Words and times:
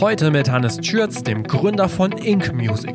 Heute 0.00 0.30
mit 0.30 0.50
Hannes 0.50 0.78
Schürz, 0.82 1.22
dem 1.22 1.42
Gründer 1.42 1.88
von 1.88 2.12
Ink 2.12 2.52
Music. 2.52 2.94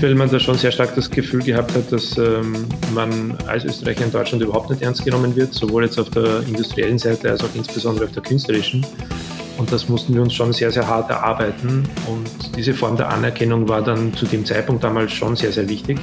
Weil 0.00 0.16
man 0.16 0.28
da 0.28 0.40
schon 0.40 0.58
sehr 0.58 0.72
stark 0.72 0.96
das 0.96 1.08
Gefühl 1.08 1.44
gehabt 1.44 1.72
hat, 1.76 1.92
dass 1.92 2.18
ähm, 2.18 2.66
man 2.92 3.38
als 3.46 3.64
Österreicher 3.64 4.04
in 4.04 4.10
Deutschland 4.10 4.42
überhaupt 4.42 4.68
nicht 4.70 4.82
ernst 4.82 5.04
genommen 5.04 5.36
wird, 5.36 5.54
sowohl 5.54 5.84
jetzt 5.84 5.96
auf 6.00 6.10
der 6.10 6.40
industriellen 6.40 6.98
Seite 6.98 7.30
als 7.30 7.44
auch 7.44 7.54
insbesondere 7.54 8.06
auf 8.06 8.10
der 8.10 8.24
künstlerischen. 8.24 8.84
Und 9.58 9.70
das 9.70 9.88
mussten 9.88 10.12
wir 10.12 10.22
uns 10.22 10.34
schon 10.34 10.52
sehr, 10.52 10.72
sehr 10.72 10.88
hart 10.88 11.08
erarbeiten. 11.08 11.88
Und 12.08 12.56
diese 12.56 12.74
Form 12.74 12.96
der 12.96 13.10
Anerkennung 13.10 13.68
war 13.68 13.80
dann 13.80 14.12
zu 14.14 14.26
dem 14.26 14.44
Zeitpunkt 14.44 14.82
damals 14.82 15.12
schon 15.12 15.36
sehr, 15.36 15.52
sehr 15.52 15.68
wichtig. 15.68 16.00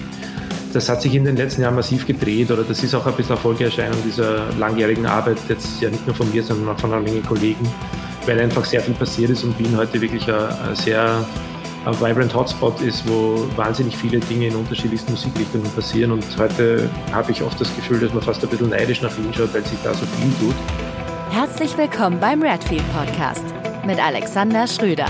Das 0.73 0.89
hat 0.89 1.01
sich 1.01 1.15
in 1.15 1.25
den 1.25 1.37
letzten 1.37 1.61
Jahren 1.61 1.75
massiv 1.75 2.05
gedreht 2.05 2.51
oder 2.51 2.63
das 2.63 2.83
ist 2.83 2.93
auch 2.93 3.05
ein 3.05 3.13
bisschen 3.13 3.35
Erfolgserscheinung 3.35 3.97
dieser 4.05 4.53
langjährigen 4.59 5.05
Arbeit, 5.05 5.37
jetzt 5.49 5.81
ja 5.81 5.89
nicht 5.89 6.05
nur 6.05 6.15
von 6.15 6.31
mir, 6.31 6.43
sondern 6.43 6.75
auch 6.75 6.79
von 6.79 6.93
einer 6.93 7.01
Menge 7.01 7.21
Kollegen, 7.21 7.67
weil 8.27 8.39
einfach 8.41 8.65
sehr 8.65 8.81
viel 8.81 8.93
passiert 8.93 9.29
ist 9.31 9.43
und 9.43 9.57
Wien 9.57 9.75
heute 9.77 10.01
wirklich 10.01 10.29
ein, 10.29 10.35
ein 10.35 10.75
sehr 10.75 11.25
ein 11.85 11.93
vibrant 12.01 12.35
Hotspot 12.35 12.81
ist, 12.81 13.07
wo 13.07 13.47
wahnsinnig 13.55 13.95
viele 13.95 14.19
Dinge 14.19 14.47
in 14.47 14.55
unterschiedlichsten 14.55 15.11
Musikrichtungen 15.11 15.71
passieren. 15.71 16.11
Und 16.11 16.25
heute 16.37 16.89
habe 17.13 17.31
ich 17.31 17.41
oft 17.41 17.61
das 17.61 17.73
Gefühl, 17.77 18.01
dass 18.01 18.13
man 18.13 18.21
fast 18.21 18.43
ein 18.43 18.49
bisschen 18.49 18.69
neidisch 18.69 19.01
nach 19.01 19.17
Wien 19.17 19.33
schaut, 19.33 19.53
weil 19.53 19.65
sich 19.65 19.79
da 19.83 19.93
so 19.93 20.05
viel 20.05 20.31
tut. 20.41 20.55
Herzlich 21.29 21.77
willkommen 21.77 22.19
beim 22.19 22.41
Redfield 22.41 22.83
Podcast 22.93 23.45
mit 23.85 24.03
Alexander 24.03 24.67
Schröder. 24.67 25.09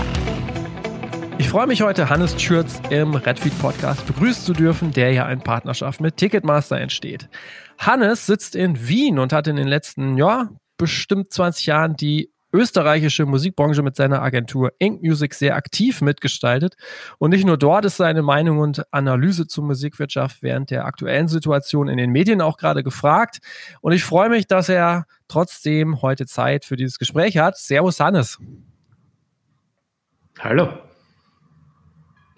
Ich 1.38 1.48
freue 1.48 1.66
mich 1.66 1.82
heute, 1.82 2.08
Hannes 2.08 2.40
Schürz 2.40 2.80
im 2.90 3.14
Redfeed 3.14 3.58
Podcast 3.58 4.06
begrüßen 4.06 4.44
zu 4.44 4.52
dürfen, 4.52 4.92
der 4.92 5.12
ja 5.12 5.28
in 5.28 5.40
Partnerschaft 5.40 6.00
mit 6.00 6.16
Ticketmaster 6.16 6.78
entsteht. 6.78 7.28
Hannes 7.78 8.26
sitzt 8.26 8.54
in 8.54 8.88
Wien 8.88 9.18
und 9.18 9.32
hat 9.32 9.48
in 9.48 9.56
den 9.56 9.66
letzten, 9.66 10.16
ja, 10.16 10.50
bestimmt 10.76 11.32
20 11.32 11.66
Jahren 11.66 11.96
die 11.96 12.30
österreichische 12.52 13.26
Musikbranche 13.26 13.82
mit 13.82 13.96
seiner 13.96 14.22
Agentur 14.22 14.72
Ink 14.78 15.02
Music 15.02 15.34
sehr 15.34 15.56
aktiv 15.56 16.00
mitgestaltet. 16.00 16.76
Und 17.18 17.30
nicht 17.30 17.44
nur 17.44 17.58
dort 17.58 17.84
ist 17.84 17.96
seine 17.96 18.22
Meinung 18.22 18.58
und 18.58 18.82
Analyse 18.92 19.46
zur 19.46 19.64
Musikwirtschaft 19.64 20.42
während 20.42 20.70
der 20.70 20.86
aktuellen 20.86 21.28
Situation 21.28 21.88
in 21.88 21.98
den 21.98 22.10
Medien 22.10 22.40
auch 22.40 22.56
gerade 22.56 22.82
gefragt. 22.82 23.38
Und 23.80 23.92
ich 23.92 24.04
freue 24.04 24.30
mich, 24.30 24.46
dass 24.46 24.68
er 24.68 25.06
trotzdem 25.28 26.02
heute 26.02 26.26
Zeit 26.26 26.64
für 26.64 26.76
dieses 26.76 26.98
Gespräch 26.98 27.36
hat. 27.36 27.58
Servus 27.58 28.00
Hannes. 28.00 28.38
Hallo. 30.38 30.87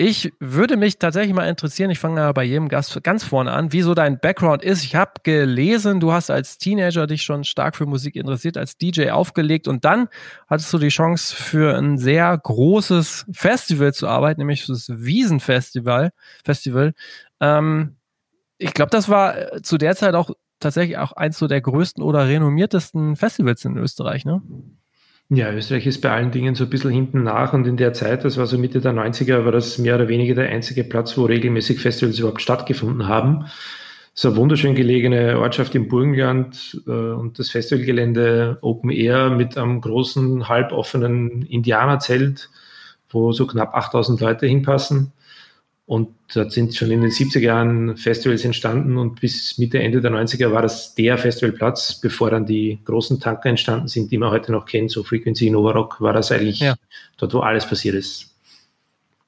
Ich 0.03 0.33
würde 0.41 0.79
mich 0.79 0.99
tatsächlich 0.99 1.35
mal 1.35 1.47
interessieren, 1.47 1.91
ich 1.91 1.99
fange 1.99 2.23
ja 2.23 2.33
bei 2.33 2.43
jedem 2.43 2.71
Gast 2.71 3.05
ganz 3.05 3.23
vorne 3.23 3.53
an, 3.53 3.75
wie 3.75 3.83
so 3.83 3.93
dein 3.93 4.19
Background 4.19 4.65
ist. 4.65 4.83
Ich 4.83 4.95
habe 4.95 5.11
gelesen, 5.25 6.01
du 6.01 6.11
hast 6.11 6.31
als 6.31 6.57
Teenager 6.57 7.07
dich 7.07 7.21
schon 7.23 7.45
stark 7.45 7.77
für 7.77 7.85
Musik 7.85 8.17
interessiert, 8.17 8.57
als 8.57 8.79
DJ 8.79 9.11
aufgelegt 9.11 9.69
und 9.69 9.85
dann 9.85 10.09
hattest 10.49 10.73
du 10.73 10.79
die 10.79 10.89
Chance 10.89 11.37
für 11.37 11.77
ein 11.77 11.99
sehr 11.99 12.35
großes 12.35 13.27
Festival 13.31 13.93
zu 13.93 14.09
arbeiten, 14.09 14.41
nämlich 14.41 14.65
das 14.65 14.89
Wiesenfestival. 14.89 16.13
Festival. 16.47 16.95
Ähm, 17.39 17.97
ich 18.57 18.73
glaube, 18.73 18.93
das 18.93 19.11
war 19.11 19.37
äh, 19.37 19.61
zu 19.61 19.77
der 19.77 19.97
Zeit 19.97 20.15
auch 20.15 20.31
tatsächlich 20.61 20.97
auch 20.97 21.13
eins 21.13 21.37
so 21.39 21.47
der 21.47 21.61
größten 21.61 22.03
oder 22.03 22.27
renommiertesten 22.27 23.17
Festivals 23.17 23.67
in 23.67 23.77
Österreich, 23.77 24.25
ne? 24.25 24.41
Ja, 25.33 25.53
Österreich 25.53 25.87
ist 25.87 26.01
bei 26.01 26.11
allen 26.11 26.33
Dingen 26.33 26.57
so 26.57 26.65
ein 26.65 26.71
bisschen 26.71 26.91
hinten 26.91 27.23
nach 27.23 27.53
und 27.53 27.65
in 27.65 27.77
der 27.77 27.93
Zeit, 27.93 28.25
das 28.25 28.37
war 28.37 28.49
so 28.49 28.59
Mitte 28.59 28.81
der 28.81 28.93
90er, 28.93 29.45
war 29.45 29.53
das 29.53 29.79
mehr 29.79 29.95
oder 29.95 30.09
weniger 30.09 30.35
der 30.35 30.49
einzige 30.49 30.83
Platz, 30.83 31.17
wo 31.17 31.25
regelmäßig 31.25 31.79
Festivals 31.79 32.19
überhaupt 32.19 32.43
stattgefunden 32.43 33.07
haben. 33.07 33.47
So 34.13 34.31
eine 34.31 34.37
wunderschön 34.37 34.75
gelegene 34.75 35.39
Ortschaft 35.39 35.77
im 35.77 35.87
Burgenland 35.87 36.83
äh, 36.89 36.91
und 36.91 37.39
das 37.39 37.51
Festivalgelände 37.51 38.59
Open 38.61 38.91
Air 38.91 39.31
mit 39.31 39.57
einem 39.57 39.81
großen, 39.81 40.49
halboffenen 40.49 41.43
Indianerzelt, 41.43 42.51
wo 43.09 43.31
so 43.31 43.47
knapp 43.47 43.73
8000 43.73 44.21
Leute 44.21 44.47
hinpassen. 44.49 45.13
Und 45.91 46.11
da 46.33 46.49
sind 46.49 46.77
schon 46.77 46.93
in 46.93 47.01
den 47.01 47.11
70er 47.11 47.41
Jahren 47.41 47.97
Festivals 47.97 48.45
entstanden 48.45 48.97
und 48.97 49.21
bis 49.21 49.59
Mitte, 49.59 49.81
Ende 49.81 50.01
der 50.01 50.13
90er 50.13 50.53
war 50.53 50.63
das 50.63 50.95
der 50.95 51.19
Festivalplatz, 51.19 52.01
bevor 52.01 52.31
dann 52.31 52.47
die 52.47 52.79
großen 52.85 53.19
Tanker 53.19 53.49
entstanden 53.49 53.89
sind, 53.89 54.13
die 54.13 54.17
man 54.17 54.31
heute 54.31 54.53
noch 54.53 54.67
kennt, 54.67 54.93
so 54.93 55.03
Frequency, 55.03 55.51
Nova 55.51 55.73
Rock, 55.73 56.01
war 56.01 56.13
das 56.13 56.31
eigentlich 56.31 56.61
ja. 56.61 56.77
dort, 57.19 57.35
wo 57.35 57.41
alles 57.41 57.67
passiert 57.67 57.97
ist. 57.97 58.37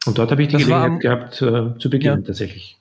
Und 0.06 0.19
dort 0.19 0.31
habe 0.31 0.41
ich 0.41 0.50
die 0.50 0.53
das 0.53 0.62
Gelegenheit 0.62 0.91
war, 0.93 0.99
gehabt, 1.00 1.43
äh, 1.43 1.81
zu 1.81 1.91
beginnen 1.91 2.21
ja. 2.21 2.27
tatsächlich. 2.28 2.79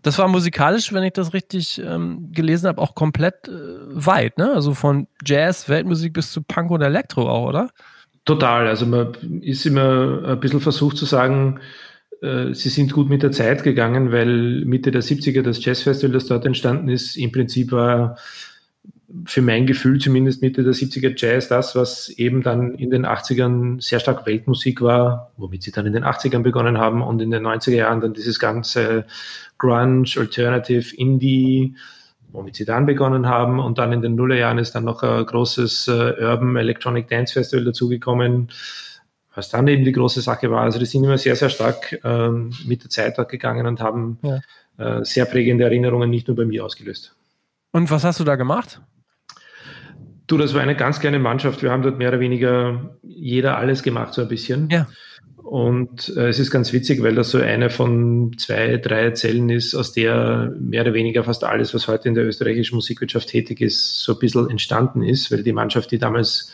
Das 0.00 0.16
war 0.16 0.28
musikalisch, 0.28 0.92
wenn 0.92 1.02
ich 1.02 1.14
das 1.14 1.34
richtig 1.34 1.82
ähm, 1.84 2.28
gelesen 2.30 2.68
habe, 2.68 2.80
auch 2.80 2.94
komplett 2.94 3.48
äh, 3.48 3.52
weit, 3.52 4.38
ne? 4.38 4.52
Also 4.52 4.74
von 4.74 5.08
Jazz, 5.26 5.68
Weltmusik 5.68 6.12
bis 6.12 6.30
zu 6.30 6.40
Punk 6.40 6.70
und 6.70 6.82
Elektro 6.82 7.28
auch, 7.28 7.48
oder? 7.48 7.70
Total. 8.24 8.68
Also 8.68 8.86
man 8.86 9.12
ist 9.42 9.66
immer 9.66 10.22
ein 10.24 10.38
bisschen 10.38 10.60
versucht 10.60 10.96
zu 10.96 11.04
sagen, 11.04 11.58
sie 12.52 12.68
sind 12.68 12.92
gut 12.92 13.08
mit 13.08 13.22
der 13.22 13.32
Zeit 13.32 13.62
gegangen, 13.62 14.12
weil 14.12 14.64
Mitte 14.64 14.90
der 14.90 15.02
70er 15.02 15.42
das 15.42 15.64
Jazzfestival, 15.64 16.12
das 16.12 16.26
dort 16.26 16.46
entstanden 16.46 16.88
ist, 16.88 17.16
im 17.16 17.32
Prinzip 17.32 17.72
war 17.72 18.16
für 19.26 19.42
mein 19.42 19.66
Gefühl 19.66 20.00
zumindest 20.00 20.42
Mitte 20.42 20.64
der 20.64 20.72
70er 20.72 21.14
Jazz 21.16 21.48
das, 21.48 21.76
was 21.76 22.08
eben 22.08 22.42
dann 22.42 22.74
in 22.74 22.90
den 22.90 23.06
80ern 23.06 23.80
sehr 23.80 24.00
stark 24.00 24.26
Weltmusik 24.26 24.80
war, 24.80 25.32
womit 25.36 25.62
sie 25.62 25.70
dann 25.70 25.86
in 25.86 25.92
den 25.92 26.04
80ern 26.04 26.42
begonnen 26.42 26.78
haben 26.78 27.02
und 27.02 27.20
in 27.20 27.30
den 27.30 27.46
90er 27.46 27.76
Jahren 27.76 28.00
dann 28.00 28.14
dieses 28.14 28.38
ganze 28.38 29.04
Grunge, 29.58 30.08
Alternative, 30.16 30.96
Indie, 30.96 31.76
womit 32.32 32.56
sie 32.56 32.64
dann 32.64 32.86
begonnen 32.86 33.28
haben 33.28 33.60
und 33.60 33.78
dann 33.78 33.92
in 33.92 34.02
den 34.02 34.16
Nullerjahren 34.16 34.58
ist 34.58 34.74
dann 34.74 34.84
noch 34.84 35.02
ein 35.02 35.24
großes 35.24 35.88
äh, 35.88 36.24
Urban 36.24 36.56
Electronic 36.56 37.08
Dance 37.08 37.34
Festival 37.34 37.64
dazugekommen, 37.64 38.48
was 39.34 39.50
dann 39.50 39.66
eben 39.68 39.84
die 39.84 39.92
große 39.92 40.20
Sache 40.20 40.50
war. 40.50 40.62
Also 40.62 40.78
die 40.78 40.86
sind 40.86 41.04
immer 41.04 41.18
sehr, 41.18 41.36
sehr 41.36 41.50
stark 41.50 41.98
ähm, 42.04 42.52
mit 42.66 42.84
der 42.84 42.90
Zeit 42.90 43.18
dort 43.18 43.30
gegangen 43.30 43.66
und 43.66 43.80
haben 43.80 44.18
ja. 44.22 44.40
äh, 44.78 45.04
sehr 45.04 45.24
prägende 45.24 45.64
Erinnerungen 45.64 46.10
nicht 46.10 46.28
nur 46.28 46.36
bei 46.36 46.44
mir 46.44 46.64
ausgelöst. 46.64 47.14
Und 47.72 47.90
was 47.90 48.04
hast 48.04 48.20
du 48.20 48.24
da 48.24 48.36
gemacht? 48.36 48.80
Du, 50.26 50.38
das 50.38 50.54
war 50.54 50.62
eine 50.62 50.76
ganz 50.76 51.00
kleine 51.00 51.18
Mannschaft. 51.18 51.62
Wir 51.62 51.70
haben 51.70 51.82
dort 51.82 51.98
mehr 51.98 52.08
oder 52.08 52.20
weniger 52.20 52.96
jeder 53.02 53.58
alles 53.58 53.82
gemacht, 53.82 54.14
so 54.14 54.22
ein 54.22 54.28
bisschen. 54.28 54.70
Ja. 54.70 54.86
Und 55.42 56.10
äh, 56.16 56.28
es 56.28 56.38
ist 56.38 56.50
ganz 56.50 56.72
witzig, 56.72 57.02
weil 57.02 57.14
das 57.14 57.30
so 57.30 57.38
eine 57.38 57.68
von 57.68 58.34
zwei, 58.38 58.78
drei 58.78 59.10
Zellen 59.10 59.50
ist, 59.50 59.74
aus 59.74 59.92
der 59.92 60.50
mehr 60.58 60.80
oder 60.82 60.94
weniger 60.94 61.22
fast 61.24 61.44
alles, 61.44 61.74
was 61.74 61.86
heute 61.86 62.08
in 62.08 62.14
der 62.14 62.24
österreichischen 62.24 62.76
Musikwirtschaft 62.76 63.28
tätig 63.28 63.60
ist, 63.60 64.00
so 64.00 64.14
ein 64.14 64.18
bisschen 64.18 64.48
entstanden 64.48 65.02
ist, 65.02 65.30
weil 65.30 65.42
die 65.42 65.52
Mannschaft, 65.52 65.90
die 65.90 65.98
damals 65.98 66.50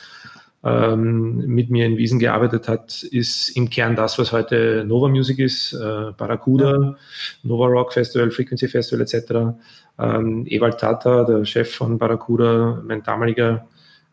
ähm, 0.62 1.38
mit 1.46 1.70
mir 1.70 1.86
in 1.86 1.96
Wiesen 1.96 2.18
gearbeitet 2.18 2.68
hat, 2.68 3.02
ist 3.02 3.48
im 3.50 3.70
Kern 3.70 3.96
das, 3.96 4.18
was 4.18 4.32
heute 4.32 4.84
Nova 4.86 5.08
Music 5.08 5.38
ist, 5.38 5.72
äh, 5.72 6.12
Barracuda. 6.16 6.96
Nova 7.42 7.66
Rock 7.66 7.94
Festival, 7.94 8.30
Frequency 8.30 8.68
Festival 8.68 9.02
etc. 9.02 9.56
Ähm, 9.98 10.46
Ewald 10.46 10.78
Tata, 10.78 11.24
der 11.24 11.44
Chef 11.44 11.74
von 11.74 11.98
Barracuda, 11.98 12.82
mein 12.86 13.02
damaliger 13.02 13.66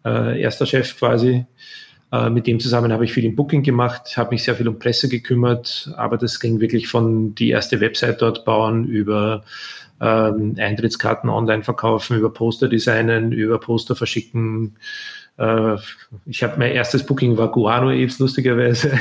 äh, 0.06 0.42
erster 0.42 0.66
Chef 0.66 0.98
quasi. 0.98 1.46
Äh, 2.12 2.30
mit 2.30 2.48
dem 2.48 2.60
zusammen 2.62 2.94
habe 2.94 3.04
ich 3.04 3.12
viel 3.12 3.26
im 3.26 3.36
Booking 3.36 3.64
gemacht, 3.64 4.16
habe 4.16 4.32
mich 4.32 4.44
sehr 4.44 4.56
viel 4.56 4.70
um 4.70 4.80
Presse 4.80 5.10
gekümmert, 5.10 5.92
aber 5.98 6.18
das 6.18 6.40
ging 6.40 6.62
wirklich 6.62 6.88
von 6.88 7.36
die 7.36 7.50
erste 7.50 7.82
Website 7.82 8.22
dort 8.22 8.46
bauen 8.46 8.86
über 8.86 9.44
ähm, 10.00 10.56
Eintrittskarten 10.58 11.30
online 11.30 11.64
verkaufen, 11.64 12.18
über 12.18 12.32
Poster 12.32 12.70
designen, 12.70 13.34
über 13.34 13.60
Poster 13.60 13.96
verschicken, 13.96 14.78
ich 15.38 16.44
habe 16.44 16.58
mein 16.58 16.72
erstes 16.72 17.06
Booking 17.06 17.38
war 17.38 17.52
Guano 17.52 17.90
Apes, 17.92 18.18
lustigerweise, 18.18 18.98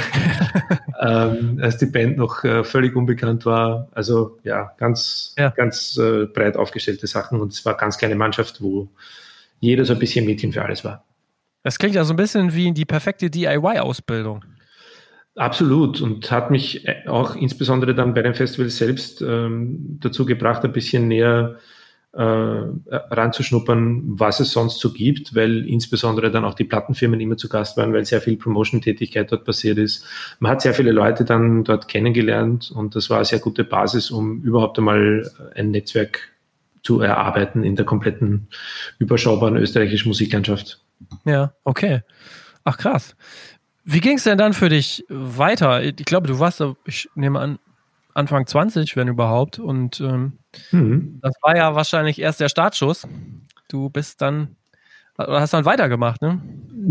ähm, 1.00 1.58
als 1.62 1.78
die 1.78 1.86
Band 1.86 2.18
noch 2.18 2.44
äh, 2.44 2.62
völlig 2.62 2.94
unbekannt 2.94 3.46
war. 3.46 3.88
Also 3.92 4.38
ja, 4.42 4.72
ganz, 4.76 5.34
ja. 5.38 5.48
ganz 5.50 5.96
äh, 5.96 6.26
breit 6.26 6.56
aufgestellte 6.56 7.06
Sachen 7.06 7.40
und 7.40 7.52
es 7.52 7.64
war 7.64 7.72
eine 7.72 7.80
ganz 7.80 7.96
kleine 7.96 8.16
Mannschaft, 8.16 8.60
wo 8.60 8.88
jeder 9.60 9.86
so 9.86 9.94
ein 9.94 9.98
bisschen 9.98 10.26
Mädchen 10.26 10.52
für 10.52 10.62
alles 10.62 10.84
war. 10.84 11.04
Das 11.62 11.78
klingt 11.78 11.94
ja 11.94 12.04
so 12.04 12.12
ein 12.12 12.16
bisschen 12.16 12.54
wie 12.54 12.70
die 12.72 12.84
perfekte 12.84 13.30
DIY-Ausbildung. 13.30 14.44
Absolut 15.36 16.00
und 16.02 16.30
hat 16.30 16.50
mich 16.50 16.86
auch 17.06 17.34
insbesondere 17.34 17.94
dann 17.94 18.14
bei 18.14 18.22
dem 18.22 18.34
Festival 18.34 18.68
selbst 18.68 19.22
ähm, 19.22 19.98
dazu 20.00 20.26
gebracht, 20.26 20.64
ein 20.64 20.72
bisschen 20.72 21.08
näher 21.08 21.56
äh, 21.56 21.75
ranzuschnuppern, 22.18 24.18
was 24.18 24.40
es 24.40 24.52
sonst 24.52 24.80
so 24.80 24.92
gibt, 24.92 25.34
weil 25.34 25.68
insbesondere 25.68 26.30
dann 26.30 26.46
auch 26.46 26.54
die 26.54 26.64
Plattenfirmen 26.64 27.20
immer 27.20 27.36
zu 27.36 27.48
Gast 27.48 27.76
waren, 27.76 27.92
weil 27.92 28.06
sehr 28.06 28.22
viel 28.22 28.36
Promotion-Tätigkeit 28.36 29.30
dort 29.30 29.44
passiert 29.44 29.76
ist. 29.76 30.06
Man 30.40 30.52
hat 30.52 30.62
sehr 30.62 30.72
viele 30.72 30.92
Leute 30.92 31.24
dann 31.24 31.64
dort 31.64 31.88
kennengelernt 31.88 32.72
und 32.74 32.96
das 32.96 33.10
war 33.10 33.18
eine 33.18 33.26
sehr 33.26 33.40
gute 33.40 33.64
Basis, 33.64 34.10
um 34.10 34.42
überhaupt 34.42 34.78
einmal 34.78 35.30
ein 35.54 35.72
Netzwerk 35.72 36.20
zu 36.82 37.00
erarbeiten 37.00 37.64
in 37.64 37.76
der 37.76 37.84
kompletten 37.84 38.48
überschaubaren 38.98 39.56
österreichischen 39.56 40.08
Musiklandschaft. 40.08 40.80
Ja, 41.24 41.52
okay. 41.64 42.02
Ach 42.64 42.78
krass. 42.78 43.16
Wie 43.84 44.00
ging 44.00 44.16
es 44.16 44.24
denn 44.24 44.38
dann 44.38 44.52
für 44.52 44.68
dich 44.68 45.04
weiter? 45.08 45.82
Ich 45.82 45.96
glaube, 45.96 46.28
du 46.28 46.38
warst, 46.38 46.62
ich 46.86 47.08
nehme 47.14 47.40
an, 47.40 47.58
Anfang 48.16 48.46
20, 48.46 48.96
wenn 48.96 49.08
überhaupt. 49.08 49.58
Und 49.58 50.00
ähm, 50.00 50.38
mhm. 50.70 51.20
das 51.22 51.34
war 51.42 51.56
ja 51.56 51.74
wahrscheinlich 51.74 52.20
erst 52.20 52.40
der 52.40 52.48
Startschuss. 52.48 53.06
Du 53.68 53.90
bist 53.90 54.22
dann 54.22 54.56
hast 55.18 55.54
dann 55.54 55.64
weitergemacht, 55.64 56.20
ne? 56.22 56.40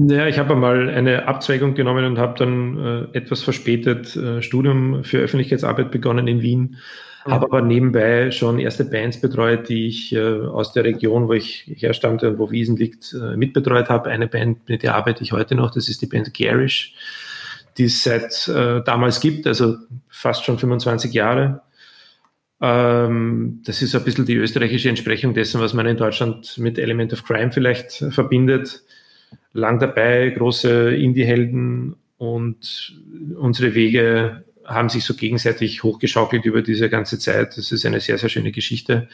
Ja, 0.08 0.28
ich 0.28 0.40
habe 0.40 0.56
mal 0.56 0.90
eine 0.90 1.28
Abzweigung 1.28 1.76
genommen 1.76 2.06
und 2.06 2.18
habe 2.18 2.38
dann 2.38 3.10
äh, 3.14 3.18
etwas 3.18 3.44
verspätet 3.44 4.16
äh, 4.16 4.42
Studium 4.42 5.04
für 5.04 5.20
Öffentlichkeitsarbeit 5.20 5.92
begonnen 5.92 6.28
in 6.28 6.42
Wien. 6.42 6.78
Ja. 7.26 7.34
Habe 7.34 7.46
aber 7.46 7.62
nebenbei 7.62 8.32
schon 8.32 8.60
erste 8.60 8.86
Bands 8.86 9.22
betreut, 9.22 9.70
die 9.70 9.88
ich 9.88 10.14
äh, 10.14 10.20
aus 10.20 10.74
der 10.74 10.84
Region, 10.84 11.28
wo 11.28 11.34
ich 11.34 11.72
herstammte 11.78 12.30
und 12.30 12.40
wo 12.40 12.52
Wiesen 12.52 12.76
liegt, 12.76 13.14
äh, 13.14 13.38
mitbetreut 13.38 13.90
habe. 13.90 14.10
Eine 14.10 14.28
Band, 14.28 14.68
mit 14.68 14.84
der 14.84 14.96
arbeite 14.96 15.24
ich 15.24 15.32
heute 15.32 15.56
noch, 15.56 15.72
das 15.72 15.88
ist 15.88 16.02
die 16.02 16.08
Band 16.08 16.34
Garish, 16.34 16.94
die 17.78 17.86
es 17.86 18.04
seit 18.04 18.48
äh, 18.48 18.82
damals 18.84 19.20
gibt, 19.20 19.48
also 19.48 19.78
fast 20.08 20.46
schon 20.46 20.58
25 20.58 21.14
Jahre. 21.14 21.62
Ähm, 22.62 23.62
das 23.66 23.82
ist 23.82 23.96
ein 23.96 24.04
bisschen 24.04 24.26
die 24.26 24.36
österreichische 24.36 24.90
Entsprechung 24.90 25.34
dessen, 25.34 25.60
was 25.60 25.74
man 25.74 25.86
in 25.86 25.98
Deutschland 25.98 26.58
mit 26.58 26.78
Element 26.78 27.12
of 27.14 27.24
Crime 27.24 27.52
vielleicht 27.52 27.92
verbindet. 28.12 28.84
Lang 29.54 29.80
dabei, 29.80 30.30
große 30.30 30.96
Indie-Helden 30.96 31.96
und 32.18 32.96
unsere 33.38 33.76
Wege 33.76 34.46
haben 34.66 34.90
sich 34.90 35.04
so 35.04 35.14
gegenseitig 35.14 35.84
hochgeschaukelt 35.84 36.46
über 36.46 36.62
diese 36.62 36.90
ganze 36.90 37.20
Zeit. 37.20 37.58
Das 37.58 37.72
ist 37.72 37.86
eine 37.86 38.00
sehr, 38.00 38.18
sehr 38.18 38.30
schöne 38.30 38.52
Geschichte. 38.52 39.08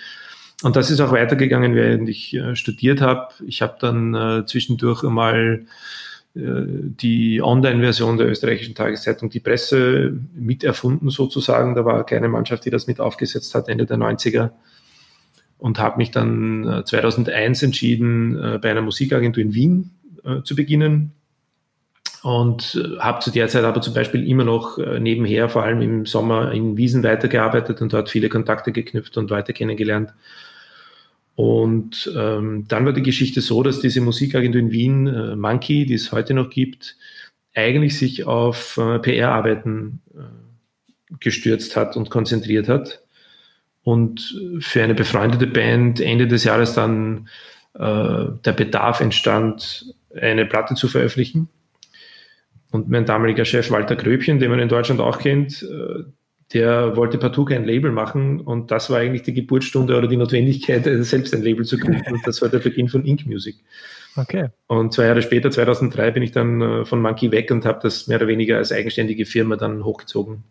Und 0.64 0.76
das 0.76 0.92
ist 0.92 1.00
auch 1.02 1.12
weitergegangen, 1.12 1.76
während 1.76 2.08
ich 2.08 2.34
äh, 2.36 2.56
studiert 2.56 3.02
habe. 3.02 3.34
Ich 3.46 3.62
habe 3.62 3.78
dann 3.80 4.14
äh, 4.14 4.46
zwischendurch 4.46 5.04
einmal 5.04 5.66
die 6.34 7.42
Online-Version 7.42 8.18
der 8.18 8.30
österreichischen 8.30 8.74
Tageszeitung 8.74 9.30
Die 9.30 9.42
Presse 9.42 10.18
miterfunden 10.34 11.10
sozusagen. 11.10 11.76
Da 11.76 11.84
war 11.84 11.96
eine 11.96 12.04
kleine 12.06 12.30
Mannschaft, 12.30 12.64
die 12.66 12.70
das 12.70 12.88
mit 12.88 13.02
aufgesetzt 13.02 13.54
hat, 13.54 13.68
Ende 13.68 13.86
der 13.86 13.98
90er. 13.98 14.52
Und 15.58 15.78
habe 15.78 15.98
mich 15.98 16.12
dann 16.12 16.84
2001 16.86 17.62
äh, 17.62 17.66
entschieden, 17.66 18.42
äh, 18.42 18.60
bei 18.60 18.72
einer 18.72 18.82
Musikagentur 18.82 19.44
in 19.44 19.54
Wien 19.54 19.92
zu 20.44 20.56
beginnen. 20.56 21.14
Und 22.22 22.80
habe 23.00 23.22
zu 23.22 23.32
der 23.32 23.48
Zeit 23.48 23.64
aber 23.64 23.82
zum 23.82 23.96
Beispiel 23.96 24.28
immer 24.30 24.44
noch 24.44 24.78
nebenher, 24.78 25.50
vor 25.50 25.64
allem 25.64 25.82
im 25.82 26.06
Sommer, 26.06 26.52
in 26.52 26.78
Wiesen 26.78 27.02
weitergearbeitet 27.02 27.82
und 27.82 27.92
dort 27.92 28.12
viele 28.12 28.30
Kontakte 28.30 28.72
geknüpft 28.72 29.18
und 29.18 29.32
weiter 29.32 29.52
kennengelernt. 29.54 30.14
Und 31.42 32.14
ähm, 32.16 32.66
dann 32.68 32.86
war 32.86 32.94
die 32.94 33.02
Geschichte 33.02 33.42
so, 33.42 33.64
dass 33.64 33.80
diese 33.80 34.00
Musikagentur 34.00 34.62
in 34.62 34.70
Wien, 34.70 35.08
äh, 35.08 35.36
Monkey, 35.36 35.88
die 35.88 35.96
es 35.96 36.12
heute 36.12 36.36
noch 36.36 36.52
gibt, 36.52 36.98
eigentlich 37.56 37.98
sich 37.98 38.26
auf 38.26 38.78
äh, 38.78 39.00
PR-Arbeiten 39.00 40.02
äh, 40.14 41.16
gestürzt 41.20 41.76
hat 41.76 41.98
und 41.98 42.12
konzentriert 42.12 42.70
hat. 42.70 43.02
Und 43.82 44.40
für 44.60 44.84
eine 44.84 44.94
befreundete 44.94 45.48
Band 45.48 46.00
Ende 46.00 46.28
des 46.28 46.44
Jahres 46.44 46.76
dann 46.76 47.28
äh, 47.74 48.26
der 48.46 48.54
Bedarf 48.56 49.00
entstand, 49.00 49.96
eine 50.16 50.46
Platte 50.46 50.76
zu 50.76 50.88
veröffentlichen. 50.88 51.50
Und 52.70 52.88
mein 52.88 53.08
damaliger 53.08 53.46
Chef 53.46 53.72
Walter 53.72 53.96
Gröbchen, 53.96 54.38
den 54.38 54.52
man 54.52 54.60
in 54.60 54.70
Deutschland 54.70 55.02
auch 55.02 55.18
kennt, 55.18 55.64
äh, 55.64 56.04
der 56.54 56.96
wollte 56.96 57.18
partout 57.18 57.46
kein 57.46 57.66
Label 57.66 57.92
machen 57.92 58.42
und 58.42 58.72
das 58.72 58.90
war 58.90 59.00
eigentlich 59.00 59.24
die 59.24 59.34
Geburtsstunde 59.34 59.98
oder 59.98 60.08
die 60.08 60.18
Notwendigkeit, 60.18 60.84
selbst 61.06 61.34
ein 61.34 61.42
Label 61.42 61.66
zu 61.66 61.78
gründen 61.78 62.14
und 62.14 62.26
das 62.26 62.42
war 62.42 62.50
der 62.50 62.60
Beginn 62.60 62.90
von 62.90 63.06
Ink 63.06 63.26
Music. 63.26 63.56
Okay. 64.18 64.50
Und 64.68 64.94
zwei 64.94 65.06
Jahre 65.06 65.22
später, 65.22 65.52
2003, 65.52 66.12
bin 66.12 66.24
ich 66.24 66.32
dann 66.32 66.62
äh, 66.62 66.86
von 66.86 67.02
Monkey 67.02 67.32
weg 67.32 67.50
und 67.52 67.66
habe 67.66 67.80
das 67.82 68.08
mehr 68.08 68.18
oder 68.18 68.28
weniger 68.28 68.58
als 68.58 68.72
eigenständige 68.72 69.26
Firma 69.26 69.56
dann 69.56 69.86
hochgezogen. 69.86 70.44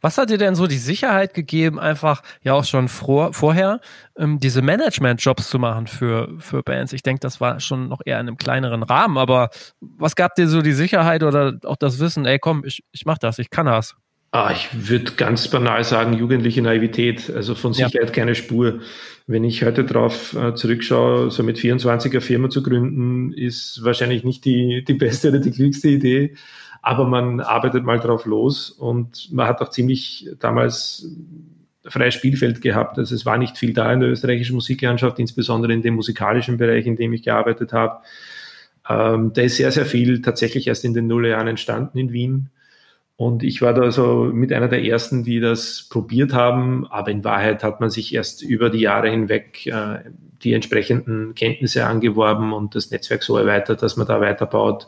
Was 0.00 0.18
hat 0.18 0.30
dir 0.30 0.38
denn 0.38 0.54
so 0.54 0.66
die 0.66 0.78
Sicherheit 0.78 1.34
gegeben, 1.34 1.78
einfach 1.78 2.22
ja 2.42 2.54
auch 2.54 2.64
schon 2.64 2.88
vor, 2.88 3.32
vorher 3.32 3.80
ähm, 4.16 4.38
diese 4.38 4.62
Management-Jobs 4.62 5.48
zu 5.48 5.58
machen 5.58 5.86
für, 5.86 6.28
für 6.38 6.62
Bands? 6.62 6.92
Ich 6.92 7.02
denke, 7.02 7.20
das 7.20 7.40
war 7.40 7.60
schon 7.60 7.88
noch 7.88 8.00
eher 8.04 8.20
in 8.20 8.28
einem 8.28 8.36
kleineren 8.36 8.82
Rahmen, 8.82 9.18
aber 9.18 9.50
was 9.80 10.14
gab 10.14 10.34
dir 10.34 10.48
so 10.48 10.62
die 10.62 10.72
Sicherheit 10.72 11.22
oder 11.22 11.58
auch 11.64 11.76
das 11.76 11.98
Wissen, 11.98 12.26
ey 12.26 12.38
komm, 12.38 12.64
ich, 12.64 12.82
ich 12.92 13.06
mach 13.06 13.18
das, 13.18 13.38
ich 13.38 13.50
kann 13.50 13.66
das? 13.66 13.96
Ah, 14.30 14.52
ich 14.52 14.68
würde 14.90 15.12
ganz 15.12 15.48
banal 15.48 15.84
sagen, 15.84 16.12
jugendliche 16.12 16.60
Naivität, 16.60 17.30
also 17.34 17.54
von 17.54 17.72
Sicherheit 17.72 18.08
ja. 18.08 18.12
keine 18.12 18.34
Spur. 18.34 18.80
Wenn 19.26 19.42
ich 19.42 19.64
heute 19.64 19.84
drauf 19.84 20.34
äh, 20.34 20.54
zurückschaue, 20.54 21.30
so 21.30 21.42
mit 21.42 21.56
24er 21.56 22.20
Firma 22.20 22.50
zu 22.50 22.62
gründen, 22.62 23.32
ist 23.32 23.82
wahrscheinlich 23.84 24.24
nicht 24.24 24.44
die, 24.44 24.84
die 24.86 24.94
beste 24.94 25.28
oder 25.28 25.38
die 25.38 25.50
klügste 25.50 25.88
Idee, 25.88 26.34
aber 26.82 27.06
man 27.06 27.40
arbeitet 27.40 27.84
mal 27.84 28.00
drauf 28.00 28.26
los 28.26 28.70
und 28.70 29.32
man 29.32 29.46
hat 29.46 29.62
auch 29.62 29.70
ziemlich 29.70 30.28
damals 30.38 31.08
freies 31.86 32.14
Spielfeld 32.14 32.60
gehabt. 32.60 32.98
Also 32.98 33.14
es 33.14 33.24
war 33.24 33.38
nicht 33.38 33.56
viel 33.56 33.72
da 33.72 33.90
in 33.92 34.00
der 34.00 34.10
österreichischen 34.10 34.54
Musiklandschaft, 34.54 35.18
insbesondere 35.18 35.72
in 35.72 35.80
dem 35.80 35.94
musikalischen 35.94 36.58
Bereich, 36.58 36.86
in 36.86 36.96
dem 36.96 37.14
ich 37.14 37.22
gearbeitet 37.22 37.72
habe. 37.72 38.02
Ähm, 38.88 39.32
da 39.32 39.42
ist 39.42 39.56
sehr, 39.56 39.72
sehr 39.72 39.86
viel 39.86 40.20
tatsächlich 40.20 40.66
erst 40.66 40.84
in 40.84 40.92
den 40.92 41.06
Nullerjahren 41.06 41.48
entstanden 41.48 41.98
in 41.98 42.12
Wien. 42.12 42.50
Und 43.18 43.42
ich 43.42 43.60
war 43.62 43.74
da 43.74 43.90
so 43.90 44.30
mit 44.32 44.52
einer 44.52 44.68
der 44.68 44.84
ersten, 44.84 45.24
die 45.24 45.40
das 45.40 45.88
probiert 45.90 46.32
haben. 46.32 46.86
Aber 46.86 47.10
in 47.10 47.24
Wahrheit 47.24 47.64
hat 47.64 47.80
man 47.80 47.90
sich 47.90 48.14
erst 48.14 48.42
über 48.42 48.70
die 48.70 48.78
Jahre 48.78 49.10
hinweg 49.10 49.66
äh, 49.66 50.04
die 50.44 50.52
entsprechenden 50.52 51.34
Kenntnisse 51.34 51.84
angeworben 51.84 52.52
und 52.52 52.76
das 52.76 52.92
Netzwerk 52.92 53.24
so 53.24 53.36
erweitert, 53.36 53.82
dass 53.82 53.96
man 53.96 54.06
da 54.06 54.20
weiterbaut. 54.20 54.86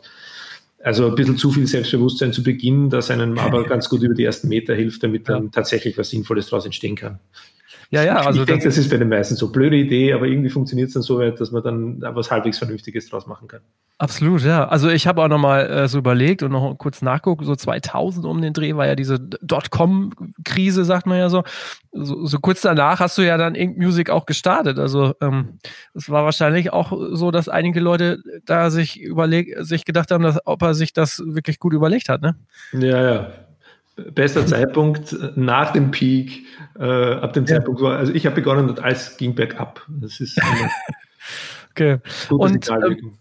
Also 0.81 1.07
ein 1.07 1.15
bisschen 1.15 1.35
zu 1.35 1.51
viel 1.51 1.67
Selbstbewusstsein 1.67 2.31
zu 2.31 2.41
Beginn, 2.41 2.89
das 2.89 3.11
einem 3.11 3.37
aber 3.37 3.63
ganz 3.67 3.89
gut 3.89 4.01
über 4.01 4.13
die 4.13 4.23
ersten 4.23 4.47
Meter 4.47 4.75
hilft, 4.75 5.03
damit 5.03 5.27
dann 5.27 5.51
tatsächlich 5.51 5.97
was 5.97 6.11
Sinnvolles 6.11 6.47
daraus 6.47 6.63
entstehen 6.63 6.95
kann. 6.95 7.19
Ja, 7.89 8.01
ja, 8.05 8.15
also 8.15 8.39
ich 8.39 8.45
denke, 8.45 8.63
das 8.63 8.77
ist 8.77 8.89
bei 8.89 8.95
den 8.95 9.09
meisten 9.09 9.35
so 9.35 9.51
blöde 9.51 9.75
Idee, 9.75 10.13
aber 10.13 10.25
irgendwie 10.25 10.49
funktioniert 10.49 10.87
es 10.87 10.93
dann 10.93 11.03
so 11.03 11.19
weit, 11.19 11.41
dass 11.41 11.51
man 11.51 11.63
dann 11.63 12.01
was 12.01 12.31
halbwegs 12.31 12.59
Vernünftiges 12.59 13.09
draus 13.09 13.27
machen 13.27 13.49
kann. 13.49 13.59
Absolut, 14.01 14.41
ja. 14.41 14.67
Also 14.67 14.89
ich 14.89 15.05
habe 15.05 15.21
auch 15.21 15.27
nochmal 15.27 15.69
äh, 15.69 15.87
so 15.87 15.99
überlegt 15.99 16.41
und 16.41 16.51
noch 16.53 16.75
kurz 16.79 17.03
nachgucken, 17.03 17.45
so 17.45 17.55
2000 17.55 18.25
um 18.25 18.41
den 18.41 18.51
Dreh 18.51 18.75
war 18.75 18.87
ja 18.87 18.95
diese 18.95 19.19
Dotcom-Krise, 19.19 20.85
sagt 20.85 21.05
man 21.05 21.19
ja 21.19 21.29
so. 21.29 21.43
so. 21.91 22.25
so. 22.25 22.39
kurz 22.39 22.61
danach 22.61 22.99
hast 22.99 23.19
du 23.19 23.21
ja 23.21 23.37
dann 23.37 23.53
Ink 23.53 23.77
Music 23.77 24.09
auch 24.09 24.25
gestartet. 24.25 24.79
Also 24.79 25.13
ähm, 25.21 25.59
es 25.93 26.09
war 26.09 26.25
wahrscheinlich 26.25 26.73
auch 26.73 26.91
so, 27.11 27.29
dass 27.29 27.47
einige 27.47 27.79
Leute 27.79 28.23
da 28.43 28.71
sich 28.71 28.99
überlegt, 28.99 29.63
sich 29.67 29.85
gedacht 29.85 30.09
haben, 30.09 30.23
dass, 30.23 30.39
ob 30.45 30.63
er 30.63 30.73
sich 30.73 30.93
das 30.93 31.21
wirklich 31.23 31.59
gut 31.59 31.73
überlegt 31.73 32.09
hat, 32.09 32.23
ne? 32.23 32.35
Ja, 32.73 33.03
ja. 33.03 33.31
Bester 34.15 34.47
Zeitpunkt 34.47 35.15
nach 35.35 35.73
dem 35.73 35.91
Peak, 35.91 36.43
äh, 36.79 37.13
ab 37.13 37.33
dem 37.33 37.45
ja. 37.45 37.57
Zeitpunkt 37.57 37.81
war, 37.81 37.97
also 37.99 38.11
ich 38.13 38.25
habe 38.25 38.33
begonnen 38.33 38.67
und 38.67 38.79
alles 38.79 39.15
ging 39.17 39.35
bergab. 39.35 39.85
Das 39.87 40.19
ist 40.19 40.41
okay. 41.69 41.99
Und 42.29 42.67
ähm, 42.67 43.19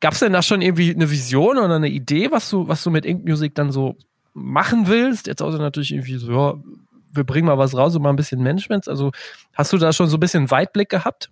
Gab 0.00 0.14
es 0.14 0.20
denn 0.20 0.32
da 0.32 0.42
schon 0.42 0.62
irgendwie 0.62 0.94
eine 0.94 1.10
Vision 1.10 1.58
oder 1.58 1.76
eine 1.76 1.88
Idee, 1.88 2.30
was 2.30 2.50
du, 2.50 2.68
was 2.68 2.82
du 2.82 2.90
mit 2.90 3.04
Ink 3.04 3.24
Music 3.24 3.54
dann 3.54 3.72
so 3.72 3.96
machen 4.34 4.88
willst? 4.88 5.26
Jetzt 5.26 5.42
außer 5.42 5.58
natürlich 5.58 5.92
irgendwie 5.92 6.16
so, 6.16 6.32
ja, 6.32 6.54
wir 7.12 7.24
bringen 7.24 7.46
mal 7.46 7.58
was 7.58 7.76
raus 7.76 7.94
und 7.96 8.02
mal 8.02 8.10
ein 8.10 8.16
bisschen 8.16 8.42
Management. 8.42 8.88
Also 8.88 9.12
hast 9.54 9.72
du 9.72 9.78
da 9.78 9.92
schon 9.92 10.08
so 10.08 10.16
ein 10.16 10.20
bisschen 10.20 10.50
Weitblick 10.50 10.88
gehabt? 10.88 11.30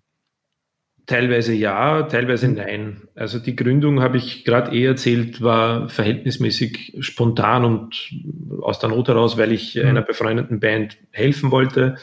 Teilweise 1.06 1.52
ja, 1.52 2.02
teilweise 2.02 2.48
nein. 2.48 3.02
Also 3.14 3.38
die 3.38 3.54
Gründung, 3.54 4.02
habe 4.02 4.16
ich 4.16 4.44
gerade 4.44 4.74
eh 4.76 4.86
erzählt, 4.86 5.40
war 5.40 5.88
verhältnismäßig 5.88 6.96
spontan 6.98 7.64
und 7.64 8.12
aus 8.60 8.80
der 8.80 8.88
Not 8.88 9.06
heraus, 9.06 9.38
weil 9.38 9.52
ich 9.52 9.76
mhm. 9.76 9.86
einer 9.86 10.02
befreundeten 10.02 10.58
Band 10.58 10.98
helfen 11.12 11.52
wollte. 11.52 11.96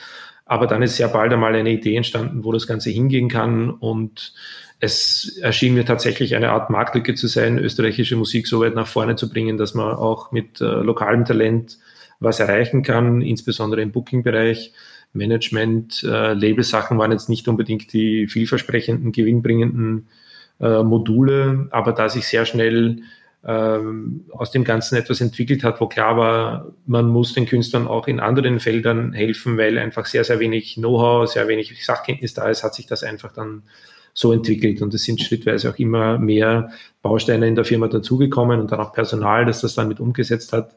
Aber 0.46 0.68
dann 0.68 0.82
ist 0.82 0.96
sehr 0.96 1.10
bald 1.10 1.34
einmal 1.34 1.54
eine 1.54 1.72
Idee 1.72 1.98
entstanden, 1.98 2.46
wo 2.46 2.54
das 2.54 2.66
Ganze 2.66 2.92
hingehen 2.92 3.28
kann. 3.28 3.72
Und 3.72 4.34
es 4.84 5.38
erschien 5.38 5.76
mir 5.76 5.86
tatsächlich 5.86 6.36
eine 6.36 6.52
Art 6.52 6.70
Marktlücke 6.70 7.16
zu 7.16 7.28
sein, 7.28 7.58
österreichische 7.58 8.18
Musik 8.18 8.48
so 8.48 8.60
weit 8.60 8.76
nach 8.76 8.86
vorne 8.88 9.16
zu 9.16 9.30
bringen, 9.30 9.58
dass 9.58 9.74
man 9.74 9.96
auch 9.96 10.34
mit 10.34 10.60
äh, 10.60 10.66
lokalem 10.66 11.24
Talent 11.24 11.80
was 12.20 12.42
erreichen 12.42 12.84
kann, 12.84 13.22
insbesondere 13.22 13.82
im 13.82 13.94
Booking-Bereich. 13.94 14.74
Management, 15.14 16.04
äh, 16.04 16.34
Labelsachen 16.34 16.98
waren 16.98 17.14
jetzt 17.14 17.30
nicht 17.30 17.48
unbedingt 17.48 17.94
die 17.94 18.28
vielversprechenden, 18.28 19.14
gewinnbringenden 19.14 20.10
äh, 20.60 20.84
Module, 20.84 21.68
aber 21.72 21.94
da 21.94 22.10
sich 22.10 22.28
sehr 22.28 22.46
schnell 22.46 23.04
ähm, 23.46 24.26
aus 24.32 24.52
dem 24.52 24.66
Ganzen 24.66 24.98
etwas 24.98 25.22
entwickelt 25.22 25.64
hat, 25.64 25.80
wo 25.80 25.88
klar 25.88 26.18
war, 26.18 26.74
man 26.86 27.08
muss 27.08 27.34
den 27.34 27.46
Künstlern 27.46 27.88
auch 27.88 28.08
in 28.08 28.20
anderen 28.20 28.60
Feldern 28.60 29.14
helfen, 29.14 29.58
weil 29.58 29.78
einfach 29.78 30.08
sehr, 30.08 30.26
sehr 30.26 30.40
wenig 30.40 30.76
Know-how, 30.76 31.32
sehr 31.32 31.48
wenig 31.48 31.86
Sachkenntnis 31.86 32.34
da 32.34 32.50
ist, 32.50 32.64
hat 32.64 32.74
sich 32.74 32.86
das 32.86 33.04
einfach 33.04 33.32
dann 33.32 33.64
so 34.14 34.32
entwickelt. 34.32 34.82
Und 34.82 34.94
es 34.94 35.04
sind 35.04 35.22
schrittweise 35.22 35.70
auch 35.70 35.78
immer 35.78 36.18
mehr 36.18 36.72
Bausteine 37.02 37.48
in 37.48 37.56
der 37.56 37.66
Firma 37.66 37.88
dazugekommen 37.88 38.60
und 38.60 38.72
dann 38.72 38.80
auch 38.80 38.94
Personal, 38.94 39.46
das 39.46 39.62
das 39.62 39.76
dann 39.76 39.88
mit 39.88 40.00
umgesetzt 40.00 40.54
hat, 40.54 40.76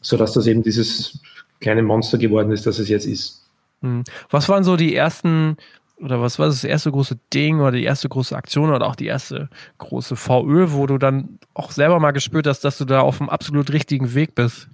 sodass 0.00 0.32
das 0.32 0.46
eben 0.46 0.62
dieses 0.62 1.20
kleine 1.60 1.82
Monster 1.82 2.18
geworden 2.18 2.50
ist, 2.50 2.66
das 2.66 2.78
es 2.78 2.88
jetzt 2.88 3.06
ist. 3.06 3.46
Hm. 3.82 4.04
Was 4.30 4.48
waren 4.48 4.64
so 4.64 4.76
die 4.76 4.94
ersten 4.94 5.56
oder 6.02 6.20
was 6.20 6.38
war 6.38 6.46
das 6.46 6.64
erste 6.64 6.90
große 6.90 7.18
Ding 7.32 7.60
oder 7.60 7.72
die 7.72 7.84
erste 7.84 8.08
große 8.08 8.36
Aktion 8.36 8.70
oder 8.70 8.86
auch 8.86 8.96
die 8.96 9.06
erste 9.06 9.48
große 9.78 10.16
VÖ, 10.16 10.72
wo 10.72 10.86
du 10.86 10.98
dann 10.98 11.38
auch 11.54 11.70
selber 11.70 12.00
mal 12.00 12.10
gespürt 12.10 12.46
hast, 12.46 12.60
dass 12.60 12.78
du 12.78 12.84
da 12.84 13.00
auf 13.00 13.18
dem 13.18 13.30
absolut 13.30 13.72
richtigen 13.72 14.12
Weg 14.14 14.34
bist? 14.34 14.68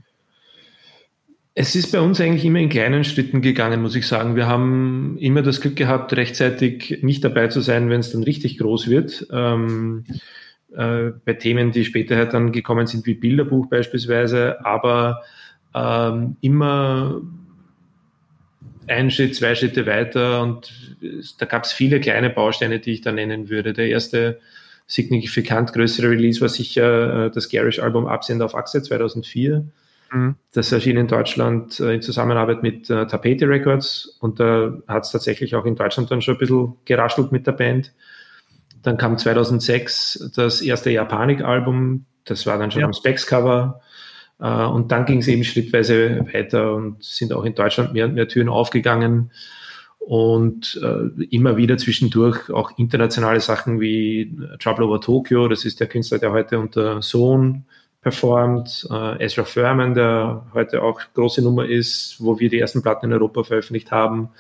Es 1.61 1.75
ist 1.75 1.91
bei 1.91 2.01
uns 2.01 2.21
eigentlich 2.21 2.45
immer 2.45 2.61
in 2.61 2.69
kleinen 2.69 3.03
Schritten 3.03 3.43
gegangen, 3.43 3.83
muss 3.83 3.97
ich 3.97 4.07
sagen. 4.07 4.37
Wir 4.37 4.47
haben 4.47 5.19
immer 5.19 5.43
das 5.43 5.61
Glück 5.61 5.75
gehabt, 5.75 6.13
rechtzeitig 6.13 7.01
nicht 7.03 7.25
dabei 7.25 7.49
zu 7.49 7.63
sein, 7.63 7.91
wenn 7.91 7.99
es 7.99 8.13
dann 8.13 8.23
richtig 8.23 8.59
groß 8.59 8.87
wird. 8.87 9.27
Ähm, 9.33 10.05
äh, 10.73 11.11
bei 11.25 11.33
Themen, 11.33 11.73
die 11.73 11.85
später 11.85 12.15
halt 12.15 12.33
dann 12.33 12.53
gekommen 12.53 12.87
sind, 12.87 13.07
wie 13.07 13.15
Bilderbuch 13.15 13.67
beispielsweise, 13.67 14.65
aber 14.65 15.23
ähm, 15.75 16.37
immer 16.43 17.23
ein 18.87 19.11
Schritt, 19.11 19.35
zwei 19.35 19.57
Schritte 19.57 19.85
weiter 19.85 20.43
und 20.45 20.73
da 21.39 21.47
gab 21.47 21.65
es 21.65 21.73
viele 21.73 21.99
kleine 21.99 22.31
Bausteine, 22.31 22.79
die 22.79 22.93
ich 22.93 23.01
da 23.01 23.11
nennen 23.11 23.49
würde. 23.49 23.73
Der 23.73 23.89
erste 23.89 24.39
signifikant 24.87 25.73
größere 25.73 26.11
Release 26.11 26.41
war 26.41 26.51
sicher 26.51 27.27
äh, 27.27 27.31
das 27.33 27.49
Garish-Album 27.49 28.07
Absender 28.07 28.45
auf 28.45 28.55
Achse 28.55 28.81
2004. 28.81 29.67
Mhm. 30.13 30.37
Das 30.53 30.73
erschien 30.73 30.97
in 30.97 31.07
Deutschland 31.07 31.81
äh, 31.81 31.95
in 31.95 32.03
Zusammenarbeit 32.03 32.63
mit 32.63 32.89
äh, 32.91 33.07
Tapete 33.07 33.49
Records 33.49 34.17
und 34.21 34.41
da 34.41 34.73
hat 34.87 35.05
es 35.05 35.13
tatsächlich 35.13 35.55
auch 35.55 35.65
in 35.65 35.77
Deutschland 35.77 36.11
dann 36.11 36.23
schon 36.23 36.35
ein 36.35 36.39
bisschen 36.39 36.75
geraschelt 36.85 37.33
mit 37.33 37.47
der 37.47 37.53
Band. 37.53 37.93
Dann 38.83 38.97
kam 38.97 39.19
2006 39.19 40.31
das 40.35 40.61
erste 40.61 40.91
Japanik-Album, 40.91 42.07
das 42.25 42.47
war 42.47 42.59
dann 42.59 42.71
schon 42.71 42.81
ja. 42.81 42.87
am 42.87 42.93
Specs-Cover. 42.93 43.81
Äh, 44.41 44.45
und 44.45 44.93
dann 44.93 45.05
ging 45.05 45.19
es 45.19 45.29
eben 45.29 45.45
schrittweise 45.45 46.27
weiter 46.33 46.75
und 46.75 47.03
sind 47.03 47.33
auch 47.33 47.45
in 47.45 47.55
Deutschland 47.55 47.93
mehr 47.93 48.07
und 48.07 48.15
mehr 48.15 48.29
Türen 48.29 48.49
aufgegangen 48.49 49.31
und 49.99 50.81
äh, 50.83 51.25
immer 51.25 51.57
wieder 51.59 51.77
zwischendurch 51.77 52.49
auch 52.51 52.79
internationale 52.79 53.41
Sachen 53.41 53.81
wie 53.81 54.35
Trouble 54.59 54.87
Over 54.87 55.01
Tokyo, 55.01 55.49
das 55.49 55.67
ist 55.67 55.81
der 55.81 55.87
Künstler, 55.87 56.19
der 56.19 56.33
heute 56.33 56.59
unter 56.59 57.03
Sohn 57.03 57.67
performt, 58.01 58.87
äh, 58.91 59.25
Ezra 59.25 59.45
Furman, 59.45 59.95
der 59.95 60.47
heute 60.55 60.83
auch 60.83 61.01
große 61.15 61.43
Nummer 61.43 61.67
ist, 61.67 62.17
wo 62.19 62.39
wir 62.39 62.49
die 62.49 62.59
ersten 62.59 62.83
Platten 62.83 63.07
in 63.07 63.13
Europa 63.13 63.45
veröffentlicht 63.45 63.91
haben. 63.91 64.31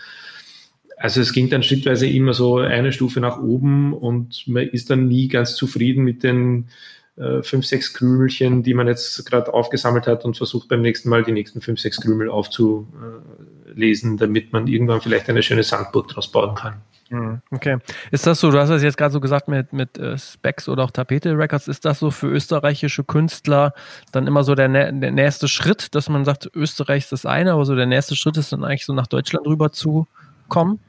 Also 0.97 1.21
es 1.21 1.33
ging 1.33 1.49
dann 1.49 1.63
schrittweise 1.63 2.09
immer 2.09 2.35
so 2.35 2.59
eine 2.59 2.93
Stufe 2.93 3.21
nach 3.21 3.39
oben 3.39 3.93
und 3.93 4.47
man 4.49 4.67
ist 4.69 4.91
dann 4.91 5.07
nie 5.07 5.29
ganz 5.29 5.55
zufrieden 5.55 6.03
mit 6.03 6.23
den 6.25 6.69
äh, 7.17 7.43
fünf, 7.43 7.67
sechs 7.67 7.95
Krümelchen, 7.95 8.63
die 8.63 8.75
man 8.75 8.87
jetzt 8.87 9.25
gerade 9.27 9.53
aufgesammelt 9.53 10.07
hat 10.07 10.25
und 10.25 10.37
versucht 10.37 10.69
beim 10.69 10.83
nächsten 10.83 11.09
Mal 11.09 11.25
die 11.25 11.33
nächsten 11.33 11.61
fünf, 11.61 11.81
sechs 11.81 12.01
Krümel 12.01 12.29
aufzulesen, 12.29 14.17
damit 14.17 14.53
man 14.53 14.67
irgendwann 14.67 15.01
vielleicht 15.01 15.29
eine 15.29 15.43
schöne 15.43 15.63
Sandburg 15.63 16.09
draus 16.09 16.31
bauen 16.31 16.55
kann. 16.55 16.83
Hm, 17.11 17.41
okay. 17.51 17.79
Ist 18.11 18.27
das 18.27 18.41
so, 18.41 18.51
du 18.51 18.59
hast 18.59 18.69
es 18.69 18.83
jetzt 18.83 18.99
gerade 18.99 19.13
so 19.13 19.21
gesagt 19.21 19.49
mit, 19.49 19.73
mit 19.73 19.97
äh, 19.99 20.19
Specs 20.19 20.69
oder 20.69 20.85
auch 20.85 20.91
Tapete 20.91 21.37
Records, 21.39 21.67
ist 21.67 21.85
das 21.85 22.01
so 22.01 22.11
für 22.11 22.27
österreichische 22.27 23.03
Künstler 23.03 23.73
dann 24.13 24.27
immer 24.27 24.45
so 24.45 24.55
der, 24.55 24.69
der 24.69 24.93
nächste 24.93 25.49
Schritt, 25.49 25.95
dass 25.95 26.09
man 26.09 26.25
sagt, 26.25 26.51
Österreich 26.55 27.05
ist 27.05 27.13
das 27.13 27.25
eine, 27.25 27.53
aber 27.53 27.65
so 27.65 27.75
der 27.75 27.87
nächste 27.87 28.15
Schritt 28.15 28.37
ist 28.37 28.53
dann 28.53 28.65
eigentlich 28.65 28.85
so 28.85 28.93
nach 28.93 29.07
Deutschland 29.07 29.47
rüber 29.47 29.73
zu 29.73 30.07
kommen? 30.49 30.81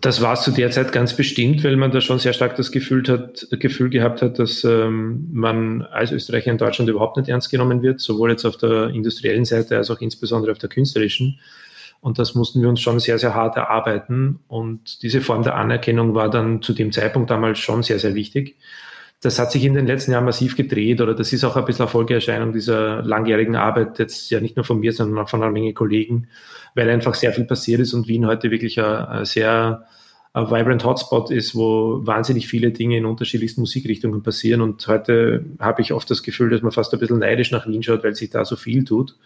Das 0.00 0.20
war 0.20 0.34
es 0.34 0.42
zu 0.42 0.50
der 0.50 0.70
Zeit 0.70 0.92
ganz 0.92 1.14
bestimmt, 1.14 1.62
weil 1.64 1.76
man 1.76 1.90
da 1.90 2.00
schon 2.00 2.18
sehr 2.18 2.32
stark 2.32 2.56
das 2.56 2.70
Gefühl, 2.70 3.02
hat, 3.08 3.46
Gefühl 3.50 3.88
gehabt 3.88 4.20
hat, 4.20 4.38
dass 4.38 4.64
ähm, 4.64 5.28
man 5.32 5.82
als 5.82 6.12
Österreicher 6.12 6.50
in 6.50 6.58
Deutschland 6.58 6.90
überhaupt 6.90 7.16
nicht 7.16 7.28
ernst 7.28 7.50
genommen 7.50 7.82
wird, 7.82 8.00
sowohl 8.00 8.30
jetzt 8.30 8.44
auf 8.44 8.56
der 8.56 8.88
industriellen 8.88 9.44
Seite 9.44 9.76
als 9.76 9.90
auch 9.90 10.00
insbesondere 10.00 10.52
auf 10.52 10.58
der 10.58 10.68
künstlerischen. 10.68 11.38
Und 12.06 12.20
das 12.20 12.36
mussten 12.36 12.62
wir 12.62 12.68
uns 12.68 12.80
schon 12.80 13.00
sehr, 13.00 13.18
sehr 13.18 13.34
hart 13.34 13.56
erarbeiten. 13.56 14.38
Und 14.46 15.02
diese 15.02 15.20
Form 15.20 15.42
der 15.42 15.56
Anerkennung 15.56 16.14
war 16.14 16.30
dann 16.30 16.62
zu 16.62 16.72
dem 16.72 16.92
Zeitpunkt 16.92 17.30
damals 17.30 17.58
schon 17.58 17.82
sehr, 17.82 17.98
sehr 17.98 18.14
wichtig. 18.14 18.54
Das 19.22 19.40
hat 19.40 19.50
sich 19.50 19.64
in 19.64 19.74
den 19.74 19.88
letzten 19.88 20.12
Jahren 20.12 20.24
massiv 20.24 20.54
gedreht 20.54 21.00
oder 21.00 21.14
das 21.14 21.32
ist 21.32 21.42
auch 21.42 21.56
ein 21.56 21.64
bisschen 21.64 21.86
Erfolgserscheinung 21.86 22.52
dieser 22.52 23.02
langjährigen 23.02 23.56
Arbeit, 23.56 23.98
jetzt 23.98 24.30
ja 24.30 24.38
nicht 24.38 24.54
nur 24.54 24.64
von 24.64 24.78
mir, 24.78 24.92
sondern 24.92 25.18
auch 25.18 25.28
von 25.28 25.42
einer 25.42 25.50
Menge 25.50 25.72
Kollegen, 25.72 26.28
weil 26.76 26.88
einfach 26.90 27.16
sehr 27.16 27.32
viel 27.32 27.44
passiert 27.44 27.80
ist 27.80 27.92
und 27.92 28.06
Wien 28.06 28.24
heute 28.24 28.52
wirklich 28.52 28.78
ein, 28.78 28.84
ein 28.84 29.24
sehr 29.24 29.82
ein 30.32 30.48
vibrant 30.48 30.84
Hotspot 30.84 31.32
ist, 31.32 31.56
wo 31.56 32.06
wahnsinnig 32.06 32.46
viele 32.46 32.70
Dinge 32.70 32.98
in 32.98 33.04
unterschiedlichsten 33.04 33.62
Musikrichtungen 33.62 34.22
passieren. 34.22 34.60
Und 34.60 34.86
heute 34.86 35.44
habe 35.58 35.82
ich 35.82 35.92
oft 35.92 36.08
das 36.08 36.22
Gefühl, 36.22 36.50
dass 36.50 36.62
man 36.62 36.70
fast 36.70 36.94
ein 36.94 37.00
bisschen 37.00 37.18
neidisch 37.18 37.50
nach 37.50 37.66
Wien 37.66 37.82
schaut, 37.82 38.04
weil 38.04 38.14
sich 38.14 38.30
da 38.30 38.44
so 38.44 38.54
viel 38.54 38.84
tut. 38.84 39.16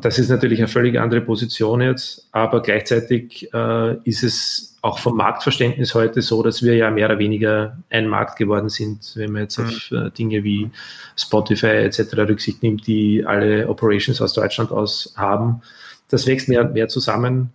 Das 0.00 0.18
ist 0.18 0.28
natürlich 0.28 0.58
eine 0.58 0.68
völlig 0.68 0.98
andere 0.98 1.22
Position 1.22 1.80
jetzt, 1.80 2.28
aber 2.32 2.60
gleichzeitig 2.60 3.48
äh, 3.54 3.96
ist 4.04 4.22
es 4.22 4.76
auch 4.82 4.98
vom 4.98 5.16
Marktverständnis 5.16 5.94
heute 5.94 6.20
so, 6.20 6.42
dass 6.42 6.62
wir 6.62 6.76
ja 6.76 6.90
mehr 6.90 7.06
oder 7.06 7.18
weniger 7.18 7.78
ein 7.88 8.06
Markt 8.06 8.36
geworden 8.36 8.68
sind, 8.68 9.12
wenn 9.16 9.32
man 9.32 9.42
jetzt 9.42 9.58
mhm. 9.58 9.64
auf 9.64 9.90
äh, 9.92 10.10
Dinge 10.10 10.44
wie 10.44 10.70
Spotify 11.16 11.66
etc. 11.66 12.14
Rücksicht 12.18 12.62
nimmt, 12.62 12.86
die 12.86 13.24
alle 13.24 13.68
Operations 13.68 14.20
aus 14.20 14.34
Deutschland 14.34 14.70
aus 14.70 15.14
haben. 15.16 15.62
Das 16.08 16.26
wächst 16.26 16.48
mehr 16.48 16.60
und 16.60 16.74
mehr 16.74 16.88
zusammen 16.88 17.52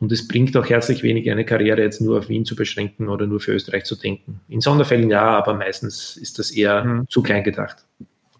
und 0.00 0.10
es 0.12 0.26
bringt 0.26 0.56
auch 0.56 0.68
herzlich 0.68 1.02
wenig, 1.02 1.30
eine 1.30 1.44
Karriere 1.44 1.82
jetzt 1.82 2.00
nur 2.00 2.18
auf 2.18 2.28
Wien 2.30 2.46
zu 2.46 2.56
beschränken 2.56 3.08
oder 3.08 3.26
nur 3.26 3.38
für 3.38 3.52
Österreich 3.52 3.84
zu 3.84 3.96
denken. 3.96 4.40
In 4.48 4.62
Sonderfällen 4.62 5.10
ja, 5.10 5.36
aber 5.36 5.54
meistens 5.54 6.16
ist 6.16 6.38
das 6.38 6.50
eher 6.50 6.84
mhm. 6.84 7.06
zu 7.08 7.22
klein 7.22 7.44
gedacht. 7.44 7.84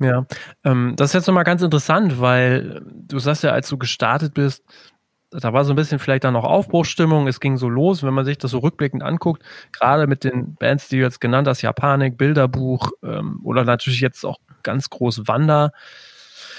Ja, 0.01 0.27
ähm, 0.65 0.95
das 0.97 1.11
ist 1.11 1.15
jetzt 1.15 1.27
nochmal 1.27 1.45
ganz 1.45 1.63
interessant, 1.63 2.21
weil 2.21 2.83
du 2.87 3.19
sagst 3.19 3.45
ja, 3.45 3.51
als 3.51 3.69
du 3.69 3.77
gestartet 3.77 4.33
bist, 4.33 4.65
da 5.31 5.53
war 5.53 5.65
so 5.65 5.73
ein 5.73 5.77
bisschen 5.77 5.99
vielleicht 5.99 6.25
dann 6.25 6.33
noch 6.33 6.45
Aufbruchsstimmung, 6.45 7.29
es 7.29 7.39
ging 7.39 7.57
so 7.57 7.69
los, 7.69 8.03
wenn 8.03 8.15
man 8.15 8.25
sich 8.25 8.39
das 8.39 8.51
so 8.51 8.59
rückblickend 8.59 9.03
anguckt, 9.03 9.43
gerade 9.73 10.07
mit 10.07 10.25
den 10.25 10.55
Bands, 10.57 10.89
die 10.89 10.97
du 10.97 11.03
jetzt 11.03 11.21
genannt 11.21 11.47
hast, 11.47 11.63
Japanik, 11.63 12.17
Bilderbuch 12.19 12.91
ähm, 13.05 13.41
oder 13.45 13.65
natürlich 13.65 14.01
jetzt 14.01 14.25
auch 14.25 14.39
ganz 14.63 14.91
groß 14.91 15.29
Wander, 15.29 15.73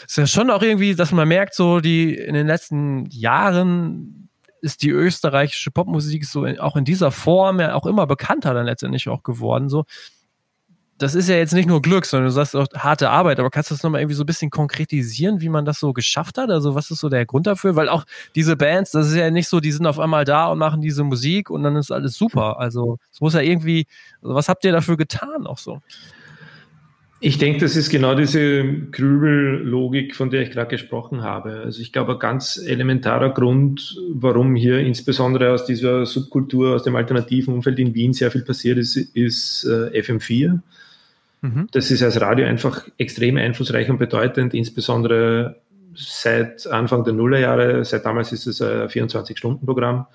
ist 0.05 0.17
ja 0.17 0.27
schon 0.27 0.51
auch 0.51 0.61
irgendwie, 0.61 0.95
dass 0.95 1.11
man 1.11 1.27
merkt, 1.27 1.55
so 1.55 1.79
die 1.79 2.15
in 2.15 2.33
den 2.33 2.47
letzten 2.47 3.05
Jahren 3.09 4.29
ist 4.61 4.83
die 4.83 4.91
österreichische 4.91 5.71
Popmusik 5.71 6.25
so 6.25 6.45
in, 6.45 6.59
auch 6.59 6.75
in 6.75 6.85
dieser 6.85 7.11
Form 7.11 7.59
ja 7.59 7.73
auch 7.73 7.87
immer 7.87 8.05
bekannter 8.05 8.53
dann 8.53 8.65
letztendlich 8.67 9.09
auch 9.09 9.23
geworden, 9.23 9.67
so 9.67 9.85
das 11.01 11.15
ist 11.15 11.27
ja 11.27 11.35
jetzt 11.35 11.53
nicht 11.53 11.67
nur 11.67 11.81
Glück, 11.81 12.05
sondern 12.05 12.27
du 12.27 12.31
sagst 12.31 12.55
auch 12.55 12.67
harte 12.75 13.09
Arbeit, 13.09 13.39
aber 13.39 13.49
kannst 13.49 13.71
du 13.71 13.75
das 13.75 13.83
nochmal 13.83 14.01
irgendwie 14.01 14.15
so 14.15 14.23
ein 14.23 14.27
bisschen 14.27 14.51
konkretisieren, 14.51 15.41
wie 15.41 15.49
man 15.49 15.65
das 15.65 15.79
so 15.79 15.93
geschafft 15.93 16.37
hat? 16.37 16.49
Also 16.51 16.75
was 16.75 16.91
ist 16.91 16.99
so 16.99 17.09
der 17.09 17.25
Grund 17.25 17.47
dafür? 17.47 17.75
Weil 17.75 17.89
auch 17.89 18.05
diese 18.35 18.55
Bands, 18.55 18.91
das 18.91 19.07
ist 19.09 19.15
ja 19.15 19.31
nicht 19.31 19.47
so, 19.47 19.59
die 19.59 19.71
sind 19.71 19.87
auf 19.87 19.99
einmal 19.99 20.25
da 20.25 20.47
und 20.47 20.59
machen 20.59 20.81
diese 20.81 21.03
Musik 21.03 21.49
und 21.49 21.63
dann 21.63 21.75
ist 21.75 21.91
alles 21.91 22.15
super. 22.15 22.59
Also 22.59 22.99
es 23.11 23.19
muss 23.19 23.33
ja 23.33 23.41
irgendwie, 23.41 23.87
also 24.21 24.35
was 24.35 24.47
habt 24.47 24.63
ihr 24.63 24.71
dafür 24.71 24.95
getan 24.95 25.47
auch 25.47 25.57
so? 25.57 25.81
Ich 27.23 27.37
denke, 27.37 27.59
das 27.59 27.75
ist 27.75 27.89
genau 27.91 28.15
diese 28.15 28.63
Grübellogik, 28.91 30.15
von 30.15 30.31
der 30.31 30.41
ich 30.41 30.49
gerade 30.49 30.69
gesprochen 30.69 31.21
habe. 31.21 31.61
Also 31.63 31.79
ich 31.81 31.91
glaube, 31.91 32.13
ein 32.13 32.19
ganz 32.19 32.57
elementarer 32.57 33.31
Grund, 33.31 33.95
warum 34.11 34.55
hier 34.55 34.79
insbesondere 34.79 35.53
aus 35.53 35.65
dieser 35.65 36.07
Subkultur, 36.07 36.73
aus 36.73 36.81
dem 36.81 36.95
alternativen 36.95 37.53
Umfeld 37.53 37.77
in 37.77 37.93
Wien 37.93 38.13
sehr 38.13 38.31
viel 38.31 38.41
passiert 38.41 38.79
ist, 38.79 38.95
ist 38.95 39.65
äh, 39.65 39.99
FM4. 39.99 40.61
Mhm. 41.41 41.67
Das 41.71 41.91
ist 41.91 42.03
als 42.03 42.21
Radio 42.21 42.45
einfach 42.45 42.87
extrem 42.97 43.37
einflussreich 43.37 43.89
und 43.89 43.97
bedeutend, 43.97 44.53
insbesondere 44.53 45.61
seit 45.95 46.67
Anfang 46.67 47.03
der 47.03 47.13
Nullerjahre. 47.13 47.83
Seit 47.83 48.05
damals 48.05 48.31
ist 48.31 48.47
es 48.47 48.61
ein 48.61 48.87
24-Stunden-Programm. 48.87 50.07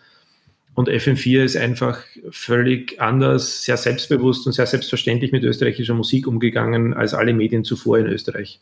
Und 0.74 0.90
FM4 0.90 1.42
ist 1.42 1.56
einfach 1.56 2.00
völlig 2.30 3.00
anders, 3.00 3.64
sehr 3.64 3.78
selbstbewusst 3.78 4.46
und 4.46 4.52
sehr 4.52 4.66
selbstverständlich 4.66 5.32
mit 5.32 5.42
österreichischer 5.42 5.94
Musik 5.94 6.26
umgegangen 6.26 6.92
als 6.92 7.14
alle 7.14 7.32
Medien 7.32 7.64
zuvor 7.64 7.98
in 7.98 8.06
Österreich. 8.06 8.60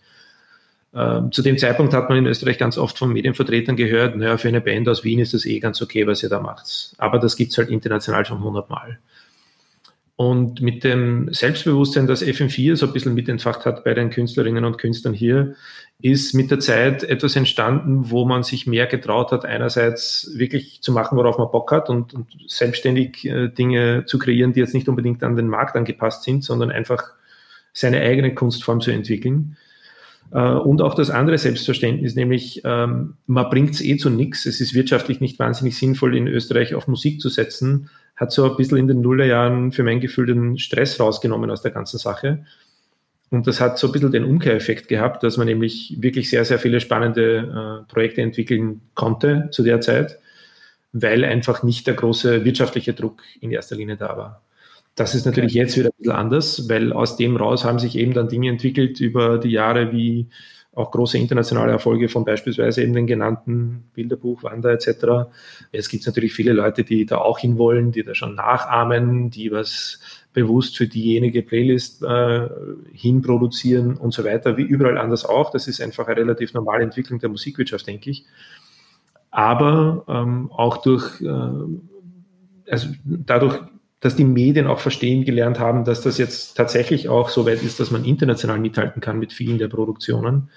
Ähm, 0.95 1.33
zu 1.33 1.43
dem 1.43 1.59
Zeitpunkt 1.59 1.93
hat 1.93 2.09
man 2.09 2.19
in 2.19 2.27
Österreich 2.27 2.57
ganz 2.57 2.79
oft 2.79 2.97
von 2.97 3.13
Medienvertretern 3.13 3.75
gehört, 3.75 4.17
naja, 4.17 4.39
für 4.39 4.47
eine 4.47 4.61
Band 4.61 4.89
aus 4.89 5.03
Wien 5.03 5.19
ist 5.19 5.35
das 5.35 5.45
eh 5.45 5.59
ganz 5.59 5.83
okay, 5.83 6.07
was 6.07 6.23
ihr 6.23 6.29
da 6.29 6.39
macht. 6.39 6.95
Aber 6.99 7.19
das 7.19 7.35
gibt's 7.35 7.59
halt 7.59 7.69
international 7.69 8.25
schon 8.25 8.45
hundertmal. 8.45 9.01
Und 10.17 10.61
mit 10.61 10.85
dem 10.85 11.33
Selbstbewusstsein, 11.33 12.07
das 12.07 12.23
FM4 12.25 12.77
so 12.77 12.87
ein 12.87 12.93
bisschen 12.93 13.15
mitentfacht 13.15 13.67
hat 13.67 13.83
bei 13.83 13.95
den 13.95 14.11
Künstlerinnen 14.11 14.65
und 14.65 14.79
Künstlern 14.79 15.13
hier, 15.13 15.57
ist 16.01 16.35
mit 16.35 16.53
der 16.53 16.61
Zeit 16.61 17.03
etwas 17.03 17.35
entstanden, 17.35 18.11
wo 18.11 18.25
man 18.25 18.45
sich 18.45 18.67
mehr 18.67 18.87
getraut 18.87 19.33
hat, 19.33 19.45
einerseits 19.45 20.31
wirklich 20.37 20.83
zu 20.83 20.93
machen, 20.93 21.19
worauf 21.19 21.39
man 21.39 21.51
Bock 21.51 21.73
hat 21.73 21.91
und, 21.91 22.15
und 22.15 22.29
selbstständig 22.47 23.25
äh, 23.25 23.49
Dinge 23.49 24.05
zu 24.07 24.21
kreieren, 24.21 24.53
die 24.53 24.61
jetzt 24.61 24.75
nicht 24.75 24.89
unbedingt 24.89 25.23
an 25.25 25.35
den 25.35 25.49
Markt 25.49 25.75
angepasst 25.75 26.23
sind, 26.23 26.45
sondern 26.45 26.71
einfach 26.71 27.03
seine 27.73 28.01
eigene 28.01 28.35
Kunstform 28.35 28.81
zu 28.81 28.93
entwickeln. 28.93 29.57
Äh, 30.31 30.53
und 30.53 30.81
auch 30.81 30.95
das 30.95 31.11
andere 31.11 31.39
Selbstverständnis, 31.39 32.15
nämlich 32.15 32.63
ähm, 32.65 33.15
man 33.27 33.51
bringt 33.51 33.75
es 33.75 33.81
eh 33.81 33.97
zu 33.97 34.11
nichts. 34.11 34.47
Es 34.47 34.61
ist 34.61 34.75
wirtschaftlich 34.75 35.21
nicht 35.21 35.41
wahnsinnig 35.41 35.77
sinnvoll, 35.77 36.17
in 36.17 36.29
Österreich 36.29 36.77
auf 36.77 36.87
Musik 36.87 37.21
zu 37.21 37.29
setzen 37.29 37.91
hat 38.17 38.33
so 38.33 38.49
ein 38.49 38.57
bisschen 38.57 38.79
in 38.79 38.89
den 38.89 39.01
Nullerjahren 39.01 39.73
für 39.73 39.83
mein 39.83 40.01
Gefühl 40.01 40.27
den 40.27 40.59
Stress 40.59 41.01
rausgenommen 41.01 41.51
aus 41.51 41.63
der 41.63 41.73
ganzen 41.73 41.99
Sache. 41.99 42.45
Und 43.31 43.47
das 43.47 43.61
hat 43.61 43.79
so 43.79 43.89
ein 43.89 43.93
bisschen 43.93 44.13
den 44.13 44.25
Umkehreffekt 44.25 44.89
gehabt, 44.89 45.23
dass 45.23 45.37
man 45.37 45.47
nämlich 45.47 45.97
wirklich 45.99 46.31
sehr, 46.31 46.45
sehr 46.45 46.59
viele 46.59 46.81
spannende 46.81 47.85
äh, 47.87 47.93
Projekte 47.93 48.23
entwickeln 48.23 48.83
konnte 48.95 49.49
zu 49.51 49.65
der 49.65 49.81
Zeit, 49.81 50.19
weil 50.93 51.25
einfach 51.25 51.65
nicht 51.65 51.87
der 51.87 51.95
große 51.95 52.45
wirtschaftliche 52.45 52.95
Druck 52.95 53.23
in 53.41 53.51
erster 53.51 53.75
Linie 53.75 53.97
da 53.97 54.17
war. 54.17 54.43
Das 54.95 55.17
ist 55.17 55.27
natürlich 55.27 55.55
jetzt 55.55 55.77
wieder 55.77 55.89
ein 55.89 55.99
bisschen 55.99 56.13
anders, 56.13 56.69
weil 56.69 56.93
aus 56.93 57.17
dem 57.17 57.37
raus 57.37 57.65
haben 57.65 57.81
sich 57.81 57.97
eben 57.97 58.15
dann 58.15 58.29
Dinge 58.29 58.49
entwickelt 58.49 59.01
über 59.01 59.39
die 59.39 59.51
Jahre 59.51 59.91
wie 59.91 60.29
auch 60.75 60.91
große 60.91 61.19
internationale 61.19 61.73
Erfolge 61.73 62.09
von 62.09 62.25
beispielsweise 62.25 62.83
eben 62.83 62.95
den 62.95 63.07
genannten 63.07 63.85
Bilderbuch, 63.95 64.43
Wanda 64.43 64.71
etc. 64.71 65.31
Es 65.73 65.89
gibt 65.89 66.07
natürlich 66.07 66.33
viele 66.33 66.53
Leute, 66.53 66.85
die 66.85 67.07
da 67.07 67.19
auch 67.19 67.39
hinwollen, 67.39 67.93
die 67.93 68.03
da 68.03 68.15
schon 68.15 68.35
nachahmen, 68.35 69.31
die 69.31 69.53
was 69.53 70.01
bewusst 70.33 70.77
für 70.77 70.89
diejenige 70.89 71.43
Playlist 71.43 72.03
äh, 72.03 72.49
hinproduzieren 72.93 73.97
und 73.97 74.13
so 74.13 74.25
weiter, 74.25 74.57
wie 74.57 74.63
überall 74.63 74.99
anders 74.99 75.25
auch. 75.25 75.51
Das 75.51 75.69
ist 75.69 75.81
einfach 75.81 76.09
eine 76.09 76.17
relativ 76.17 76.55
normale 76.55 76.83
Entwicklung 76.83 77.21
der 77.21 77.29
Musikwirtschaft, 77.29 77.87
denke 77.87 78.11
ich. 78.11 78.25
Aber 79.31 80.05
ähm, 80.09 80.51
auch 80.53 80.79
durch, 80.79 81.21
äh, 81.21 82.71
also 82.71 82.89
dadurch, 83.05 83.61
dass 84.05 84.17
die 84.17 84.25
Medien 84.25 84.67
auch 84.67 84.81
verstehen 84.81 85.25
gelernt 85.25 85.59
haben, 85.59 85.87
dass 85.87 86.03
das 86.03 86.19
jetzt 86.19 86.59
tatsächlich 86.59 87.09
auch 87.09 87.31
so 87.31 87.47
weit 87.47 87.63
ist, 87.63 87.81
dass 87.81 87.91
man 87.91 88.05
international 88.05 88.59
mithalten 88.59 89.01
kann 89.01 89.19
mit 89.19 89.33
vielen 89.33 89.57
der 89.57 89.69
Produktionen, 89.69 90.51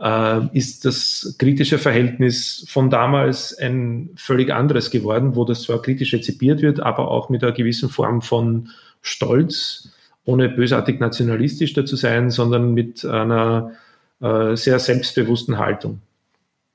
äh, 0.00 0.40
ist 0.52 0.84
das 0.84 1.36
kritische 1.38 1.78
Verhältnis 1.78 2.66
von 2.68 2.90
damals 2.90 3.56
ein 3.56 4.10
völlig 4.16 4.52
anderes 4.52 4.90
geworden, 4.90 5.36
wo 5.36 5.44
das 5.44 5.62
zwar 5.62 5.80
kritisch 5.80 6.12
rezipiert 6.12 6.60
wird, 6.60 6.80
aber 6.80 7.12
auch 7.12 7.28
mit 7.28 7.44
einer 7.44 7.52
gewissen 7.52 7.88
Form 7.88 8.20
von 8.20 8.70
Stolz, 9.00 9.90
ohne 10.24 10.48
bösartig 10.48 10.98
nationalistisch 10.98 11.72
da 11.74 11.84
zu 11.84 11.94
sein, 11.94 12.30
sondern 12.30 12.74
mit 12.74 13.04
einer 13.04 13.74
äh, 14.20 14.56
sehr 14.56 14.80
selbstbewussten 14.80 15.56
Haltung. 15.58 16.00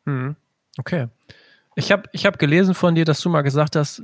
Hm. 0.06 0.38
Okay. 0.78 1.08
Ich 1.76 1.92
habe 1.92 2.04
ich 2.14 2.26
hab 2.26 2.40
gelesen 2.40 2.76
von 2.76 2.96
dir, 2.96 3.04
dass 3.04 3.20
du 3.20 3.28
mal 3.28 3.42
gesagt 3.42 3.76
hast, 3.76 4.04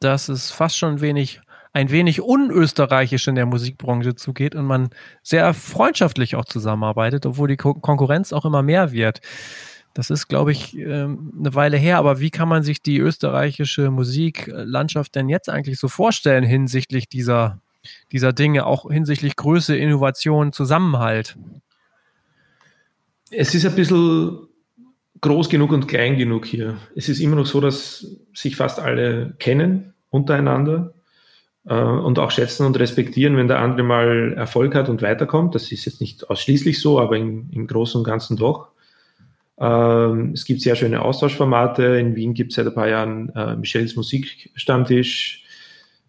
dass 0.00 0.28
es 0.28 0.50
fast 0.50 0.76
schon 0.76 1.00
wenig, 1.00 1.40
ein 1.72 1.90
wenig 1.90 2.20
unösterreichisch 2.20 3.28
in 3.28 3.36
der 3.36 3.46
Musikbranche 3.46 4.14
zugeht 4.16 4.54
und 4.54 4.64
man 4.64 4.88
sehr 5.22 5.54
freundschaftlich 5.54 6.34
auch 6.36 6.46
zusammenarbeitet, 6.46 7.26
obwohl 7.26 7.48
die 7.48 7.56
Ko 7.56 7.74
Konkurrenz 7.74 8.32
auch 8.32 8.44
immer 8.44 8.62
mehr 8.62 8.92
wird. 8.92 9.20
Das 9.94 10.10
ist, 10.10 10.28
glaube 10.28 10.52
ich, 10.52 10.76
ähm, 10.76 11.32
eine 11.38 11.54
Weile 11.54 11.76
her, 11.76 11.98
aber 11.98 12.20
wie 12.20 12.30
kann 12.30 12.48
man 12.48 12.62
sich 12.62 12.82
die 12.82 12.98
österreichische 12.98 13.90
Musiklandschaft 13.90 15.14
denn 15.14 15.28
jetzt 15.28 15.48
eigentlich 15.48 15.78
so 15.78 15.88
vorstellen 15.88 16.44
hinsichtlich 16.44 17.08
dieser, 17.08 17.60
dieser 18.12 18.32
Dinge, 18.32 18.66
auch 18.66 18.90
hinsichtlich 18.90 19.36
Größe, 19.36 19.76
Innovation, 19.76 20.52
Zusammenhalt? 20.52 21.36
Es 23.30 23.54
ist 23.54 23.66
ein 23.66 23.74
bisschen 23.74 24.49
groß 25.20 25.48
genug 25.48 25.72
und 25.72 25.86
klein 25.88 26.16
genug 26.16 26.46
hier. 26.46 26.76
Es 26.94 27.08
ist 27.08 27.20
immer 27.20 27.36
noch 27.36 27.46
so, 27.46 27.60
dass 27.60 28.06
sich 28.34 28.56
fast 28.56 28.78
alle 28.78 29.34
kennen 29.38 29.94
untereinander 30.08 30.94
äh, 31.66 31.74
und 31.74 32.18
auch 32.18 32.30
schätzen 32.30 32.66
und 32.66 32.78
respektieren, 32.78 33.36
wenn 33.36 33.48
der 33.48 33.60
andere 33.60 33.82
mal 33.82 34.32
Erfolg 34.36 34.74
hat 34.74 34.88
und 34.88 35.02
weiterkommt. 35.02 35.54
Das 35.54 35.70
ist 35.72 35.84
jetzt 35.84 36.00
nicht 36.00 36.28
ausschließlich 36.30 36.80
so, 36.80 37.00
aber 37.00 37.16
im, 37.16 37.50
im 37.52 37.66
Großen 37.66 37.98
und 37.98 38.04
Ganzen 38.04 38.36
doch. 38.36 38.68
Ähm, 39.58 40.32
es 40.32 40.44
gibt 40.46 40.62
sehr 40.62 40.74
schöne 40.74 41.02
Austauschformate. 41.02 41.98
In 41.98 42.16
Wien 42.16 42.34
gibt 42.34 42.52
es 42.52 42.56
seit 42.56 42.66
ein 42.66 42.74
paar 42.74 42.88
Jahren 42.88 43.28
äh, 43.34 43.56
Michels 43.56 43.94
Musikstammtisch. 43.96 45.44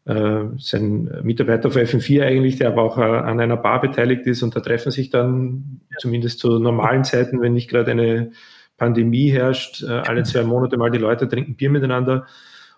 Äh, 0.06 0.46
sein 0.58 1.12
Mitarbeiter 1.22 1.70
von 1.70 1.82
FM4 1.82 2.24
eigentlich, 2.24 2.56
der 2.56 2.70
aber 2.70 2.82
auch 2.82 2.98
äh, 2.98 3.02
an 3.02 3.40
einer 3.40 3.58
Bar 3.58 3.82
beteiligt 3.82 4.26
ist 4.26 4.42
und 4.42 4.56
da 4.56 4.60
treffen 4.60 4.92
sich 4.92 5.12
dann 5.12 5.82
zumindest 6.00 6.40
zu 6.40 6.58
normalen 6.58 7.04
Zeiten, 7.04 7.40
wenn 7.40 7.54
nicht 7.54 7.70
gerade 7.70 7.92
eine 7.92 8.32
Pandemie 8.82 9.30
herrscht, 9.32 9.84
äh, 9.84 9.92
alle 9.92 10.24
zwei 10.24 10.42
Monate 10.42 10.76
mal 10.76 10.90
die 10.90 10.98
Leute 10.98 11.30
trinken 11.30 11.56
Bier 11.56 11.70
miteinander. 11.70 12.26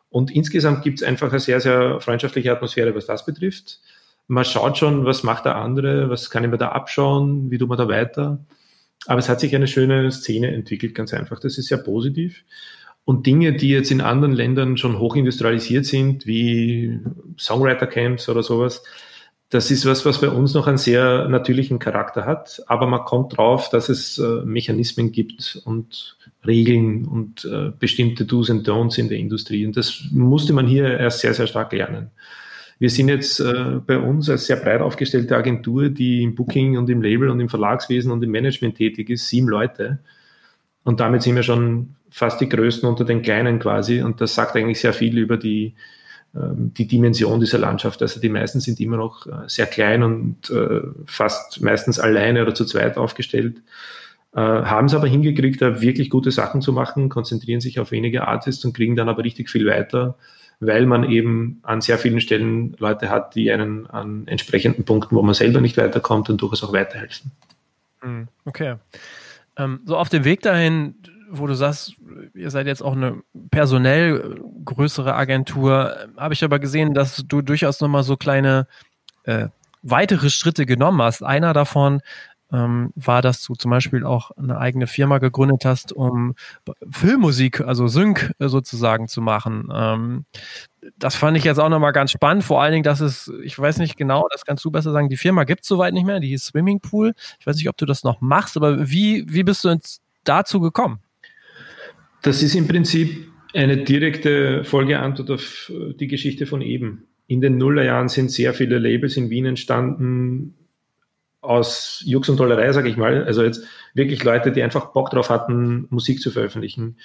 Und 0.09 0.31
insgesamt 0.31 0.83
gibt 0.83 1.01
es 1.01 1.07
einfach 1.07 1.29
eine 1.29 1.39
sehr, 1.39 1.61
sehr 1.61 2.01
freundschaftliche 2.01 2.51
Atmosphäre, 2.51 2.93
was 2.93 3.05
das 3.05 3.25
betrifft. 3.25 3.79
Man 4.27 4.43
schaut 4.43 4.77
schon, 4.77 5.05
was 5.05 5.23
macht 5.23 5.45
der 5.45 5.55
andere, 5.55 6.09
was 6.09 6.29
kann 6.29 6.43
ich 6.43 6.49
mir 6.49 6.57
da 6.57 6.69
abschauen, 6.69 7.49
wie 7.51 7.57
tut 7.57 7.69
man 7.69 7.77
da 7.77 7.87
weiter. 7.87 8.45
Aber 9.07 9.19
es 9.19 9.29
hat 9.29 9.39
sich 9.39 9.55
eine 9.55 9.67
schöne 9.67 10.11
Szene 10.11 10.53
entwickelt, 10.53 10.93
ganz 10.93 11.13
einfach. 11.13 11.39
Das 11.39 11.57
ist 11.57 11.67
sehr 11.67 11.77
positiv. 11.77 12.43
Und 13.05 13.25
Dinge, 13.25 13.53
die 13.53 13.69
jetzt 13.69 13.89
in 13.89 14.01
anderen 14.01 14.33
Ländern 14.33 14.75
schon 14.75 14.99
hochindustrialisiert 14.99 15.85
sind, 15.85 16.27
wie 16.27 16.99
Songwriter-Camps 17.39 18.27
oder 18.27 18.43
sowas, 18.43 18.83
das 19.49 19.69
ist 19.69 19.85
was, 19.85 20.05
was 20.05 20.19
bei 20.19 20.29
uns 20.29 20.53
noch 20.53 20.67
einen 20.67 20.77
sehr 20.77 21.27
natürlichen 21.29 21.77
Charakter 21.77 22.25
hat, 22.25 22.63
aber 22.67 22.87
man 22.87 23.05
kommt 23.05 23.37
drauf, 23.37 23.69
dass 23.69 23.89
es 23.89 24.17
äh, 24.17 24.43
Mechanismen 24.45 25.11
gibt 25.11 25.61
und 25.65 26.17
Regeln 26.45 27.05
und 27.05 27.45
äh, 27.45 27.71
bestimmte 27.77 28.25
Do's 28.25 28.49
und 28.49 28.67
Don'ts 28.67 28.97
in 28.97 29.09
der 29.09 29.19
Industrie. 29.19 29.65
Und 29.65 29.77
das 29.77 30.03
musste 30.11 30.53
man 30.53 30.67
hier 30.67 30.99
erst 30.99 31.19
sehr, 31.19 31.33
sehr 31.33 31.47
stark 31.47 31.71
lernen. 31.71 32.09
Wir 32.79 32.89
sind 32.89 33.07
jetzt 33.07 33.39
äh, 33.39 33.79
bei 33.85 33.97
uns 33.97 34.29
als 34.29 34.47
sehr 34.47 34.57
breit 34.57 34.81
aufgestellte 34.81 35.37
Agentur, 35.37 35.89
die 35.89 36.23
im 36.23 36.35
Booking 36.35 36.77
und 36.77 36.89
im 36.89 37.01
Label 37.01 37.29
und 37.29 37.39
im 37.39 37.47
Verlagswesen 37.47 38.11
und 38.11 38.23
im 38.23 38.31
Management 38.31 38.75
tätig 38.75 39.09
ist, 39.09 39.29
sieben 39.29 39.47
Leute. 39.47 39.99
Und 40.83 40.99
damit 40.99 41.21
sind 41.21 41.35
wir 41.35 41.43
schon 41.43 41.95
fast 42.09 42.41
die 42.41 42.49
Größten 42.49 42.89
unter 42.89 43.05
den 43.05 43.21
Kleinen 43.21 43.59
quasi. 43.59 44.01
Und 44.01 44.19
das 44.19 44.35
sagt 44.35 44.55
eigentlich 44.55 44.81
sehr 44.81 44.93
viel 44.93 45.17
über 45.17 45.37
die, 45.37 45.67
ähm, 45.67 45.75
die 46.33 46.87
Dimension 46.87 47.39
dieser 47.39 47.59
Landschaft. 47.59 48.01
Also 48.01 48.19
die 48.19 48.29
meisten 48.29 48.59
sind 48.59 48.79
immer 48.79 48.97
noch 48.97 49.27
äh, 49.27 49.47
sehr 49.47 49.67
klein 49.67 50.01
und 50.01 50.49
äh, 50.49 50.81
fast 51.05 51.61
meistens 51.61 51.99
alleine 51.99 52.41
oder 52.41 52.55
zu 52.55 52.65
zweit 52.65 52.97
aufgestellt, 52.97 53.57
äh, 54.33 54.39
haben 54.39 54.87
es 54.87 54.95
aber 54.95 55.07
hingekriegt, 55.07 55.61
da 55.61 55.81
wirklich 55.81 56.09
gute 56.09 56.31
Sachen 56.31 56.61
zu 56.61 56.73
machen, 56.73 57.09
konzentrieren 57.09 57.61
sich 57.61 57.79
auf 57.79 57.91
wenige 57.91 58.27
Artists 58.27 58.65
und 58.65 58.73
kriegen 58.73 58.95
dann 58.95 59.09
aber 59.09 59.23
richtig 59.23 59.49
viel 59.49 59.67
weiter, 59.67 60.15
weil 60.59 60.87
man 60.87 61.07
eben 61.07 61.59
an 61.61 61.81
sehr 61.81 61.99
vielen 61.99 62.19
Stellen 62.19 62.75
Leute 62.79 63.11
hat, 63.11 63.35
die 63.35 63.51
einen 63.51 63.85
an 63.85 64.27
entsprechenden 64.27 64.85
Punkten, 64.85 65.15
wo 65.15 65.21
man 65.21 65.35
selber 65.35 65.61
nicht 65.61 65.77
weiterkommt, 65.77 66.31
und 66.31 66.41
durchaus 66.41 66.63
auch 66.63 66.73
weiterhelfen. 66.73 67.31
Hm, 68.01 68.27
okay. 68.45 68.75
Ähm, 69.55 69.81
so 69.85 69.97
auf 69.97 70.09
dem 70.09 70.25
Weg 70.25 70.41
dahin, 70.41 70.95
wo 71.33 71.47
du 71.47 71.55
sagst, 71.55 71.95
ihr 72.33 72.51
seid 72.51 72.67
jetzt 72.67 72.83
auch 72.83 72.95
eine 72.95 73.21
personell 73.49 74.39
größere 74.63 75.15
Agentur, 75.15 75.95
habe 76.15 76.33
ich 76.33 76.43
aber 76.43 76.59
gesehen, 76.59 76.93
dass 76.93 77.23
du 77.27 77.41
durchaus 77.41 77.81
nochmal 77.81 78.03
so 78.03 78.17
kleine 78.17 78.67
äh, 79.23 79.47
weitere 79.81 80.29
Schritte 80.29 80.65
genommen 80.65 81.01
hast. 81.01 81.23
Einer 81.23 81.53
davon 81.53 82.01
ähm, 82.51 82.91
war, 82.95 83.21
dass 83.21 83.43
du 83.43 83.55
zum 83.55 83.71
Beispiel 83.71 84.05
auch 84.05 84.31
eine 84.31 84.59
eigene 84.59 84.85
Firma 84.85 85.17
gegründet 85.17 85.65
hast, 85.65 85.91
um 85.91 86.35
Filmmusik, 86.89 87.61
also 87.61 87.87
Sync 87.87 88.31
sozusagen 88.39 89.07
zu 89.07 89.21
machen. 89.21 89.69
Ähm, 89.73 90.25
das 90.97 91.15
fand 91.15 91.35
ich 91.37 91.43
jetzt 91.43 91.59
auch 91.59 91.69
nochmal 91.69 91.93
ganz 91.93 92.11
spannend. 92.11 92.43
Vor 92.43 92.61
allen 92.61 92.73
Dingen, 92.73 92.83
dass 92.83 92.99
es, 92.99 93.31
ich 93.43 93.57
weiß 93.57 93.77
nicht 93.79 93.97
genau, 93.97 94.27
das 94.31 94.45
kannst 94.45 94.63
du 94.63 94.71
besser 94.71 94.91
sagen, 94.91 95.09
die 95.09 95.17
Firma 95.17 95.45
gibt 95.45 95.63
es 95.63 95.67
soweit 95.67 95.93
nicht 95.93 96.05
mehr, 96.05 96.19
die 96.19 96.33
ist 96.33 96.45
Swimmingpool. 96.45 97.13
Ich 97.39 97.47
weiß 97.47 97.55
nicht, 97.55 97.69
ob 97.69 97.77
du 97.77 97.85
das 97.85 98.03
noch 98.03 98.21
machst, 98.21 98.55
aber 98.55 98.89
wie, 98.89 99.25
wie 99.27 99.43
bist 99.43 99.63
du 99.65 99.75
dazu 100.23 100.59
gekommen? 100.59 100.99
Das 102.23 102.41
ist 102.41 102.55
im 102.55 102.67
Prinzip 102.69 103.27
eine 103.53 103.77
direkte 103.77 104.63
Folgeantwort 104.63 105.29
auf 105.29 105.71
äh, 105.73 105.93
die 105.93 106.07
Geschichte 106.07 106.45
von 106.45 106.61
eben. 106.61 107.05
In 107.27 107.41
den 107.41 107.57
Nullerjahren 107.57 108.07
sind 108.07 108.31
sehr 108.31 108.53
viele 108.53 108.79
Labels 108.79 109.17
in 109.17 109.29
Wien 109.29 109.45
entstanden, 109.45 110.55
aus 111.41 112.01
Jux 112.05 112.29
und 112.29 112.37
Tollerei, 112.37 112.71
sage 112.71 112.89
ich 112.89 112.95
mal. 112.95 113.25
Also 113.25 113.43
jetzt 113.43 113.67
wirklich 113.93 114.23
Leute, 114.23 114.53
die 114.53 114.63
einfach 114.63 114.93
Bock 114.93 115.09
drauf 115.09 115.29
hatten, 115.29 115.87
Musik 115.89 116.21
zu 116.21 116.31
veröffentlichen. 116.31 116.97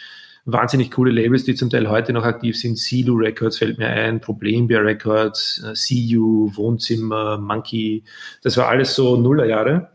Wahnsinnig 0.45 0.93
coole 0.93 1.11
Labels, 1.11 1.43
die 1.43 1.57
zum 1.57 1.69
Teil 1.69 1.91
heute 1.91 2.13
noch 2.13 2.25
aktiv 2.25 2.57
sind. 2.57 2.79
Silu 2.79 3.17
Records 3.17 3.59
fällt 3.59 3.79
mir 3.79 3.89
ein, 3.89 4.21
Problembeer 4.21 4.85
Records, 4.85 5.65
äh, 5.65 5.75
CU, 5.75 6.53
Wohnzimmer, 6.55 7.39
Monkey. 7.39 8.05
Das 8.43 8.57
war 8.57 8.69
alles 8.69 8.95
so 8.95 9.17
Nullerjahre. 9.17 9.91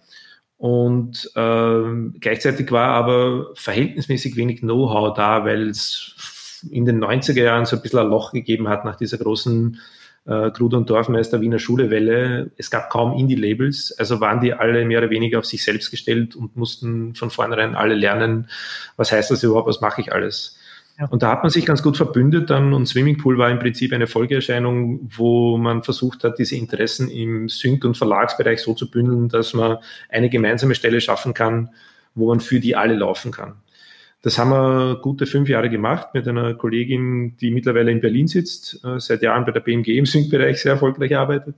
Und 0.57 1.29
ähm, 1.35 2.15
gleichzeitig 2.19 2.71
war 2.71 2.89
aber 2.89 3.51
verhältnismäßig 3.55 4.35
wenig 4.35 4.61
Know-how 4.61 5.13
da, 5.13 5.43
weil 5.45 5.69
es 5.69 6.63
in 6.71 6.85
den 6.85 7.03
90er 7.03 7.43
Jahren 7.43 7.65
so 7.65 7.75
ein 7.75 7.81
bisschen 7.81 7.99
ein 7.99 8.07
Loch 8.07 8.31
gegeben 8.31 8.69
hat 8.69 8.85
nach 8.85 8.95
dieser 8.95 9.17
großen 9.17 9.79
äh, 10.25 10.51
Grud- 10.51 10.73
und 10.73 10.89
Dorfmeister 10.89 11.41
Wiener 11.41 11.59
Schulewelle. 11.59 12.51
Es 12.57 12.71
gab 12.71 12.89
kaum 12.89 13.17
Indie-Labels, 13.17 13.95
also 13.97 14.21
waren 14.21 14.39
die 14.39 14.53
alle 14.53 14.85
mehr 14.85 14.99
oder 14.99 15.09
weniger 15.09 15.39
auf 15.39 15.45
sich 15.45 15.63
selbst 15.63 15.91
gestellt 15.91 16.35
und 16.35 16.55
mussten 16.55 17.15
von 17.15 17.29
vornherein 17.29 17.75
alle 17.75 17.95
lernen, 17.95 18.49
was 18.95 19.11
heißt 19.11 19.31
das 19.31 19.43
überhaupt, 19.43 19.67
was 19.67 19.81
mache 19.81 20.01
ich 20.01 20.13
alles. 20.13 20.57
Und 21.09 21.23
da 21.23 21.31
hat 21.31 21.43
man 21.43 21.49
sich 21.49 21.65
ganz 21.65 21.81
gut 21.81 21.97
verbündet 21.97 22.51
dann 22.51 22.71
und 22.73 22.85
Swimmingpool 22.85 23.37
war 23.37 23.49
im 23.49 23.57
Prinzip 23.57 23.93
eine 23.93 24.05
Folgeerscheinung, 24.05 25.09
wo 25.15 25.57
man 25.57 25.81
versucht 25.81 26.23
hat, 26.23 26.37
diese 26.37 26.55
Interessen 26.55 27.09
im 27.09 27.49
Sync- 27.49 27.83
und 27.83 27.97
Verlagsbereich 27.97 28.61
so 28.61 28.75
zu 28.75 28.91
bündeln, 28.91 29.27
dass 29.27 29.55
man 29.55 29.77
eine 30.09 30.29
gemeinsame 30.29 30.75
Stelle 30.75 31.01
schaffen 31.01 31.33
kann, 31.33 31.69
wo 32.13 32.27
man 32.27 32.39
für 32.39 32.59
die 32.59 32.75
alle 32.75 32.95
laufen 32.95 33.31
kann. 33.31 33.55
Das 34.21 34.37
haben 34.37 34.51
wir 34.51 34.99
gute 35.01 35.25
fünf 35.25 35.49
Jahre 35.49 35.69
gemacht 35.69 36.09
mit 36.13 36.27
einer 36.27 36.53
Kollegin, 36.53 37.35
die 37.37 37.51
mittlerweile 37.51 37.91
in 37.91 37.99
Berlin 37.99 38.27
sitzt, 38.27 38.79
äh, 38.85 38.99
seit 38.99 39.21
Jahren 39.21 39.45
bei 39.45 39.51
der 39.51 39.59
BMG 39.59 39.97
im 39.97 40.05
Sync-Bereich 40.05 40.61
sehr 40.61 40.73
erfolgreich 40.73 41.15
arbeitet. 41.17 41.55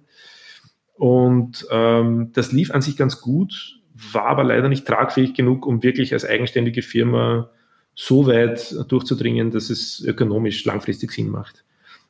Und 0.95 1.67
ähm, 1.69 2.32
das 2.34 2.54
lief 2.54 2.71
an 2.71 2.82
sich 2.82 2.95
ganz 2.95 3.21
gut, 3.21 3.80
war 3.93 4.26
aber 4.28 4.45
leider 4.45 4.69
nicht 4.69 4.88
tragfähig 4.88 5.34
genug, 5.34 5.67
um 5.67 5.84
wirklich 5.84 6.13
als 6.13 6.26
eigenständige 6.26 6.82
Firma 6.82 7.50
so 7.95 8.27
weit 8.27 8.75
durchzudringen, 8.89 9.51
dass 9.51 9.69
es 9.69 10.01
ökonomisch 10.01 10.65
langfristig 10.65 11.12
Sinn 11.12 11.29
macht. 11.29 11.63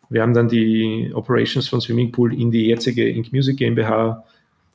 Wir 0.09 0.21
haben 0.21 0.33
dann 0.33 0.47
die 0.47 1.11
Operations 1.13 1.67
von 1.67 1.81
Swimmingpool 1.81 2.33
in 2.33 2.51
die 2.51 2.67
jetzige 2.67 3.07
Ink 3.07 3.31
Music 3.31 3.57
GmbH 3.57 4.23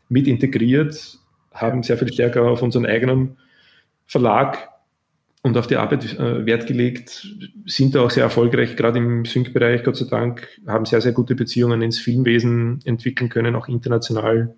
mit 0.08 0.26
integriert, 0.26 1.18
haben 1.52 1.82
sehr 1.82 1.98
viel 1.98 2.12
stärker 2.12 2.42
auf 2.42 2.62
unseren 2.62 2.86
eigenen 2.86 3.36
Verlag 4.06 4.68
und 5.42 5.56
auf 5.56 5.66
die 5.66 5.76
Arbeit 5.76 6.18
äh, 6.18 6.44
Wert 6.46 6.66
gelegt, 6.66 7.26
sind 7.64 7.94
da 7.94 8.02
auch 8.02 8.10
sehr 8.10 8.24
erfolgreich, 8.24 8.76
gerade 8.76 8.98
im 8.98 9.24
Sync-Bereich, 9.24 9.84
Gott 9.84 9.96
sei 9.96 10.06
Dank, 10.06 10.48
haben 10.66 10.84
sehr, 10.84 11.00
sehr 11.00 11.12
gute 11.12 11.34
Beziehungen 11.34 11.80
ins 11.80 11.98
Filmwesen 11.98 12.80
entwickeln 12.84 13.30
können, 13.30 13.54
auch 13.54 13.68
international. 13.68 14.54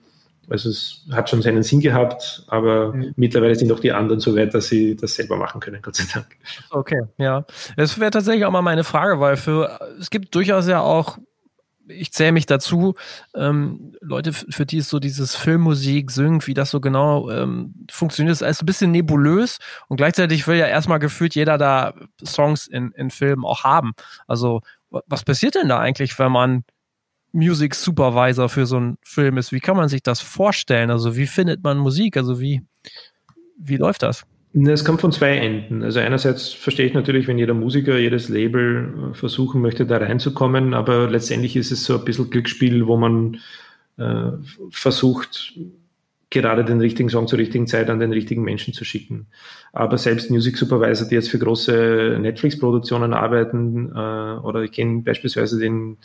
Also 0.49 0.71
es 0.71 1.05
hat 1.11 1.31
schon 1.31 1.41
seinen 1.41 1.63
Sinn 1.63 1.81
gehabt, 1.81 2.45
aber 2.49 2.93
mhm. 2.93 3.13
mittlerweile 3.17 3.55
sind 3.55 3.71
auch 3.73 3.81
die 3.81 3.93
anderen 3.93 4.21
so 4.21 4.37
weit, 4.37 4.55
dass 4.55 4.69
sie 4.69 4.97
das 4.97 5.15
selber 5.15 5.37
machen 5.37 5.61
können, 5.61 5.81
Gott 5.81 5.97
sei 5.97 6.05
Dank. 6.13 6.27
Okay, 6.71 7.03
ja. 7.17 7.45
Das 7.77 7.99
wäre 7.99 8.11
tatsächlich 8.11 8.45
auch 8.45 8.51
mal 8.51 8.63
meine 8.63 8.85
Frage, 8.85 9.21
weil 9.21 9.37
für 9.37 9.79
es 10.01 10.11
gibt 10.11 10.35
durchaus 10.35 10.67
ja 10.67 10.81
auch 10.81 11.19
ich 11.89 12.13
zähle 12.13 12.33
mich 12.33 12.47
dazu, 12.47 12.95
ähm, 13.35 13.95
Leute, 14.01 14.33
für 14.33 14.67
die 14.67 14.79
ist 14.79 14.89
so 14.89 14.99
dieses 14.99 15.35
Filmmusik, 15.35 16.11
Sync, 16.11 16.47
wie 16.47 16.55
das 16.55 16.71
so 16.71 16.81
genau 16.81 17.31
ähm, 17.31 17.75
funktioniert, 17.91 18.33
ist 18.33 18.43
alles 18.43 18.63
ein 18.63 18.67
bisschen 18.67 18.91
nebulös 18.91 19.59
und 19.89 19.97
gleichzeitig 19.97 20.47
will 20.47 20.57
ja 20.57 20.67
erstmal 20.67 20.99
gefühlt 20.99 21.35
jeder 21.35 21.59
da 21.59 21.95
Songs 22.25 22.67
in, 22.67 22.93
in 22.93 23.11
Filmen 23.11 23.45
auch 23.45 23.65
haben. 23.65 23.93
Also, 24.27 24.61
was 24.91 25.25
passiert 25.25 25.55
denn 25.55 25.69
da 25.69 25.79
eigentlich, 25.79 26.19
wenn 26.19 26.33
man 26.33 26.65
Music 27.33 27.75
Supervisor 27.75 28.49
für 28.49 28.67
so 28.67 28.77
einen 28.77 28.99
Film 29.03 29.39
ist? 29.39 29.53
Wie 29.53 29.61
kann 29.61 29.77
man 29.77 29.89
sich 29.89 30.03
das 30.03 30.21
vorstellen? 30.21 30.91
Also, 30.91 31.17
wie 31.17 31.27
findet 31.27 31.63
man 31.63 31.79
Musik? 31.79 32.17
Also, 32.17 32.41
wie, 32.41 32.63
wie 33.59 33.77
läuft 33.77 34.03
das? 34.03 34.25
Es 34.55 34.85
kommt 34.85 35.01
von 35.01 35.13
zwei 35.13 35.39
Enden. 35.39 35.83
Also 35.83 36.01
einerseits 36.01 36.53
verstehe 36.53 36.87
ich 36.87 36.93
natürlich, 36.93 37.27
wenn 37.27 37.39
jeder 37.39 37.55
Musiker, 37.55 37.97
jedes 37.97 38.29
Label 38.29 39.13
äh, 39.13 39.15
versuchen 39.15 39.63
möchte, 39.63 39.87
da 39.87 39.97
reinzukommen, 39.97 40.75
aber 40.75 41.09
letztendlich 41.09 41.57
ist 41.57 41.73
es 41.73 41.85
so 41.85 41.99
ein 41.99 42.05
bisschen 42.05 42.29
Glücksspiel, 42.29 42.87
wo 42.87 42.99
man 42.99 43.39
äh, 43.97 44.33
versucht, 44.71 45.55
gerade 46.29 46.65
den 46.65 46.81
richtigen 46.81 47.09
Song 47.09 47.29
zur 47.29 47.39
richtigen 47.39 47.67
Zeit 47.67 47.89
an 47.89 48.01
den 48.01 48.13
richtigen 48.13 48.43
Menschen 48.43 48.75
zu 48.75 48.85
schicken. 48.85 49.27
Aber 49.73 49.97
selbst 49.97 50.31
Music 50.31 50.57
Supervisor, 50.57 51.09
die 51.09 51.15
jetzt 51.15 51.31
für 51.31 51.39
große 51.39 52.19
Netflix-Produktionen 52.21 53.15
arbeiten, 53.15 53.91
äh, 53.91 54.39
oder 54.43 54.63
ich 54.63 54.73
kenne 54.73 55.03
beispielsweise 55.03 55.59
den 55.59 55.97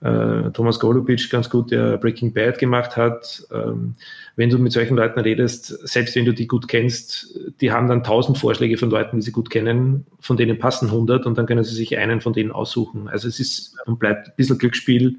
äh, 0.00 0.50
Thomas 0.52 0.80
Golubic 0.80 1.28
ganz 1.30 1.50
gut, 1.50 1.70
der 1.70 1.98
Breaking 1.98 2.32
Bad 2.32 2.58
gemacht 2.58 2.96
hat. 2.96 3.42
Ähm, 3.52 3.96
wenn 4.34 4.48
du 4.48 4.58
mit 4.58 4.72
solchen 4.72 4.96
Leuten 4.96 5.20
redest, 5.20 5.66
selbst 5.86 6.16
wenn 6.16 6.24
du 6.24 6.32
die 6.32 6.46
gut 6.46 6.68
kennst, 6.68 7.38
die 7.60 7.70
haben 7.70 7.88
dann 7.88 8.02
tausend 8.02 8.38
Vorschläge 8.38 8.78
von 8.78 8.90
Leuten, 8.90 9.16
die 9.16 9.22
sie 9.22 9.32
gut 9.32 9.50
kennen, 9.50 10.06
von 10.18 10.38
denen 10.38 10.58
passen 10.58 10.86
100 10.86 11.26
und 11.26 11.36
dann 11.36 11.46
können 11.46 11.64
sie 11.64 11.74
sich 11.74 11.98
einen 11.98 12.22
von 12.22 12.32
denen 12.32 12.50
aussuchen. 12.50 13.08
Also 13.08 13.28
es 13.28 13.40
ist 13.40 13.76
und 13.84 13.98
bleibt 13.98 14.28
ein 14.28 14.32
bisschen 14.36 14.56
Glücksspiel 14.56 15.18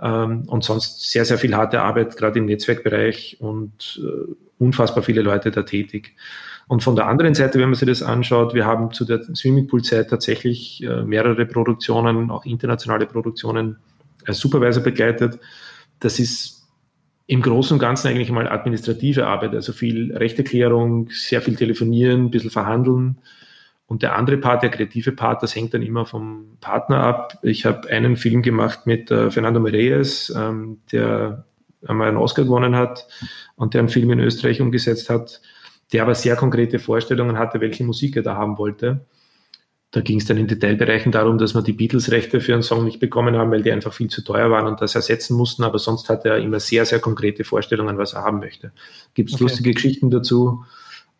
ähm, 0.00 0.44
und 0.46 0.62
sonst 0.62 1.10
sehr, 1.10 1.24
sehr 1.24 1.38
viel 1.38 1.56
harte 1.56 1.82
Arbeit, 1.82 2.16
gerade 2.16 2.38
im 2.38 2.44
Netzwerkbereich 2.44 3.38
und 3.40 4.00
äh, 4.04 4.32
unfassbar 4.58 5.02
viele 5.02 5.22
Leute 5.22 5.50
da 5.50 5.62
tätig. 5.62 6.14
Und 6.68 6.82
von 6.82 6.96
der 6.96 7.06
anderen 7.06 7.34
Seite, 7.34 7.58
wenn 7.58 7.68
man 7.68 7.74
sich 7.74 7.88
das 7.88 8.02
anschaut, 8.02 8.54
wir 8.54 8.66
haben 8.66 8.92
zu 8.92 9.04
der 9.04 9.22
Swimmingpool-Zeit 9.22 10.10
tatsächlich 10.10 10.82
äh, 10.84 11.02
mehrere 11.02 11.46
Produktionen, 11.46 12.30
auch 12.30 12.44
internationale 12.44 13.06
Produktionen 13.06 13.78
als 14.26 14.38
Supervisor 14.38 14.82
begleitet. 14.82 15.38
Das 16.00 16.18
ist 16.18 16.66
im 17.26 17.42
Großen 17.42 17.74
und 17.74 17.80
Ganzen 17.80 18.08
eigentlich 18.08 18.30
mal 18.30 18.48
administrative 18.48 19.26
Arbeit, 19.26 19.54
also 19.54 19.72
viel 19.72 20.14
Rechterklärung, 20.16 21.08
sehr 21.10 21.42
viel 21.42 21.56
telefonieren, 21.56 22.26
ein 22.26 22.30
bisschen 22.30 22.50
verhandeln. 22.50 23.18
Und 23.88 24.02
der 24.02 24.16
andere 24.16 24.36
Part, 24.36 24.62
der 24.62 24.70
kreative 24.70 25.12
Part, 25.12 25.42
das 25.42 25.54
hängt 25.54 25.74
dann 25.74 25.82
immer 25.82 26.06
vom 26.06 26.56
Partner 26.60 27.00
ab. 27.00 27.38
Ich 27.42 27.64
habe 27.64 27.88
einen 27.88 28.16
Film 28.16 28.42
gemacht 28.42 28.86
mit 28.86 29.10
äh, 29.10 29.30
Fernando 29.30 29.60
Mereyes, 29.60 30.32
ähm, 30.36 30.78
der 30.90 31.44
einmal 31.86 32.08
einen 32.08 32.16
Oscar 32.16 32.44
gewonnen 32.44 32.74
hat 32.74 33.06
und 33.54 33.74
der 33.74 33.80
einen 33.80 33.88
Film 33.88 34.10
in 34.10 34.20
Österreich 34.20 34.60
umgesetzt 34.60 35.08
hat, 35.08 35.40
der 35.92 36.02
aber 36.02 36.14
sehr 36.14 36.34
konkrete 36.34 36.78
Vorstellungen 36.78 37.38
hatte, 37.38 37.60
welche 37.60 37.84
Musik 37.84 38.16
er 38.16 38.22
da 38.22 38.34
haben 38.34 38.58
wollte. 38.58 39.06
Da 39.92 40.00
ging 40.00 40.18
es 40.18 40.26
dann 40.26 40.36
in 40.36 40.48
Detailbereichen 40.48 41.12
darum, 41.12 41.38
dass 41.38 41.54
wir 41.54 41.62
die 41.62 41.72
Beatles-Rechte 41.72 42.40
für 42.40 42.52
einen 42.52 42.62
Song 42.62 42.84
nicht 42.84 42.98
bekommen 42.98 43.36
haben, 43.36 43.50
weil 43.50 43.62
die 43.62 43.72
einfach 43.72 43.92
viel 43.92 44.08
zu 44.08 44.22
teuer 44.22 44.50
waren 44.50 44.66
und 44.66 44.80
das 44.80 44.94
ersetzen 44.94 45.36
mussten. 45.36 45.62
Aber 45.62 45.78
sonst 45.78 46.08
hat 46.08 46.24
er 46.24 46.38
immer 46.38 46.60
sehr, 46.60 46.84
sehr 46.84 46.98
konkrete 46.98 47.44
Vorstellungen, 47.44 47.96
was 47.96 48.12
er 48.12 48.22
haben 48.22 48.40
möchte. 48.40 48.72
Gibt 49.14 49.30
es 49.30 49.36
okay. 49.36 49.44
lustige 49.44 49.72
Geschichten 49.72 50.10
dazu? 50.10 50.64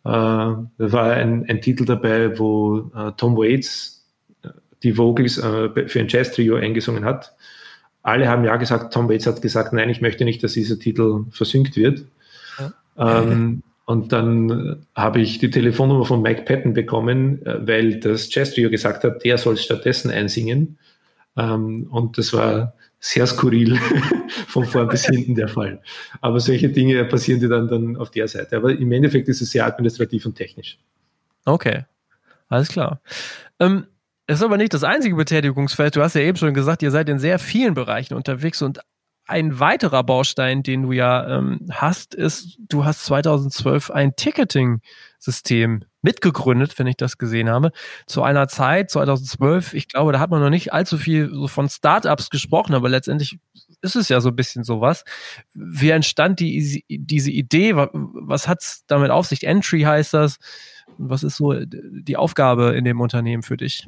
Äh, 0.03 0.09
da 0.09 0.67
war 0.77 1.11
ein, 1.13 1.45
ein, 1.49 1.61
Titel 1.61 1.85
dabei, 1.85 2.37
wo 2.37 2.91
äh, 2.95 3.11
Tom 3.17 3.37
Waits 3.37 4.05
äh, 4.43 4.49
die 4.83 4.97
Vocals 4.97 5.37
äh, 5.37 5.87
für 5.87 5.99
ein 5.99 6.07
Jazz-Trio 6.07 6.55
eingesungen 6.55 7.05
hat. 7.05 7.33
Alle 8.03 8.27
haben 8.29 8.43
ja 8.43 8.55
gesagt, 8.57 8.93
Tom 8.93 9.09
Waits 9.09 9.27
hat 9.27 9.41
gesagt, 9.41 9.73
nein, 9.73 9.89
ich 9.89 10.01
möchte 10.01 10.23
nicht, 10.23 10.43
dass 10.43 10.53
dieser 10.53 10.77
Titel 10.77 11.25
versüngt 11.31 11.75
wird. 11.75 12.05
Ja. 12.59 13.21
Ähm, 13.21 13.63
und 13.87 14.11
dann 14.11 14.85
habe 14.95 15.21
ich 15.21 15.39
die 15.39 15.49
Telefonnummer 15.49 16.03
von 16.03 16.21
Mike 16.21 16.41
Patton 16.41 16.73
bekommen, 16.73 17.41
äh, 17.45 17.65
weil 17.65 18.01
das 18.01 18.33
Jazz 18.33 18.53
Trio 18.53 18.69
gesagt 18.69 19.05
hat, 19.05 19.23
der 19.23 19.37
soll 19.37 19.55
stattdessen 19.55 20.11
einsingen. 20.11 20.77
Ähm, 21.37 21.87
und 21.89 22.17
das 22.17 22.33
war 22.33 22.73
sehr 22.99 23.25
skurril 23.25 23.77
von 24.47 24.65
vorn 24.65 24.89
bis 24.89 25.05
hinten 25.05 25.35
der 25.35 25.47
Fall. 25.47 25.81
Aber 26.19 26.41
solche 26.41 26.67
Dinge 26.67 27.01
passieren 27.05 27.39
dir 27.39 27.47
dann, 27.47 27.69
dann 27.69 27.95
auf 27.95 28.11
der 28.11 28.27
Seite. 28.27 28.57
Aber 28.57 28.71
im 28.71 28.91
Endeffekt 28.91 29.29
ist 29.29 29.41
es 29.41 29.51
sehr 29.51 29.65
administrativ 29.65 30.25
und 30.25 30.35
technisch. 30.35 30.77
Okay, 31.45 31.85
alles 32.49 32.67
klar. 32.67 32.99
Ähm, 33.57 33.85
es 34.25 34.39
ist 34.39 34.43
aber 34.43 34.57
nicht 34.57 34.73
das 34.73 34.83
einzige 34.83 35.15
Betätigungsfeld. 35.15 35.95
Du 35.95 36.01
hast 36.01 36.15
ja 36.15 36.21
eben 36.21 36.37
schon 36.37 36.53
gesagt, 36.53 36.83
ihr 36.83 36.91
seid 36.91 37.07
in 37.07 37.19
sehr 37.19 37.39
vielen 37.39 37.73
Bereichen 37.73 38.15
unterwegs 38.15 38.61
und 38.61 38.81
ein 39.27 39.59
weiterer 39.59 40.03
Baustein, 40.03 40.63
den 40.63 40.83
du 40.83 40.93
ja 40.93 41.37
ähm, 41.37 41.67
hast, 41.69 42.15
ist, 42.15 42.57
du 42.59 42.85
hast 42.85 43.03
2012 43.05 43.91
ein 43.91 44.15
Ticketing-System 44.15 45.83
mitgegründet, 46.01 46.79
wenn 46.79 46.87
ich 46.87 46.95
das 46.95 47.17
gesehen 47.17 47.49
habe, 47.49 47.71
zu 48.05 48.23
einer 48.23 48.47
Zeit, 48.47 48.89
2012, 48.89 49.73
ich 49.73 49.89
glaube, 49.89 50.13
da 50.13 50.19
hat 50.19 50.29
man 50.31 50.41
noch 50.41 50.49
nicht 50.49 50.71
allzu 50.71 50.97
viel 50.97 51.29
so 51.33 51.49
von 51.49 51.67
Startups 51.67 52.29
gesprochen, 52.29 52.73
aber 52.73 52.87
letztendlich 52.87 53.39
ist 53.81 53.97
es 53.97 54.07
ja 54.07 54.21
so 54.21 54.29
ein 54.29 54.35
bisschen 54.35 54.63
sowas. 54.63 55.03
Wie 55.53 55.89
entstand 55.89 56.39
die, 56.39 56.85
diese 56.89 57.31
Idee? 57.31 57.75
Was 57.75 58.47
hat's 58.47 58.85
damit 58.87 59.11
auf 59.11 59.27
sich? 59.27 59.43
Entry 59.43 59.81
heißt 59.81 60.13
das. 60.13 60.37
Was 60.97 61.23
ist 61.23 61.35
so 61.35 61.53
die 61.53 62.17
Aufgabe 62.17 62.75
in 62.75 62.85
dem 62.85 63.01
Unternehmen 63.01 63.43
für 63.43 63.57
dich? 63.57 63.87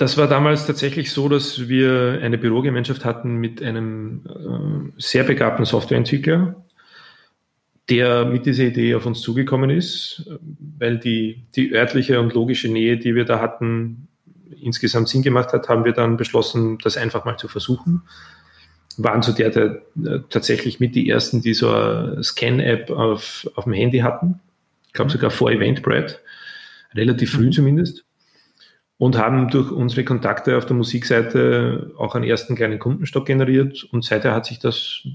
Das 0.00 0.16
war 0.16 0.28
damals 0.28 0.66
tatsächlich 0.66 1.12
so, 1.12 1.28
dass 1.28 1.68
wir 1.68 2.20
eine 2.22 2.38
Bürogemeinschaft 2.38 3.04
hatten 3.04 3.36
mit 3.36 3.62
einem 3.62 4.22
äh, 4.26 4.98
sehr 4.98 5.24
begabten 5.24 5.66
Softwareentwickler, 5.66 6.56
der 7.90 8.24
mit 8.24 8.46
dieser 8.46 8.64
Idee 8.64 8.94
auf 8.94 9.04
uns 9.04 9.20
zugekommen 9.20 9.68
ist, 9.68 10.24
weil 10.78 10.96
die, 10.96 11.42
die 11.54 11.74
örtliche 11.74 12.18
und 12.18 12.32
logische 12.32 12.68
Nähe, 12.68 12.96
die 12.96 13.14
wir 13.14 13.26
da 13.26 13.40
hatten, 13.40 14.08
insgesamt 14.58 15.10
Sinn 15.10 15.20
gemacht 15.20 15.52
hat, 15.52 15.68
haben 15.68 15.84
wir 15.84 15.92
dann 15.92 16.16
beschlossen, 16.16 16.78
das 16.78 16.96
einfach 16.96 17.26
mal 17.26 17.36
zu 17.36 17.48
versuchen. 17.48 18.00
Waren 18.96 19.20
zu 19.20 19.32
der, 19.32 19.50
der 19.50 19.82
äh, 20.02 20.20
tatsächlich 20.30 20.80
mit 20.80 20.94
die 20.94 21.10
ersten, 21.10 21.42
die 21.42 21.52
so 21.52 21.70
eine 21.70 22.24
Scan-App 22.24 22.88
auf, 22.88 23.46
auf 23.54 23.64
dem 23.64 23.74
Handy 23.74 23.98
hatten. 23.98 24.40
Ich 24.86 24.94
glaube 24.94 25.10
sogar 25.10 25.30
vor 25.30 25.50
Eventbrite, 25.50 26.20
relativ 26.94 27.32
früh 27.32 27.48
mhm. 27.48 27.52
zumindest 27.52 28.06
und 29.00 29.16
haben 29.16 29.48
durch 29.48 29.72
unsere 29.72 30.04
Kontakte 30.04 30.58
auf 30.58 30.66
der 30.66 30.76
Musikseite 30.76 31.90
auch 31.96 32.14
einen 32.14 32.26
ersten 32.26 32.54
kleinen 32.54 32.78
Kundenstock 32.78 33.24
generiert 33.24 33.82
und 33.92 34.04
seither 34.04 34.34
hat 34.34 34.44
sich 34.44 34.58
das 34.58 35.06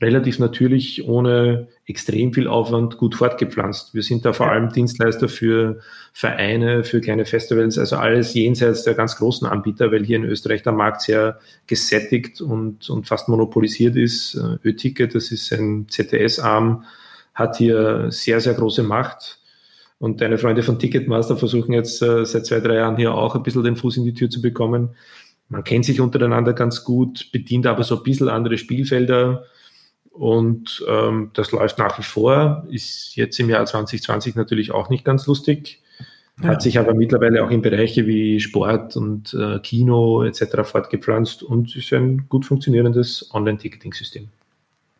relativ 0.00 0.38
natürlich 0.38 1.08
ohne 1.08 1.66
extrem 1.84 2.32
viel 2.32 2.46
Aufwand 2.46 2.98
gut 2.98 3.16
fortgepflanzt. 3.16 3.94
Wir 3.94 4.04
sind 4.04 4.24
da 4.24 4.32
vor 4.32 4.48
allem 4.48 4.68
Dienstleister 4.68 5.28
für 5.28 5.80
Vereine, 6.12 6.84
für 6.84 7.00
kleine 7.00 7.24
Festivals, 7.24 7.78
also 7.78 7.96
alles 7.96 8.32
jenseits 8.32 8.84
der 8.84 8.94
ganz 8.94 9.16
großen 9.16 9.48
Anbieter, 9.48 9.90
weil 9.90 10.04
hier 10.04 10.18
in 10.18 10.24
Österreich 10.24 10.62
der 10.62 10.72
Markt 10.72 11.02
sehr 11.02 11.40
gesättigt 11.66 12.40
und, 12.40 12.88
und 12.88 13.08
fast 13.08 13.28
monopolisiert 13.28 13.96
ist. 13.96 14.40
Ö-Ticket, 14.64 15.16
das 15.16 15.32
ist 15.32 15.52
ein 15.52 15.88
CTS-Arm, 15.88 16.84
hat 17.34 17.56
hier 17.56 18.06
sehr, 18.12 18.40
sehr 18.40 18.54
große 18.54 18.84
Macht 18.84 19.41
und 20.02 20.20
deine 20.20 20.36
Freunde 20.36 20.64
von 20.64 20.80
Ticketmaster 20.80 21.36
versuchen 21.36 21.72
jetzt 21.72 22.02
äh, 22.02 22.26
seit 22.26 22.44
zwei, 22.44 22.58
drei 22.58 22.74
Jahren 22.74 22.96
hier 22.96 23.14
auch 23.14 23.36
ein 23.36 23.44
bisschen 23.44 23.62
den 23.62 23.76
Fuß 23.76 23.98
in 23.98 24.04
die 24.04 24.14
Tür 24.14 24.28
zu 24.28 24.42
bekommen. 24.42 24.96
Man 25.48 25.62
kennt 25.62 25.84
sich 25.84 26.00
untereinander 26.00 26.54
ganz 26.54 26.82
gut, 26.82 27.30
bedient 27.30 27.68
aber 27.68 27.84
so 27.84 27.98
ein 27.98 28.02
bisschen 28.02 28.28
andere 28.28 28.58
Spielfelder. 28.58 29.44
Und 30.10 30.84
ähm, 30.88 31.30
das 31.34 31.52
läuft 31.52 31.78
nach 31.78 32.00
wie 32.00 32.02
vor, 32.02 32.66
ist 32.68 33.14
jetzt 33.14 33.38
im 33.38 33.48
Jahr 33.48 33.64
2020 33.64 34.34
natürlich 34.34 34.72
auch 34.72 34.90
nicht 34.90 35.04
ganz 35.04 35.28
lustig, 35.28 35.80
ja. 36.42 36.48
hat 36.48 36.62
sich 36.62 36.80
aber 36.80 36.94
mittlerweile 36.94 37.44
auch 37.44 37.50
in 37.52 37.62
Bereiche 37.62 38.04
wie 38.04 38.40
Sport 38.40 38.96
und 38.96 39.32
äh, 39.34 39.60
Kino 39.60 40.24
etc. 40.24 40.64
fortgepflanzt 40.64 41.44
und 41.44 41.76
ist 41.76 41.92
ein 41.92 42.26
gut 42.28 42.44
funktionierendes 42.44 43.30
Online-Ticketing-System. 43.32 44.30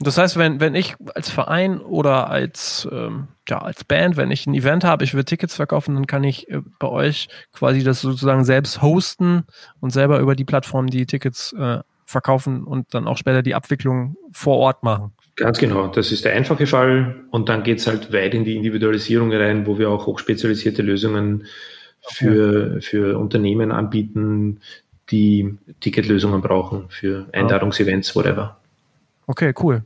Das 0.02 0.18
heißt, 0.18 0.36
wenn, 0.36 0.60
wenn 0.60 0.74
ich 0.74 0.94
als 1.14 1.30
Verein 1.30 1.80
oder 1.80 2.30
als, 2.30 2.88
ähm, 2.90 3.28
ja, 3.48 3.58
als 3.58 3.84
Band, 3.84 4.16
wenn 4.16 4.30
ich 4.30 4.46
ein 4.46 4.54
Event 4.54 4.84
habe, 4.84 5.04
ich 5.04 5.14
will 5.14 5.24
Tickets 5.24 5.56
verkaufen, 5.56 5.94
dann 5.94 6.06
kann 6.06 6.24
ich 6.24 6.48
äh, 6.50 6.60
bei 6.78 6.88
euch 6.88 7.28
quasi 7.52 7.82
das 7.82 8.00
sozusagen 8.00 8.44
selbst 8.44 8.82
hosten 8.82 9.44
und 9.80 9.90
selber 9.90 10.18
über 10.20 10.34
die 10.34 10.44
Plattform 10.44 10.86
die 10.88 11.06
Tickets 11.06 11.52
äh, 11.58 11.80
verkaufen 12.04 12.64
und 12.64 12.94
dann 12.94 13.06
auch 13.06 13.16
später 13.16 13.42
die 13.42 13.54
Abwicklung 13.54 14.14
vor 14.32 14.58
Ort 14.58 14.82
machen. 14.82 15.12
Ganz 15.36 15.58
genau, 15.58 15.88
das 15.88 16.12
ist 16.12 16.24
der 16.24 16.34
einfache 16.34 16.66
Fall 16.66 17.24
und 17.30 17.48
dann 17.48 17.62
geht 17.62 17.78
es 17.78 17.86
halt 17.86 18.12
weit 18.12 18.34
in 18.34 18.44
die 18.44 18.56
Individualisierung 18.56 19.32
rein, 19.32 19.66
wo 19.66 19.78
wir 19.78 19.90
auch 19.90 20.06
hochspezialisierte 20.06 20.82
Lösungen 20.82 21.46
für, 22.02 22.80
für 22.82 23.18
Unternehmen 23.18 23.72
anbieten, 23.72 24.60
die 25.10 25.56
Ticketlösungen 25.80 26.40
brauchen 26.40 26.86
für 26.88 27.26
Einladungsevents, 27.32 28.14
whatever. 28.14 28.58
Okay, 29.26 29.54
cool. 29.62 29.84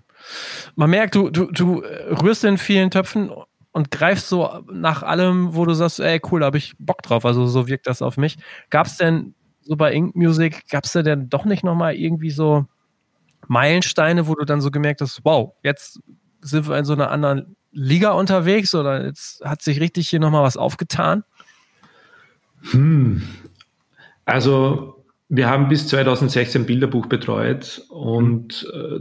Man 0.75 0.91
merkt, 0.91 1.15
du, 1.15 1.31
du, 1.31 1.51
du 1.51 1.83
rührst 2.23 2.45
in 2.45 2.59
vielen 2.59 2.91
Töpfen 2.91 3.31
und 3.73 3.91
greifst 3.91 4.29
so 4.29 4.65
nach 4.73 5.03
allem, 5.03 5.55
wo 5.55 5.65
du 5.65 5.75
sagst, 5.75 6.01
ey, 6.01 6.21
cool, 6.31 6.41
da 6.41 6.47
habe 6.47 6.59
ich 6.59 6.75
Bock 6.79 7.03
drauf. 7.03 7.25
Also 7.25 7.47
so 7.47 7.69
wirkt 7.69 7.87
das 7.87 8.03
auf 8.03 8.17
mich. 8.17 8.39
Gab 8.71 8.87
es 8.87 8.97
denn 8.97 9.35
so 9.61 9.77
bei 9.77 9.93
Ink 9.93 10.17
Music, 10.17 10.69
gab 10.71 10.85
es 10.85 10.93
da 10.93 11.03
denn 11.03 11.29
doch 11.29 11.45
nicht 11.45 11.65
nochmal 11.65 11.95
irgendwie 11.95 12.31
so 12.31 12.67
Meilensteine, 13.49 14.29
wo 14.29 14.35
du 14.35 14.45
dann 14.45 14.61
so 14.61 14.71
gemerkt 14.71 15.01
hast, 15.01 15.21
wow, 15.25 15.53
jetzt 15.63 16.01
sind 16.41 16.69
wir 16.69 16.79
in 16.79 16.85
so 16.85 16.93
einer 16.93 17.11
anderen 17.11 17.57
Liga 17.73 18.13
unterwegs 18.13 18.75
oder 18.75 19.05
jetzt 19.05 19.45
hat 19.45 19.61
sich 19.63 19.81
richtig 19.81 20.09
hier 20.09 20.21
nochmal 20.21 20.43
was 20.43 20.57
aufgetan? 20.57 21.25
Hm. 22.71 23.23
Also 24.25 25.05
wir 25.29 25.49
haben 25.49 25.69
bis 25.69 25.89
2016 25.89 26.67
Bilderbuch 26.67 27.07
betreut 27.07 27.85
und 27.91 28.67
äh, 28.73 29.01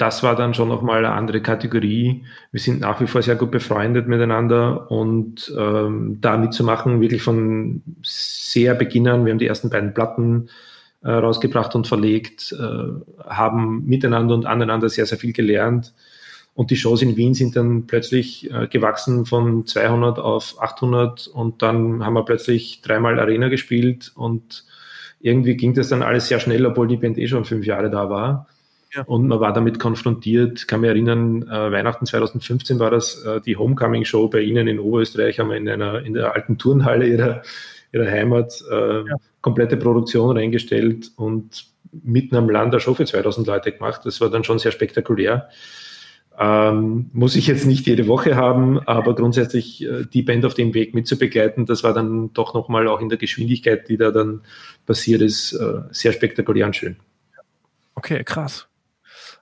das 0.00 0.22
war 0.22 0.34
dann 0.34 0.54
schon 0.54 0.68
nochmal 0.68 1.04
eine 1.04 1.14
andere 1.14 1.42
Kategorie. 1.42 2.24
Wir 2.52 2.60
sind 2.60 2.80
nach 2.80 3.00
wie 3.02 3.06
vor 3.06 3.20
sehr 3.20 3.36
gut 3.36 3.50
befreundet 3.50 4.08
miteinander 4.08 4.90
und 4.90 5.52
ähm, 5.58 6.18
da 6.22 6.38
mitzumachen, 6.38 7.02
wirklich 7.02 7.22
von 7.22 7.82
sehr 8.02 8.74
Beginn 8.74 9.08
an. 9.08 9.26
Wir 9.26 9.32
haben 9.32 9.38
die 9.38 9.46
ersten 9.46 9.68
beiden 9.68 9.92
Platten 9.92 10.48
äh, 11.02 11.10
rausgebracht 11.10 11.74
und 11.74 11.86
verlegt, 11.86 12.52
äh, 12.58 13.26
haben 13.28 13.84
miteinander 13.84 14.34
und 14.34 14.46
aneinander 14.46 14.88
sehr, 14.88 15.04
sehr 15.04 15.18
viel 15.18 15.34
gelernt. 15.34 15.92
Und 16.54 16.70
die 16.70 16.76
Shows 16.76 17.02
in 17.02 17.18
Wien 17.18 17.34
sind 17.34 17.54
dann 17.54 17.86
plötzlich 17.86 18.50
äh, 18.50 18.68
gewachsen 18.68 19.26
von 19.26 19.66
200 19.66 20.18
auf 20.18 20.62
800 20.62 21.26
und 21.26 21.60
dann 21.60 22.06
haben 22.06 22.14
wir 22.14 22.24
plötzlich 22.24 22.80
dreimal 22.80 23.20
Arena 23.20 23.48
gespielt 23.48 24.12
und 24.14 24.64
irgendwie 25.20 25.56
ging 25.58 25.74
das 25.74 25.88
dann 25.88 26.02
alles 26.02 26.28
sehr 26.28 26.40
schnell, 26.40 26.64
obwohl 26.64 26.88
die 26.88 26.96
Band 26.96 27.18
eh 27.18 27.28
schon 27.28 27.44
fünf 27.44 27.66
Jahre 27.66 27.90
da 27.90 28.08
war. 28.08 28.46
Ja. 28.92 29.02
Und 29.02 29.28
man 29.28 29.38
war 29.38 29.52
damit 29.52 29.78
konfrontiert, 29.78 30.66
kann 30.66 30.80
mich 30.80 30.88
erinnern, 30.88 31.42
äh, 31.42 31.72
Weihnachten 31.72 32.06
2015 32.06 32.80
war 32.80 32.90
das 32.90 33.22
äh, 33.24 33.40
die 33.40 33.56
Homecoming-Show 33.56 34.28
bei 34.28 34.40
Ihnen 34.40 34.66
in 34.66 34.80
Oberösterreich, 34.80 35.38
haben 35.38 35.50
wir 35.50 35.56
in 35.56 35.68
einer 35.68 36.04
in 36.04 36.14
der 36.14 36.34
alten 36.34 36.58
Turnhalle 36.58 37.06
ihrer, 37.06 37.42
ihrer 37.92 38.10
Heimat 38.10 38.64
äh, 38.70 38.98
ja. 38.98 39.16
komplette 39.42 39.76
Produktion 39.76 40.36
reingestellt 40.36 41.12
und 41.16 41.66
mitten 41.92 42.34
am 42.36 42.50
Land 42.50 42.74
eine 42.74 42.80
Show 42.80 42.94
für 42.94 43.04
2000 43.04 43.46
Leute 43.46 43.72
gemacht. 43.72 44.00
Das 44.04 44.20
war 44.20 44.28
dann 44.28 44.42
schon 44.42 44.58
sehr 44.58 44.72
spektakulär. 44.72 45.48
Ähm, 46.38 47.10
muss 47.12 47.36
ich 47.36 47.46
jetzt 47.46 47.66
nicht 47.66 47.86
jede 47.86 48.08
Woche 48.08 48.34
haben, 48.34 48.80
aber 48.80 49.14
grundsätzlich 49.14 49.84
äh, 49.84 50.04
die 50.12 50.22
Band 50.22 50.44
auf 50.44 50.54
dem 50.54 50.74
Weg 50.74 50.94
mitzubegleiten, 50.94 51.66
das 51.66 51.84
war 51.84 51.92
dann 51.92 52.32
doch 52.32 52.54
nochmal 52.54 52.88
auch 52.88 53.00
in 53.00 53.08
der 53.08 53.18
Geschwindigkeit, 53.18 53.88
die 53.88 53.98
da 53.98 54.10
dann 54.10 54.40
passiert 54.86 55.20
ist, 55.20 55.52
äh, 55.52 55.82
sehr 55.90 56.12
spektakulär 56.12 56.66
und 56.66 56.74
schön. 56.74 56.96
Okay, 57.94 58.24
krass. 58.24 58.69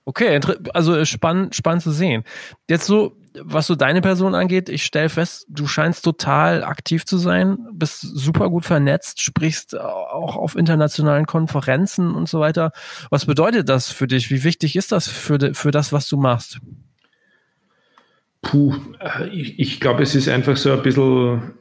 Okay, 0.08 0.40
also 0.72 1.04
spannend, 1.04 1.54
spannend 1.54 1.82
zu 1.82 1.90
sehen. 1.90 2.24
Jetzt 2.66 2.86
so, 2.86 3.14
was 3.42 3.66
so 3.66 3.74
deine 3.74 4.00
Person 4.00 4.34
angeht, 4.34 4.70
ich 4.70 4.82
stelle 4.82 5.10
fest, 5.10 5.44
du 5.50 5.66
scheinst 5.66 6.02
total 6.02 6.64
aktiv 6.64 7.04
zu 7.04 7.18
sein, 7.18 7.58
bist 7.74 8.00
super 8.00 8.48
gut 8.48 8.64
vernetzt, 8.64 9.20
sprichst 9.20 9.78
auch 9.78 10.36
auf 10.36 10.56
internationalen 10.56 11.26
Konferenzen 11.26 12.14
und 12.14 12.26
so 12.26 12.40
weiter. 12.40 12.72
Was 13.10 13.26
bedeutet 13.26 13.68
das 13.68 13.90
für 13.90 14.06
dich? 14.06 14.30
Wie 14.30 14.44
wichtig 14.44 14.76
ist 14.76 14.92
das 14.92 15.08
für, 15.08 15.52
für 15.52 15.72
das, 15.72 15.92
was 15.92 16.08
du 16.08 16.16
machst? 16.16 16.58
Puh, 18.40 18.76
äh, 19.00 19.28
ich, 19.28 19.58
ich 19.58 19.78
glaube, 19.78 20.04
es 20.04 20.14
ist 20.14 20.30
einfach 20.30 20.56
so 20.56 20.72
ein 20.72 20.82
bisschen 20.82 21.52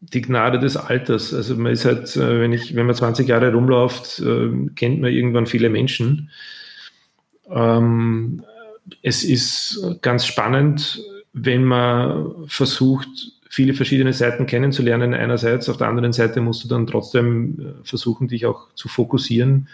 die 0.00 0.22
Gnade 0.22 0.58
des 0.58 0.78
Alters. 0.78 1.34
Also 1.34 1.54
man 1.54 1.72
ist 1.72 1.84
halt, 1.84 2.16
äh, 2.16 2.40
wenn 2.40 2.54
ich, 2.54 2.74
wenn 2.74 2.86
man 2.86 2.94
20 2.94 3.28
Jahre 3.28 3.52
rumläuft, 3.52 4.20
äh, 4.20 4.70
kennt 4.74 5.02
man 5.02 5.12
irgendwann 5.12 5.44
viele 5.44 5.68
Menschen. 5.68 6.30
Ähm, 7.50 8.42
es 9.02 9.24
ist 9.24 9.80
ganz 10.02 10.26
spannend, 10.26 11.00
wenn 11.32 11.64
man 11.64 12.46
versucht, 12.46 13.08
viele 13.48 13.74
verschiedene 13.74 14.12
Seiten 14.12 14.46
kennenzulernen 14.46 15.14
einerseits. 15.14 15.68
Auf 15.68 15.76
der 15.76 15.88
anderen 15.88 16.12
Seite 16.12 16.40
musst 16.40 16.64
du 16.64 16.68
dann 16.68 16.86
trotzdem 16.86 17.58
äh, 17.58 17.86
versuchen, 17.86 18.28
dich 18.28 18.46
auch 18.46 18.68
zu 18.74 18.88
fokussieren. 18.88 19.68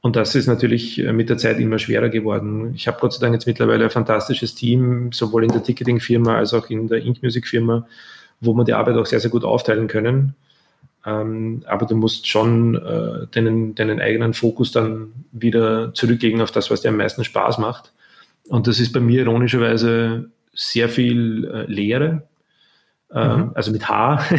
Und 0.00 0.14
das 0.14 0.34
ist 0.34 0.46
natürlich 0.46 0.98
äh, 0.98 1.12
mit 1.12 1.28
der 1.28 1.38
Zeit 1.38 1.58
immer 1.58 1.78
schwerer 1.78 2.08
geworden. 2.08 2.72
Ich 2.74 2.86
habe 2.86 2.98
Gott 3.00 3.12
sei 3.12 3.20
Dank 3.20 3.34
jetzt 3.34 3.46
mittlerweile 3.46 3.84
ein 3.84 3.90
fantastisches 3.90 4.54
Team, 4.54 5.10
sowohl 5.12 5.44
in 5.44 5.50
der 5.50 5.62
Ticketing-Firma 5.62 6.36
als 6.36 6.54
auch 6.54 6.70
in 6.70 6.86
der 6.86 7.04
Ink-Music-Firma, 7.04 7.86
wo 8.40 8.54
wir 8.54 8.64
die 8.64 8.74
Arbeit 8.74 8.96
auch 8.96 9.06
sehr, 9.06 9.20
sehr 9.20 9.30
gut 9.30 9.44
aufteilen 9.44 9.88
können. 9.88 10.34
Ähm, 11.06 11.62
aber 11.66 11.86
du 11.86 11.94
musst 11.94 12.26
schon 12.26 12.74
äh, 12.74 13.28
deinen, 13.30 13.76
deinen 13.76 14.00
eigenen 14.00 14.34
Fokus 14.34 14.72
dann 14.72 15.12
wieder 15.30 15.94
zurücklegen 15.94 16.42
auf 16.42 16.50
das, 16.50 16.68
was 16.70 16.82
dir 16.82 16.88
am 16.88 16.96
meisten 16.96 17.22
Spaß 17.22 17.58
macht. 17.58 17.92
Und 18.48 18.66
das 18.66 18.80
ist 18.80 18.92
bei 18.92 18.98
mir 18.98 19.20
ironischerweise 19.20 20.30
sehr 20.52 20.88
viel 20.88 21.44
äh, 21.44 21.70
Lehre, 21.70 22.26
äh, 23.12 23.36
mhm. 23.36 23.52
also 23.54 23.70
mit 23.70 23.88
H. 23.88 24.24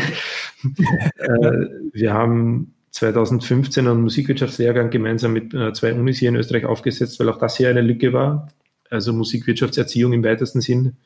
äh, 1.18 1.52
wir 1.94 2.14
haben 2.14 2.74
2015 2.92 3.88
einen 3.88 4.02
Musikwirtschaftslehrgang 4.02 4.90
gemeinsam 4.90 5.32
mit 5.32 5.54
äh, 5.54 5.72
zwei 5.72 5.94
Unis 5.94 6.18
hier 6.18 6.30
in 6.30 6.36
Österreich 6.36 6.66
aufgesetzt, 6.66 7.20
weil 7.20 7.30
auch 7.30 7.38
das 7.38 7.56
hier 7.56 7.70
eine 7.70 7.82
Lücke 7.82 8.12
war. 8.12 8.50
Also 8.90 9.14
Musikwirtschaftserziehung 9.14 10.12
im 10.14 10.24
weitesten 10.24 10.60
Sinn, 10.60 10.98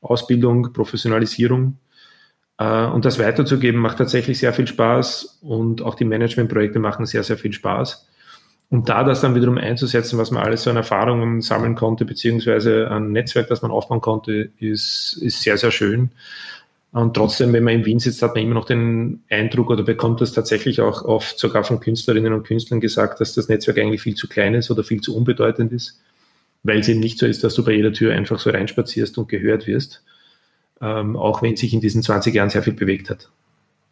Ausbildung, 0.00 0.72
Professionalisierung. 0.72 1.78
Äh, 2.58 2.86
und 2.86 3.04
das 3.04 3.18
weiterzugeben 3.18 3.80
macht 3.80 3.98
tatsächlich 3.98 4.38
sehr 4.38 4.52
viel 4.52 4.66
Spaß 4.66 5.40
und 5.42 5.82
auch 5.82 5.94
die 5.94 6.04
Managementprojekte 6.04 6.78
machen 6.78 7.06
sehr, 7.06 7.22
sehr 7.22 7.38
viel 7.38 7.52
Spaß. 7.52 8.08
Und 8.68 8.88
da 8.88 9.04
das 9.04 9.20
dann 9.20 9.36
wiederum 9.36 9.58
einzusetzen, 9.58 10.18
was 10.18 10.32
man 10.32 10.42
alles 10.42 10.64
so 10.64 10.70
an 10.70 10.76
Erfahrungen 10.76 11.40
sammeln 11.40 11.76
konnte, 11.76 12.04
beziehungsweise 12.04 12.90
ein 12.90 13.12
Netzwerk, 13.12 13.46
das 13.46 13.62
man 13.62 13.70
aufbauen 13.70 14.00
konnte, 14.00 14.50
ist, 14.58 15.18
ist 15.22 15.42
sehr, 15.42 15.56
sehr 15.56 15.70
schön. 15.70 16.10
Und 16.90 17.14
trotzdem, 17.14 17.52
wenn 17.52 17.62
man 17.62 17.74
in 17.74 17.84
Wien 17.84 17.98
sitzt, 18.00 18.22
hat 18.22 18.34
man 18.34 18.42
immer 18.42 18.54
noch 18.54 18.64
den 18.64 19.22
Eindruck 19.28 19.70
oder 19.70 19.84
bekommt 19.84 20.20
das 20.20 20.32
tatsächlich 20.32 20.80
auch 20.80 21.04
oft 21.04 21.38
sogar 21.38 21.62
von 21.62 21.78
Künstlerinnen 21.78 22.32
und 22.32 22.44
Künstlern 22.44 22.80
gesagt, 22.80 23.20
dass 23.20 23.34
das 23.34 23.48
Netzwerk 23.48 23.78
eigentlich 23.78 24.02
viel 24.02 24.14
zu 24.14 24.28
klein 24.28 24.54
ist 24.54 24.70
oder 24.70 24.82
viel 24.82 25.00
zu 25.00 25.14
unbedeutend 25.14 25.72
ist, 25.72 26.00
weil 26.62 26.80
es 26.80 26.88
eben 26.88 27.00
nicht 27.00 27.18
so 27.18 27.26
ist, 27.26 27.44
dass 27.44 27.54
du 27.54 27.64
bei 27.64 27.72
jeder 27.72 27.92
Tür 27.92 28.14
einfach 28.14 28.38
so 28.38 28.50
reinspazierst 28.50 29.18
und 29.18 29.28
gehört 29.28 29.66
wirst 29.66 30.02
ähm, 30.80 31.16
auch 31.16 31.42
wenn 31.42 31.56
sich 31.56 31.72
in 31.72 31.80
diesen 31.80 32.02
20 32.02 32.34
Jahren 32.34 32.50
sehr 32.50 32.62
viel 32.62 32.74
bewegt 32.74 33.10
hat. 33.10 33.30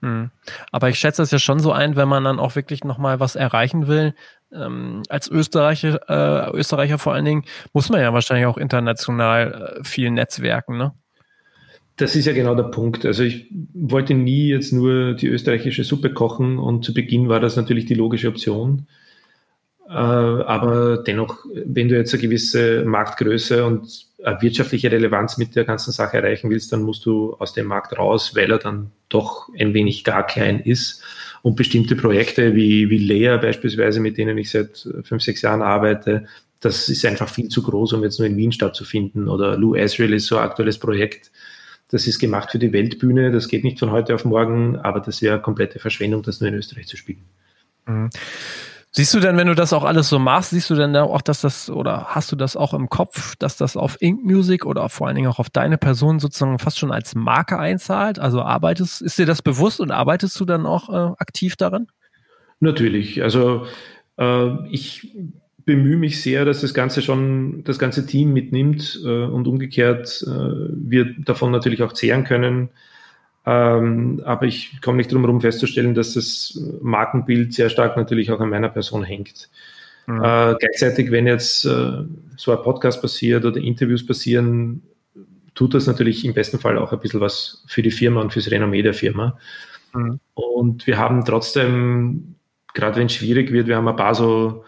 Hm. 0.03 0.31
Aber 0.71 0.91
ich 0.91 0.99
schätze 0.99 1.23
es 1.23 1.31
ja 1.31 1.39
schon 1.39 1.61
so 1.61 1.73
ein, 1.73 1.97
wenn 1.97 2.09
man 2.09 2.25
dann 2.25 2.39
auch 2.39 2.57
wirklich 2.57 2.85
nochmal 2.85 3.21
was 3.21 3.37
erreichen 3.37 3.87
will. 3.87 4.15
Ähm, 4.53 5.03
als 5.09 5.29
Österreicher, 5.29 6.01
äh, 6.09 6.57
Österreicher 6.57 6.99
vor 6.99 7.15
allen 7.15 7.25
Dingen, 7.25 7.45
muss 7.73 7.89
man 7.89 8.01
ja 8.01 8.13
wahrscheinlich 8.13 8.47
auch 8.47 8.59
international 8.59 9.79
äh, 9.81 9.85
viel 9.85 10.11
netzwerken, 10.11 10.77
ne? 10.77 10.93
Das 11.97 12.17
ist 12.17 12.27
ja 12.27 12.33
genau 12.33 12.57
der 12.57 12.65
Punkt. 12.65 13.07
Also 13.07 13.23
ich 13.23 13.47
wollte 13.73 14.15
nie 14.15 14.49
jetzt 14.49 14.73
nur 14.73 15.15
die 15.15 15.29
österreichische 15.29 15.85
Suppe 15.85 16.13
kochen 16.13 16.59
und 16.59 16.85
zu 16.85 16.93
Beginn 16.93 17.29
war 17.29 17.39
das 17.39 17.57
natürlich 17.57 17.87
die 17.87 17.95
logische 17.95 18.29
Option. 18.29 18.89
Äh, 19.89 19.93
aber 19.93 20.99
dennoch, 20.99 21.45
wenn 21.65 21.89
du 21.89 21.97
jetzt 21.97 22.13
eine 22.13 22.23
gewisse 22.23 22.85
Marktgröße 22.85 23.65
und 23.65 24.07
wirtschaftliche 24.41 24.91
Relevanz 24.91 25.37
mit 25.39 25.55
der 25.55 25.65
ganzen 25.65 25.93
Sache 25.93 26.17
erreichen 26.17 26.51
willst, 26.51 26.73
dann 26.73 26.83
musst 26.83 27.05
du 27.05 27.35
aus 27.35 27.53
dem 27.53 27.67
Markt 27.67 27.97
raus, 27.99 28.35
weil 28.35 28.51
er 28.51 28.59
dann 28.59 28.91
doch 29.09 29.49
ein 29.59 29.75
wenig 29.75 30.05
gar 30.05 30.27
klein 30.27 30.61
ist. 30.61 31.03
Und 31.43 31.57
bestimmte 31.57 31.95
Projekte 31.95 32.55
wie, 32.55 32.89
wie 32.89 32.99
Lea 32.99 33.37
beispielsweise, 33.41 34.01
mit 34.01 34.17
denen 34.17 34.39
ich 34.39 34.51
seit 34.51 34.89
fünf, 35.05 35.23
sechs 35.23 35.43
Jahren 35.43 35.61
arbeite, 35.61 36.27
das 36.61 36.89
ist 36.89 37.05
einfach 37.05 37.29
viel 37.29 37.49
zu 37.49 37.63
groß, 37.63 37.93
um 37.93 38.03
jetzt 38.03 38.19
nur 38.19 38.27
in 38.27 38.39
Wien 38.39 38.53
stattzufinden. 38.53 39.29
Oder 39.29 39.59
Lou 39.59 39.75
Asriel 39.75 40.15
ist 40.15 40.27
so 40.27 40.39
ein 40.39 40.45
aktuelles 40.45 40.79
Projekt. 40.79 41.31
Das 41.91 42.07
ist 42.07 42.19
gemacht 42.19 42.51
für 42.51 42.59
die 42.59 42.73
Weltbühne. 42.73 43.31
Das 43.31 43.49
geht 43.49 43.65
nicht 43.65 43.79
von 43.79 43.91
heute 43.91 44.15
auf 44.15 44.25
morgen, 44.25 44.77
aber 44.77 45.01
das 45.01 45.21
wäre 45.21 45.43
komplette 45.43 45.79
Verschwendung, 45.79 46.23
das 46.23 46.41
nur 46.41 46.49
in 46.49 46.55
Österreich 46.55 46.87
zu 46.87 46.97
spielen. 46.97 47.25
Mhm. 47.87 48.09
Siehst 48.97 49.13
du 49.13 49.19
denn, 49.19 49.37
wenn 49.37 49.49
du 49.49 49.57
das 49.57 49.73
auch 49.73 49.83
alles 49.83 50.09
so 50.09 50.21
machst, 50.21 50.51
siehst 50.51 50.71
du 50.71 50.77
denn 50.77 50.95
auch, 50.95 51.21
dass 51.21 51.41
das 51.41 51.69
oder 51.69 52.07
hast 52.11 52.31
du 52.31 52.37
das 52.37 52.57
auch 52.57 52.73
im 52.75 52.89
Kopf, 52.89 53.35
dass 53.37 53.57
das 53.57 53.77
auf 53.77 54.01
Ink 54.01 54.25
Music 54.25 54.65
oder 54.65 54.89
vor 54.89 55.09
allen 55.09 55.17
Dingen 55.17 55.27
auch 55.27 55.41
auf 55.41 55.51
deine 55.51 55.79
Person 55.79 56.21
sozusagen 56.21 56.61
fast 56.61 56.79
schon 56.79 56.93
als 56.93 57.17
Marke 57.17 57.59
einzahlt? 57.59 58.21
Also 58.21 58.41
arbeitest, 58.41 59.03
ist 59.03 59.19
dir 59.19 59.27
das 59.27 59.43
bewusst 59.43 59.81
und 59.81 59.91
arbeitest 59.91 60.39
du 60.39 60.45
dann 60.45 60.65
auch 60.65 60.91
äh, 60.91 61.13
aktiv 61.19 61.57
daran? 61.57 61.89
Natürlich. 62.61 63.21
Also 63.21 63.67
äh, 64.17 64.69
ich 64.71 65.13
bemühe 65.65 65.97
mich 65.97 66.23
sehr, 66.23 66.45
dass 66.45 66.61
das 66.61 66.73
Ganze 66.73 67.03
schon 67.03 67.65
das 67.65 67.81
ganze 67.81 68.07
Team 68.07 68.33
mitnimmt 68.33 69.01
äh, 69.05 69.25
und 69.25 69.49
umgekehrt 69.49 70.25
äh, 70.25 70.31
wir 70.31 71.15
davon 71.19 71.51
natürlich 71.51 71.83
auch 71.83 71.95
zehren 71.95 72.23
können. 72.23 72.69
Ähm, 73.47 74.23
aber 74.25 74.47
ich 74.47 74.81
komme 74.81 74.97
nicht 74.99 75.13
drum 75.13 75.23
herum 75.23 75.41
festzustellen, 75.41 75.95
dass 75.95 76.15
das 76.15 76.59
Markenbild 76.81 77.53
sehr 77.53 77.69
stark 77.69 77.97
natürlich 77.97 78.31
auch 78.33 78.41
an 78.41 78.49
meiner 78.49 78.71
Person 78.71 79.05
hängt. 79.05 79.51
Mhm. 80.07 80.23
Äh, 80.23 80.55
gleichzeitig, 80.59 81.11
wenn 81.11 81.27
jetzt 81.27 81.65
äh, 81.65 82.05
so 82.37 82.53
ein 82.53 82.63
Podcast 82.63 83.03
passiert 83.03 83.45
oder 83.45 83.59
Interviews 83.59 84.07
passieren, 84.07 84.83
tut 85.55 85.75
das 85.75 85.87
natürlich 85.87 86.25
im 86.25 86.35
besten 86.35 86.59
Fall 86.59 86.79
auch 86.79 86.93
ein 86.93 87.01
bisschen 87.01 87.21
was 87.21 87.65
für 87.67 87.83
die 87.83 87.91
Firma 87.91 88.21
und 88.21 88.33
fürs 88.33 88.51
Renommee 88.51 88.83
der 88.83 88.95
Firma. 88.95 89.39
Mhm. 89.93 90.21
Und 90.35 90.87
wir 90.87 90.99
haben 90.99 91.25
trotzdem, 91.25 92.37
gerade 92.73 92.97
wenn 92.97 93.07
es 93.07 93.15
schwierig 93.15 93.53
wird, 93.53 93.67
wir 93.67 93.77
haben 93.77 93.89
ein 93.89 93.97
paar 93.97 94.15
so 94.15 94.65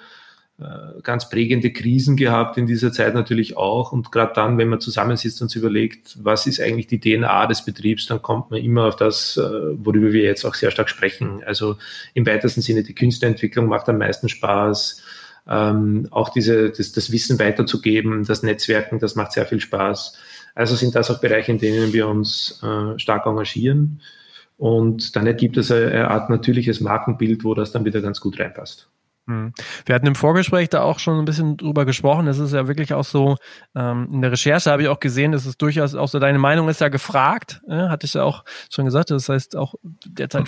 ganz 1.03 1.29
prägende 1.29 1.71
Krisen 1.71 2.17
gehabt 2.17 2.57
in 2.57 2.67
dieser 2.67 2.91
Zeit 2.91 3.15
natürlich 3.15 3.59
auch. 3.59 3.93
Und 3.93 4.11
gerade 4.11 4.33
dann, 4.35 4.57
wenn 4.57 4.69
man 4.69 4.81
zusammensitzt 4.81 5.43
und 5.43 5.51
sich 5.51 5.61
überlegt, 5.61 6.17
was 6.23 6.47
ist 6.47 6.61
eigentlich 6.61 6.87
die 6.87 6.99
DNA 6.99 7.47
des 7.47 7.63
Betriebs, 7.65 8.07
dann 8.07 8.23
kommt 8.23 8.51
man 8.51 8.63
immer 8.63 8.85
auf 8.85 8.97
das, 8.97 9.37
äh, 9.37 9.43
worüber 9.43 10.13
wir 10.13 10.23
jetzt 10.23 10.47
auch 10.47 10.55
sehr 10.55 10.71
stark 10.71 10.89
sprechen. 10.89 11.43
Also 11.45 11.77
im 12.15 12.27
weitesten 12.27 12.63
Sinne, 12.63 12.83
die 12.83 12.95
Künstlerentwicklung 12.95 13.67
macht 13.67 13.89
am 13.91 13.99
meisten 13.99 14.31
Spaß. 14.31 15.03
Ähm, 15.47 16.09
auch 16.11 16.31
diese, 16.31 16.71
das, 16.71 16.93
das 16.93 17.13
Wissen 17.13 17.39
weiterzugeben, 17.39 18.25
das 18.25 18.43
Netzwerken, 18.43 18.99
das 18.99 19.15
macht 19.15 19.33
sehr 19.33 19.45
viel 19.45 19.61
Spaß. 19.61 20.17
Also 20.55 20.75
sind 20.75 20.95
das 20.95 21.11
auch 21.11 21.21
Bereiche, 21.21 21.53
in 21.53 21.59
denen 21.59 21.93
wir 21.93 22.09
uns 22.09 22.63
äh, 22.63 22.99
stark 22.99 23.27
engagieren. 23.27 24.01
Und 24.57 25.17
dann 25.17 25.27
ergibt 25.27 25.59
es 25.59 25.71
eine 25.71 26.09
Art 26.09 26.31
natürliches 26.31 26.81
Markenbild, 26.81 27.45
wo 27.45 27.53
das 27.53 27.73
dann 27.73 27.85
wieder 27.85 28.01
ganz 28.01 28.23
gut 28.23 28.41
reinpasst. 28.41 28.89
Hm. 29.29 29.53
Wir 29.85 29.95
hatten 29.97 30.07
im 30.07 30.15
Vorgespräch 30.15 30.69
da 30.69 30.83
auch 30.83 31.01
schon 31.01 31.19
ein 31.19 31.25
bisschen 31.25 31.57
drüber 31.57 31.85
gesprochen. 31.85 32.29
Es 32.29 32.39
ist 32.39 32.53
ja 32.53 32.69
wirklich 32.69 32.95
auch 32.95 33.05
so, 33.05 33.37
ähm, 33.75 34.09
in 34.13 34.23
der 34.23 34.31
Recherche 34.31 34.71
habe 34.71 34.83
ich 34.83 34.89
auch 34.89 35.01
gesehen, 35.01 35.33
dass 35.33 35.47
es 35.47 35.57
durchaus 35.59 35.97
auch 35.97 36.07
so, 36.07 36.21
deine 36.21 36.39
Meinung 36.39 36.69
ist 36.69 36.81
ja 36.81 36.89
gefragt, 36.89 37.61
äh, 37.69 37.89
hatte 37.89 38.07
ich 38.07 38.15
ja 38.15 38.23
auch 38.23 38.45
schon 38.71 38.85
gesagt. 38.85 39.11
Das 39.11 39.29
heißt, 39.29 39.57
auch 39.57 39.75
derzeit 39.83 40.47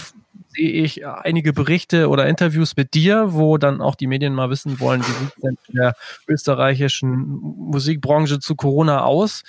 sehe 0.49 0.71
ich 0.71 1.05
einige 1.05 1.53
Berichte 1.53 2.09
oder 2.09 2.29
Interviews 2.29 2.77
mit 2.77 2.95
dir, 2.95 3.33
wo 3.33 3.59
dann 3.59 3.81
auch 3.81 3.97
die 3.97 4.07
Medien 4.07 4.33
mal 4.33 4.49
wissen 4.49 4.79
wollen, 4.79 5.01
wie 5.01 5.13
sieht 5.13 5.29
es 5.29 5.43
denn 5.43 5.59
in 5.69 5.75
der 5.75 5.95
österreichischen 6.29 7.11
Musikbranche 7.11 8.39
zu 8.39 8.55
Corona 8.55 9.03
aus. 9.03 9.43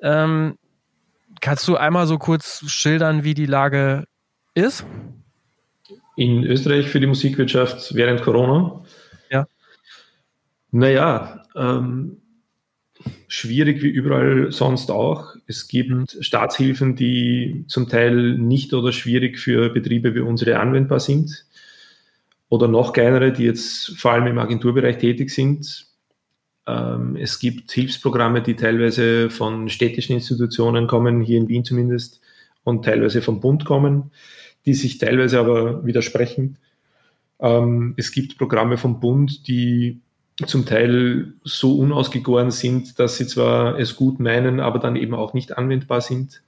Ähm, 0.00 0.58
kannst 1.40 1.68
du 1.68 1.76
einmal 1.76 2.08
so 2.08 2.18
kurz 2.18 2.64
schildern, 2.68 3.22
wie 3.22 3.34
die 3.34 3.46
Lage 3.46 4.06
ist? 4.54 4.84
In 6.16 6.44
Österreich 6.44 6.88
für 6.88 7.00
die 7.00 7.06
Musikwirtschaft 7.06 7.94
während 7.94 8.22
Corona? 8.22 8.84
Ja. 9.30 9.46
Naja, 10.70 11.44
ähm, 11.56 12.18
schwierig 13.28 13.82
wie 13.82 13.88
überall 13.88 14.52
sonst 14.52 14.90
auch. 14.90 15.34
Es 15.46 15.68
gibt 15.68 16.16
Staatshilfen, 16.20 16.96
die 16.96 17.64
zum 17.68 17.88
Teil 17.88 18.36
nicht 18.38 18.74
oder 18.74 18.92
schwierig 18.92 19.38
für 19.38 19.70
Betriebe 19.70 20.14
wie 20.14 20.20
unsere 20.20 20.60
anwendbar 20.60 21.00
sind. 21.00 21.46
Oder 22.48 22.68
noch 22.68 22.92
kleinere, 22.92 23.32
die 23.32 23.44
jetzt 23.44 23.98
vor 23.98 24.12
allem 24.12 24.26
im 24.26 24.38
Agenturbereich 24.38 24.98
tätig 24.98 25.30
sind. 25.30 25.86
Ähm, 26.66 27.16
es 27.16 27.38
gibt 27.38 27.72
Hilfsprogramme, 27.72 28.42
die 28.42 28.54
teilweise 28.54 29.30
von 29.30 29.70
städtischen 29.70 30.14
Institutionen 30.14 30.86
kommen, 30.86 31.22
hier 31.22 31.38
in 31.38 31.48
Wien 31.48 31.64
zumindest, 31.64 32.20
und 32.64 32.84
teilweise 32.84 33.22
vom 33.22 33.40
Bund 33.40 33.64
kommen 33.64 34.12
die 34.66 34.74
sich 34.74 34.98
teilweise 34.98 35.38
aber 35.38 35.84
widersprechen. 35.84 36.58
Ähm, 37.40 37.94
es 37.96 38.12
gibt 38.12 38.38
Programme 38.38 38.76
vom 38.76 39.00
Bund, 39.00 39.46
die 39.48 40.00
zum 40.46 40.64
Teil 40.64 41.34
so 41.44 41.76
unausgegoren 41.78 42.50
sind, 42.50 42.98
dass 42.98 43.16
sie 43.16 43.26
zwar 43.26 43.78
es 43.78 43.96
gut 43.96 44.18
meinen, 44.18 44.60
aber 44.60 44.78
dann 44.78 44.96
eben 44.96 45.14
auch 45.14 45.34
nicht 45.34 45.56
anwendbar 45.56 46.00
sind. 46.00 46.42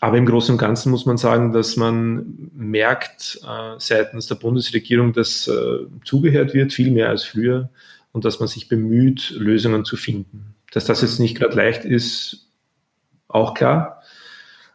Aber 0.00 0.16
im 0.16 0.24
Großen 0.24 0.54
und 0.54 0.58
Ganzen 0.58 0.90
muss 0.90 1.04
man 1.04 1.18
sagen, 1.18 1.52
dass 1.52 1.76
man 1.76 2.50
merkt 2.54 3.40
äh, 3.46 3.74
seitens 3.78 4.28
der 4.28 4.36
Bundesregierung, 4.36 5.12
dass 5.12 5.46
äh, 5.46 5.86
zugehört 6.04 6.54
wird, 6.54 6.72
viel 6.72 6.90
mehr 6.90 7.10
als 7.10 7.24
früher, 7.24 7.68
und 8.12 8.24
dass 8.24 8.40
man 8.40 8.48
sich 8.48 8.68
bemüht, 8.68 9.30
Lösungen 9.36 9.84
zu 9.84 9.96
finden. 9.96 10.54
Dass 10.72 10.84
das 10.84 11.02
jetzt 11.02 11.20
nicht 11.20 11.36
gerade 11.36 11.54
leicht 11.54 11.84
ist, 11.84 12.48
auch 13.28 13.54
klar. 13.54 13.99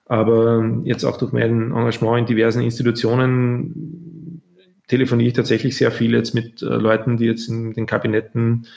Aber 0.06 0.82
jetzt 0.84 1.04
auch 1.04 1.18
durch 1.18 1.32
mein 1.32 1.72
Engagement 1.72 2.20
in 2.20 2.26
diversen 2.26 2.62
Institutionen 2.62 4.42
telefoniere 4.88 5.30
ich 5.30 5.34
tatsächlich 5.34 5.76
sehr 5.76 5.92
viel 5.92 6.14
jetzt 6.14 6.36
mit 6.36 6.62
äh, 6.62 6.66
Leuten, 6.66 7.18
die 7.18 7.26
jetzt 7.26 7.48
in 7.50 7.74
den 7.74 7.88
Kabinetten 7.88 8.68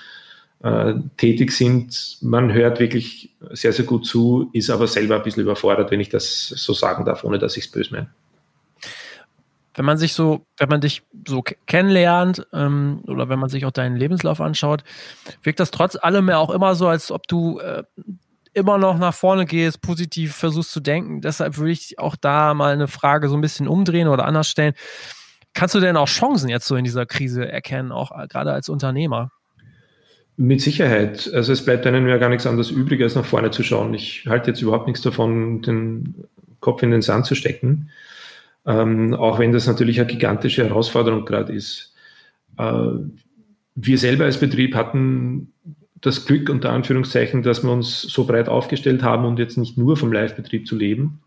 äh, 0.63 0.95
tätig 1.17 1.53
sind. 1.53 2.19
Man 2.23 2.53
hört 2.53 2.81
wirklich 2.81 3.37
sehr, 3.51 3.73
sehr 3.73 3.85
gut 3.85 4.07
zu, 4.07 4.51
ist 4.53 4.71
aber 4.71 4.87
selber 4.87 5.17
ein 5.17 5.23
bisschen 5.23 5.43
überfordert, 5.43 5.91
wenn 5.91 6.01
ich 6.01 6.09
das 6.09 6.49
so 6.49 6.73
sagen 6.73 7.05
darf, 7.05 7.25
ohne 7.25 7.39
dass 7.39 7.57
ich 7.57 7.67
es 7.67 7.71
böse 7.71 7.93
meine. 7.93 8.09
Wenn 9.75 9.85
man 9.85 9.99
sich 9.99 10.15
so, 10.15 10.45
wenn 10.57 10.69
man 10.69 10.81
dich 10.81 11.03
so 11.27 11.45
kennenlernt 11.67 12.45
ähm, 12.53 13.03
oder 13.07 13.29
wenn 13.29 13.39
man 13.39 13.49
sich 13.49 13.65
auch 13.65 13.71
deinen 13.71 13.95
Lebenslauf 13.95 14.41
anschaut, 14.41 14.83
wirkt 15.45 15.61
das 15.61 15.71
trotz 15.71 15.95
allem 15.95 16.29
ja 16.29 16.39
auch 16.39 16.51
immer 16.51 16.75
so, 16.75 16.89
als 16.89 17.13
ob 17.13 17.29
du 17.29 17.61
äh, 17.61 17.85
immer 18.55 18.79
noch 18.79 18.99
nach 18.99 19.15
vorne 19.15 19.47
gehst, 19.47 19.81
positiv 19.81 20.35
versuchst 20.35 20.73
zu 20.73 20.81
denken. 20.81 21.21
Deshalb 21.21 21.59
würde 21.59 21.73
ich 21.73 21.99
auch 21.99 22.17
da 22.17 22.55
mal 22.55 22.73
eine 22.73 22.89
Frage 22.89 23.29
so 23.29 23.37
ein 23.37 23.41
bisschen 23.41 23.69
umdrehen 23.69 24.09
oder 24.09 24.25
anders 24.25 24.49
stellen. 24.49 24.75
Kannst 25.55 25.75
du 25.75 25.81
denn 25.81 25.97
auch 25.97 26.09
Chancen 26.09 26.49
jetzt 26.49 26.67
so 26.67 26.77
in 26.77 26.85
dieser 26.85 27.07
Krise 27.07 27.51
erkennen, 27.51 27.93
auch 27.93 28.13
gerade 28.29 28.53
als 28.53 28.69
Unternehmer? 28.69 29.33
Mit 30.37 30.61
Sicherheit. 30.61 31.29
Also 31.35 31.53
es 31.53 31.65
bleibt 31.65 31.85
einem 31.87 32.07
ja 32.07 32.17
gar 32.19 32.29
nichts 32.29 32.47
anderes 32.47 32.71
übrig, 32.71 33.03
als 33.03 33.17
nach 33.17 33.25
vorne 33.25 33.51
zu 33.51 33.65
schauen. 33.65 33.93
Ich 33.93 34.27
halte 34.29 34.51
jetzt 34.51 34.63
überhaupt 34.63 34.87
nichts 34.87 35.03
davon, 35.03 35.63
den 35.63 36.15
Kopf 36.61 36.83
in 36.83 36.93
den 36.93 37.03
Sand 37.03 37.27
zu 37.27 37.35
stecken. 37.35 37.91
Ähm, 38.65 39.15
auch 39.15 39.39
wenn 39.39 39.53
das 39.53 39.67
natürlich 39.67 39.99
eine 39.99 40.09
gigantische 40.09 40.65
Herausforderung 40.65 41.25
gerade 41.25 41.53
ist. 41.53 41.95
Äh, 42.57 42.91
wir 43.75 43.99
selber 43.99 44.25
als 44.25 44.39
Betrieb 44.39 44.75
hatten 44.75 45.53
das 46.01 46.27
Glück 46.27 46.49
unter 46.49 46.71
Anführungszeichen, 46.71 47.43
dass 47.43 47.63
wir 47.63 47.71
uns 47.71 48.03
so 48.03 48.25
breit 48.25 48.49
aufgestellt 48.49 49.03
haben 49.03 49.25
und 49.25 49.39
jetzt 49.39 49.57
nicht 49.57 49.77
nur 49.79 49.97
vom 49.97 50.13
Live-Betrieb 50.13 50.67
zu 50.67 50.77
leben. 50.77 51.21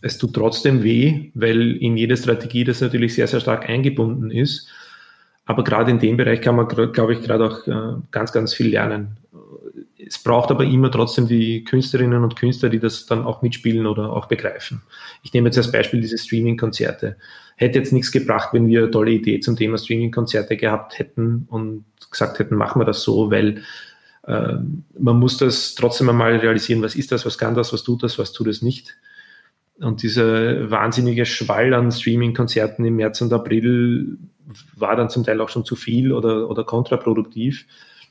Es 0.00 0.18
tut 0.18 0.34
trotzdem 0.34 0.82
weh, 0.82 1.30
weil 1.34 1.76
in 1.76 1.96
jede 1.96 2.16
Strategie 2.16 2.64
das 2.64 2.80
natürlich 2.80 3.14
sehr, 3.14 3.26
sehr 3.26 3.40
stark 3.40 3.68
eingebunden 3.68 4.30
ist. 4.30 4.68
Aber 5.44 5.64
gerade 5.64 5.90
in 5.90 5.98
dem 5.98 6.16
Bereich 6.16 6.40
kann 6.40 6.56
man, 6.56 6.68
glaube 6.68 7.14
ich, 7.14 7.22
gerade 7.22 7.46
auch 7.46 7.66
äh, 7.66 8.00
ganz, 8.10 8.32
ganz 8.32 8.52
viel 8.54 8.68
lernen. 8.68 9.16
Es 10.06 10.22
braucht 10.22 10.50
aber 10.50 10.64
immer 10.64 10.90
trotzdem 10.90 11.26
die 11.26 11.64
Künstlerinnen 11.64 12.22
und 12.22 12.36
Künstler, 12.36 12.68
die 12.68 12.78
das 12.78 13.06
dann 13.06 13.24
auch 13.24 13.42
mitspielen 13.42 13.86
oder 13.86 14.12
auch 14.12 14.26
begreifen. 14.26 14.82
Ich 15.24 15.32
nehme 15.32 15.48
jetzt 15.48 15.58
als 15.58 15.72
Beispiel 15.72 16.00
diese 16.00 16.18
Streaming-Konzerte. 16.18 17.16
Hätte 17.56 17.78
jetzt 17.80 17.92
nichts 17.92 18.12
gebracht, 18.12 18.50
wenn 18.52 18.68
wir 18.68 18.82
eine 18.82 18.90
tolle 18.92 19.10
Idee 19.10 19.40
zum 19.40 19.56
Thema 19.56 19.76
Streaming-Konzerte 19.76 20.56
gehabt 20.56 20.98
hätten 21.00 21.46
und 21.50 21.84
gesagt 22.10 22.38
hätten, 22.38 22.54
machen 22.54 22.80
wir 22.80 22.86
das 22.86 23.02
so, 23.02 23.32
weil 23.32 23.62
äh, 24.28 24.54
man 24.98 25.18
muss 25.18 25.36
das 25.38 25.74
trotzdem 25.74 26.08
einmal 26.08 26.36
realisieren, 26.36 26.82
was 26.82 26.94
ist 26.94 27.10
das, 27.10 27.26
was 27.26 27.36
kann 27.36 27.54
das, 27.54 27.72
was 27.72 27.82
tut 27.82 28.04
das, 28.04 28.18
was 28.18 28.32
tut 28.32 28.46
es 28.46 28.62
nicht. 28.62 28.96
Und 29.80 30.02
dieser 30.02 30.70
wahnsinnige 30.70 31.24
Schwall 31.24 31.74
an 31.74 31.90
Streaming-Konzerten 31.90 32.84
im 32.84 32.96
März 32.96 33.20
und 33.20 33.32
April 33.32 34.18
war 34.76 34.96
dann 34.96 35.10
zum 35.10 35.24
Teil 35.24 35.40
auch 35.40 35.48
schon 35.48 35.64
zu 35.64 35.76
viel 35.76 36.12
oder, 36.12 36.48
oder 36.48 36.64
kontraproduktiv. 36.64 37.66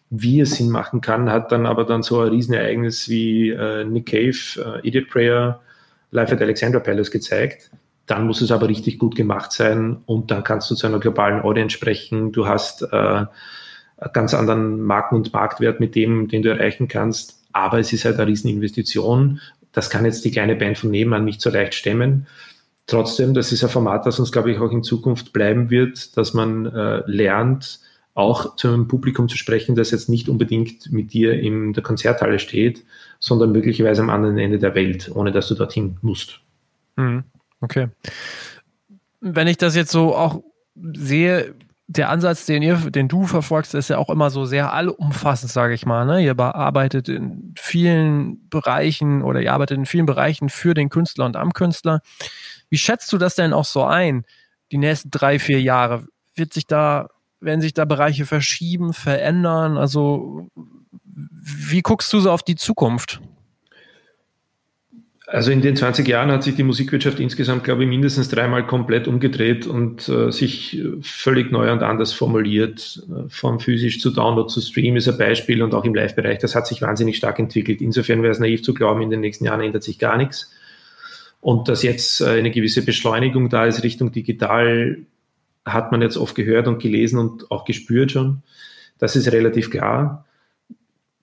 Wie 0.10 0.40
es 0.40 0.56
Sinn 0.56 0.70
machen 0.70 1.02
kann, 1.02 1.30
hat 1.30 1.52
dann 1.52 1.66
aber 1.66 1.84
dann 1.84 2.02
so 2.02 2.22
ein 2.22 2.30
Riesenereignis 2.30 3.10
wie 3.10 3.50
äh, 3.50 3.84
Nick 3.84 4.08
Cave, 4.08 4.80
äh, 4.82 4.88
Idiot 4.88 5.10
Prayer, 5.10 5.62
Live 6.12 6.32
at 6.32 6.42
Alexandra 6.42 6.80
Palace 6.80 7.12
gezeigt. 7.12 7.70
Dann 8.06 8.26
muss 8.26 8.40
es 8.40 8.52
aber 8.52 8.70
richtig 8.70 9.00
gut 9.00 9.16
gemacht 9.16 9.52
sein 9.52 9.98
und 10.06 10.32
dann 10.32 10.46
kannst 10.46 10.72
du 10.72 10.76
zu 10.76 10.88
einer 10.88 11.00
globalen 11.00 11.42
Audience 11.42 11.76
sprechen. 11.76 12.32
Du 12.32 12.48
hast 12.48 12.84
äh, 12.84 13.26
ganz 14.14 14.34
anderen 14.34 14.82
Marken- 14.82 15.16
und 15.16 15.34
Marktwert 15.34 15.82
mit 15.82 15.96
dem, 15.96 16.30
den 16.30 16.42
du 16.42 16.50
erreichen 16.50 16.88
kannst. 16.88 17.42
Aber 17.52 17.80
es 17.80 17.92
ist 17.92 18.06
halt 18.06 18.16
eine 18.18 18.28
Rieseninvestition. 18.28 19.42
Das 19.74 19.90
kann 19.90 20.06
jetzt 20.06 20.24
die 20.24 20.32
kleine 20.32 20.56
Band 20.56 20.78
von 20.78 20.90
nebenan 20.90 21.26
nicht 21.26 21.42
so 21.42 21.50
leicht 21.50 21.74
stemmen. 21.74 22.28
Trotzdem, 22.86 23.34
das 23.34 23.52
ist 23.52 23.64
ein 23.64 23.70
Format, 23.70 24.06
das 24.06 24.20
uns, 24.20 24.32
glaube 24.32 24.52
ich, 24.52 24.60
auch 24.60 24.72
in 24.72 24.84
Zukunft 24.84 25.34
bleiben 25.34 25.70
wird, 25.70 26.16
dass 26.16 26.34
man 26.34 26.66
äh, 26.68 27.04
lernt, 27.06 27.82
auch 28.18 28.56
zu 28.56 28.68
einem 28.68 28.88
Publikum 28.88 29.30
zu 29.30 29.38
sprechen, 29.38 29.76
das 29.76 29.92
jetzt 29.92 30.10
nicht 30.10 30.28
unbedingt 30.28 30.92
mit 30.92 31.14
dir 31.14 31.40
in 31.40 31.74
der 31.74 31.84
Konzerthalle 31.84 32.40
steht, 32.40 32.84
sondern 33.20 33.52
möglicherweise 33.52 34.02
am 34.02 34.10
anderen 34.10 34.40
Ende 34.40 34.58
der 34.58 34.74
Welt, 34.74 35.12
ohne 35.14 35.32
dass 35.32 35.48
du 35.48 35.54
dorthin 35.54 35.98
musst. 36.02 36.40
Mhm. 36.96 37.26
Okay. 37.62 37.90
Wenn 39.22 39.48
ich 39.48 39.58
das 39.58 39.76
jetzt 39.76 39.92
so 39.92 40.16
auch 40.16 40.42
sehe, 40.94 41.54
der 41.86 42.10
Ansatz, 42.10 42.48
den 42.48 42.64
ihr, 42.64 42.78
den 42.90 43.08
du 43.08 43.28
verfolgst, 43.28 43.76
ist 43.76 43.90
ja 43.90 44.00
auch 44.00 44.10
immer 44.10 44.32
so 44.32 44.46
sehr 44.46 44.74
allumfassend, 44.74 45.52
sage 45.52 45.76
ich 45.76 45.86
mal. 45.86 46.06
Ne? 46.06 46.24
Ihr 46.24 46.38
arbeitet 46.40 47.10
in 47.10 47.54
vielen 47.56 48.50
Bereichen 48.50 49.22
oder 49.22 49.42
ihr 49.42 49.54
arbeitet 49.54 49.78
in 49.78 49.86
vielen 49.86 50.08
Bereichen 50.08 50.50
für 50.50 50.74
den 50.74 50.90
Künstler 50.90 51.26
und 51.26 51.36
am 51.36 51.54
Künstler. 51.54 52.02
Wie 52.70 52.80
schätzt 52.80 53.14
du 53.14 53.20
das 53.20 53.36
denn 53.36 53.54
auch 53.54 53.66
so 53.66 53.84
ein? 53.84 54.26
Die 54.72 54.80
nächsten 54.80 55.12
drei, 55.12 55.38
vier 55.38 55.62
Jahre 55.62 56.08
wird 56.36 56.52
sich 56.52 56.66
da, 56.66 57.10
werden 57.40 57.62
sich 57.62 57.74
da 57.74 57.86
Bereiche 57.86 58.26
verschieben, 58.26 58.94
verändern? 58.94 59.78
Also 59.78 60.48
wie 61.04 61.82
guckst 61.82 62.12
du 62.14 62.20
so 62.20 62.32
auf 62.32 62.44
die 62.44 62.56
Zukunft? 62.56 63.22
Also 65.30 65.52
in 65.52 65.62
den 65.62 65.76
20 65.76 66.08
Jahren 66.08 66.32
hat 66.32 66.44
sich 66.44 66.56
die 66.56 66.64
Musikwirtschaft 66.64 67.20
insgesamt, 67.20 67.66
glaube 67.66 67.84
ich, 67.84 67.90
mindestens 67.90 68.30
dreimal 68.30 68.66
komplett 68.66 69.10
umgedreht 69.10 69.68
und 69.68 70.08
äh, 70.08 70.32
sich 70.32 70.82
völlig 71.02 71.52
neu 71.52 71.70
und 71.70 71.84
anders 71.84 72.14
formuliert. 72.14 73.04
Äh, 73.10 73.28
vom 73.28 73.60
physisch 73.60 74.00
zu 74.00 74.12
Download 74.12 74.48
zu 74.48 74.62
Stream 74.62 74.96
ist 74.96 75.10
ein 75.10 75.18
Beispiel 75.18 75.62
und 75.62 75.76
auch 75.76 75.84
im 75.84 75.94
Live-Bereich. 75.94 76.40
Das 76.40 76.56
hat 76.56 76.66
sich 76.66 76.82
wahnsinnig 76.82 77.18
stark 77.18 77.40
entwickelt. 77.40 77.82
Insofern 77.82 78.24
wäre 78.24 78.32
es 78.32 78.40
naiv 78.40 78.64
zu 78.64 78.74
glauben, 78.74 79.02
in 79.02 79.10
den 79.10 79.20
nächsten 79.20 79.44
Jahren 79.44 79.60
ändert 79.60 79.84
sich 79.84 80.00
gar 80.00 80.16
nichts. 80.16 80.50
Und 81.42 81.68
dass 81.68 81.84
jetzt 81.84 82.22
äh, 82.22 82.30
eine 82.30 82.50
gewisse 82.50 82.86
Beschleunigung 82.86 83.50
da 83.50 83.66
ist 83.66 83.84
Richtung 83.84 84.14
digital, 84.14 85.00
hat 85.74 85.92
man 85.92 86.02
jetzt 86.02 86.18
oft 86.18 86.36
gehört 86.36 86.68
und 86.68 86.82
gelesen 86.82 87.20
und 87.20 87.52
auch 87.52 87.66
gespürt 87.66 88.12
schon. 88.12 88.44
Das 88.98 89.16
ist 89.16 89.32
relativ 89.32 89.70
klar. 89.70 90.26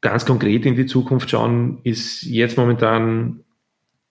Ganz 0.01 0.26
konkret 0.26 0.66
in 0.66 0.76
die 0.76 0.86
Zukunft 0.86 1.30
schauen 1.30 1.78
ist 1.82 2.22
jetzt 2.22 2.57
momentan 2.57 3.40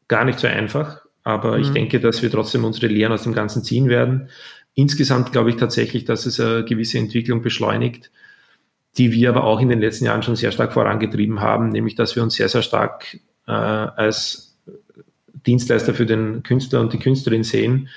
gar 0.07 0.25
nicht 0.25 0.39
so 0.39 0.47
einfach, 0.47 1.01
aber 1.23 1.55
mhm. 1.55 1.61
ich 1.61 1.69
denke, 1.69 1.99
dass 1.99 2.21
wir 2.21 2.31
trotzdem 2.31 2.65
unsere 2.65 2.87
Lehren 2.87 3.13
aus 3.13 3.23
dem 3.23 3.33
Ganzen 3.33 3.63
ziehen 3.63 3.89
werden. 3.89 4.29
Insgesamt 4.73 5.31
glaube 5.31 5.51
ich 5.51 5.55
tatsächlich, 5.57 6.03
dass 6.03 6.25
es 6.25 6.39
eine 6.39 6.65
gewisse 6.65 6.97
Entwicklung 6.97 7.41
beschleunigt, 7.41 8.11
die 8.97 9.11
wir 9.11 9.29
aber 9.29 9.43
auch 9.43 9.59
in 9.59 9.69
den 9.69 9.79
letzten 9.79 10.05
Jahren 10.05 10.23
schon 10.23 10.35
sehr 10.35 10.51
stark 10.51 10.73
vorangetrieben 10.73 11.41
haben, 11.41 11.69
nämlich 11.69 11.95
dass 11.95 12.15
wir 12.15 12.23
uns 12.23 12.35
sehr, 12.35 12.49
sehr 12.49 12.63
stark 12.63 13.19
äh, 13.47 13.51
als 13.51 14.57
Dienstleister 15.45 15.93
für 15.93 16.05
den 16.05 16.43
Künstler 16.43 16.81
und 16.81 16.93
die 16.93 16.99
Künstlerin 16.99 17.43
sehen 17.43 17.89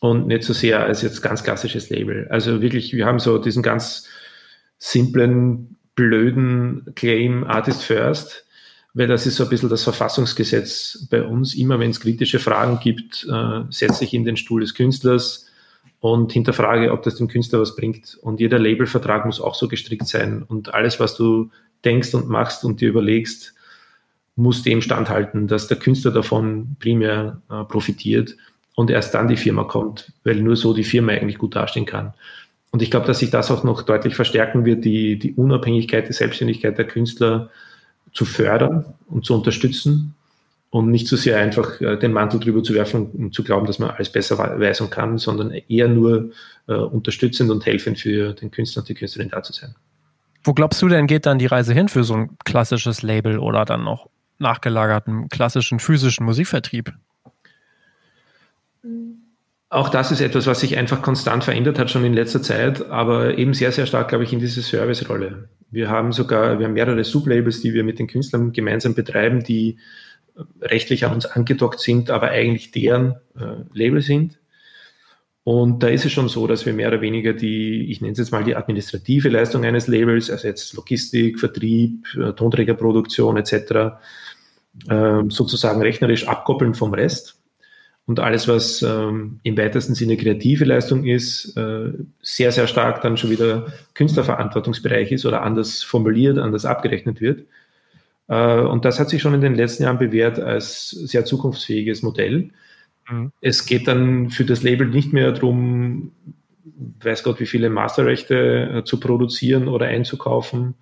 und 0.00 0.26
nicht 0.26 0.42
so 0.42 0.52
sehr 0.52 0.80
als 0.80 1.02
jetzt 1.02 1.22
ganz 1.22 1.44
klassisches 1.44 1.88
Label. 1.90 2.26
Also 2.28 2.60
wirklich, 2.60 2.92
wir 2.92 3.06
haben 3.06 3.20
so 3.20 3.38
diesen 3.38 3.62
ganz 3.62 4.08
simplen, 4.78 5.76
blöden 5.94 6.92
Claim 6.94 7.44
Artist 7.44 7.82
First 7.82 8.44
weil 8.94 9.06
das 9.06 9.26
ist 9.26 9.36
so 9.36 9.44
ein 9.44 9.50
bisschen 9.50 9.68
das 9.68 9.84
Verfassungsgesetz 9.84 11.06
bei 11.10 11.22
uns. 11.22 11.54
Immer 11.54 11.78
wenn 11.78 11.90
es 11.90 12.00
kritische 12.00 12.38
Fragen 12.38 12.80
gibt, 12.80 13.26
äh, 13.30 13.60
setze 13.70 14.04
ich 14.04 14.14
in 14.14 14.24
den 14.24 14.36
Stuhl 14.36 14.60
des 14.60 14.74
Künstlers 14.74 15.46
und 16.00 16.32
hinterfrage, 16.32 16.92
ob 16.92 17.02
das 17.02 17.16
dem 17.16 17.28
Künstler 17.28 17.60
was 17.60 17.76
bringt. 17.76 18.18
Und 18.20 18.40
jeder 18.40 18.58
Labelvertrag 18.58 19.26
muss 19.26 19.40
auch 19.40 19.54
so 19.54 19.68
gestrickt 19.68 20.08
sein. 20.08 20.42
Und 20.42 20.74
alles, 20.74 20.98
was 20.98 21.16
du 21.16 21.50
denkst 21.84 22.14
und 22.14 22.28
machst 22.28 22.64
und 22.64 22.80
dir 22.80 22.88
überlegst, 22.88 23.54
muss 24.34 24.62
dem 24.62 24.80
standhalten, 24.80 25.46
dass 25.46 25.68
der 25.68 25.76
Künstler 25.76 26.10
davon 26.10 26.76
primär 26.80 27.42
äh, 27.50 27.64
profitiert 27.64 28.36
und 28.74 28.90
erst 28.90 29.14
dann 29.14 29.28
die 29.28 29.36
Firma 29.36 29.64
kommt, 29.64 30.12
weil 30.24 30.36
nur 30.36 30.56
so 30.56 30.74
die 30.74 30.84
Firma 30.84 31.12
eigentlich 31.12 31.38
gut 31.38 31.56
dastehen 31.56 31.86
kann. 31.86 32.14
Und 32.70 32.82
ich 32.82 32.90
glaube, 32.90 33.06
dass 33.06 33.18
sich 33.18 33.30
das 33.30 33.50
auch 33.50 33.64
noch 33.64 33.82
deutlich 33.82 34.14
verstärken 34.14 34.64
wird, 34.64 34.84
die, 34.84 35.18
die 35.18 35.34
Unabhängigkeit, 35.34 36.08
die 36.08 36.12
Selbstständigkeit 36.12 36.78
der 36.78 36.86
Künstler 36.86 37.50
zu 38.12 38.24
fördern 38.24 38.94
und 39.08 39.24
zu 39.24 39.34
unterstützen 39.34 40.14
und 40.70 40.90
nicht 40.90 41.08
so 41.08 41.16
sehr 41.16 41.38
einfach 41.38 41.80
äh, 41.80 41.96
den 41.96 42.12
Mantel 42.12 42.38
drüber 42.38 42.62
zu 42.62 42.74
werfen 42.74 43.06
und 43.06 43.34
zu 43.34 43.42
glauben, 43.42 43.66
dass 43.66 43.78
man 43.78 43.90
alles 43.90 44.10
besser 44.10 44.38
weiß 44.38 44.80
und 44.82 44.90
kann, 44.90 45.18
sondern 45.18 45.50
eher 45.50 45.88
nur 45.88 46.30
äh, 46.68 46.74
unterstützend 46.74 47.50
und 47.50 47.66
helfend 47.66 47.98
für 47.98 48.34
den 48.34 48.50
Künstler 48.50 48.82
und 48.82 48.88
die 48.88 48.94
Künstlerin 48.94 49.30
da 49.30 49.42
zu 49.42 49.52
sein. 49.52 49.74
Wo 50.42 50.54
glaubst 50.54 50.80
du 50.80 50.88
denn, 50.88 51.06
geht 51.06 51.26
dann 51.26 51.38
die 51.38 51.46
Reise 51.46 51.74
hin 51.74 51.88
für 51.88 52.04
so 52.04 52.14
ein 52.14 52.38
klassisches 52.44 53.02
Label 53.02 53.38
oder 53.38 53.64
dann 53.64 53.84
noch 53.84 54.08
nachgelagerten 54.38 55.28
klassischen 55.28 55.80
physischen 55.80 56.24
Musikvertrieb? 56.24 56.94
Auch 59.72 59.88
das 59.88 60.10
ist 60.10 60.20
etwas, 60.20 60.48
was 60.48 60.58
sich 60.58 60.76
einfach 60.76 61.00
konstant 61.00 61.44
verändert 61.44 61.78
hat, 61.78 61.92
schon 61.92 62.04
in 62.04 62.12
letzter 62.12 62.42
Zeit, 62.42 62.90
aber 62.90 63.38
eben 63.38 63.54
sehr, 63.54 63.70
sehr 63.70 63.86
stark, 63.86 64.08
glaube 64.08 64.24
ich, 64.24 64.32
in 64.32 64.40
diese 64.40 64.62
Service-Rolle. 64.62 65.48
Wir 65.70 65.88
haben 65.88 66.10
sogar, 66.10 66.58
wir 66.58 66.66
haben 66.66 66.72
mehrere 66.72 67.04
Sublabels, 67.04 67.60
die 67.60 67.72
wir 67.72 67.84
mit 67.84 68.00
den 68.00 68.08
Künstlern 68.08 68.50
gemeinsam 68.52 68.94
betreiben, 68.96 69.44
die 69.44 69.78
rechtlich 70.60 71.04
an 71.04 71.12
uns 71.14 71.24
angedockt 71.24 71.78
sind, 71.78 72.10
aber 72.10 72.30
eigentlich 72.30 72.72
deren 72.72 73.12
äh, 73.38 73.62
Label 73.72 74.02
sind. 74.02 74.40
Und 75.44 75.84
da 75.84 75.88
ist 75.88 76.04
es 76.04 76.10
schon 76.10 76.28
so, 76.28 76.48
dass 76.48 76.66
wir 76.66 76.72
mehr 76.72 76.88
oder 76.88 77.00
weniger 77.00 77.32
die, 77.32 77.92
ich 77.92 78.00
nenne 78.00 78.12
es 78.12 78.18
jetzt 78.18 78.32
mal 78.32 78.42
die 78.42 78.56
administrative 78.56 79.28
Leistung 79.28 79.64
eines 79.64 79.86
Labels, 79.86 80.30
also 80.30 80.48
jetzt 80.48 80.74
Logistik, 80.74 81.38
Vertrieb, 81.38 82.06
äh, 82.16 82.32
Tonträgerproduktion 82.32 83.36
etc., 83.36 83.52
äh, 84.88 85.22
sozusagen 85.28 85.80
rechnerisch 85.80 86.26
abkoppeln 86.26 86.74
vom 86.74 86.92
Rest 86.92 87.39
und 88.10 88.18
alles, 88.18 88.48
was 88.48 88.82
ähm, 88.82 89.38
im 89.44 89.56
weitesten 89.56 89.94
Sinne 89.94 90.16
kreative 90.16 90.64
Leistung 90.64 91.04
ist, 91.04 91.56
äh, 91.56 91.92
sehr, 92.20 92.50
sehr 92.50 92.66
stark 92.66 93.02
dann 93.02 93.16
schon 93.16 93.30
wieder 93.30 93.72
Künstlerverantwortungsbereich 93.94 95.12
ist 95.12 95.26
oder 95.26 95.42
anders 95.42 95.84
formuliert, 95.84 96.36
anders 96.36 96.64
abgerechnet 96.64 97.20
wird. 97.20 97.44
Äh, 98.26 98.62
und 98.62 98.84
das 98.84 98.98
hat 98.98 99.10
sich 99.10 99.22
schon 99.22 99.34
in 99.34 99.40
den 99.40 99.54
letzten 99.54 99.84
Jahren 99.84 99.98
bewährt 99.98 100.40
als 100.40 100.90
sehr 100.90 101.24
zukunftsfähiges 101.24 102.02
Modell. 102.02 102.50
Mhm. 103.08 103.30
Es 103.40 103.64
geht 103.64 103.86
dann 103.86 104.30
für 104.30 104.44
das 104.44 104.64
Label 104.64 104.88
nicht 104.88 105.12
mehr 105.12 105.30
darum, 105.30 106.10
weiß 107.04 107.22
Gott, 107.22 107.38
wie 107.38 107.46
viele 107.46 107.70
Masterrechte 107.70 108.78
äh, 108.78 108.84
zu 108.84 108.98
produzieren 108.98 109.68
oder 109.68 109.86
einzukaufen, 109.86 110.74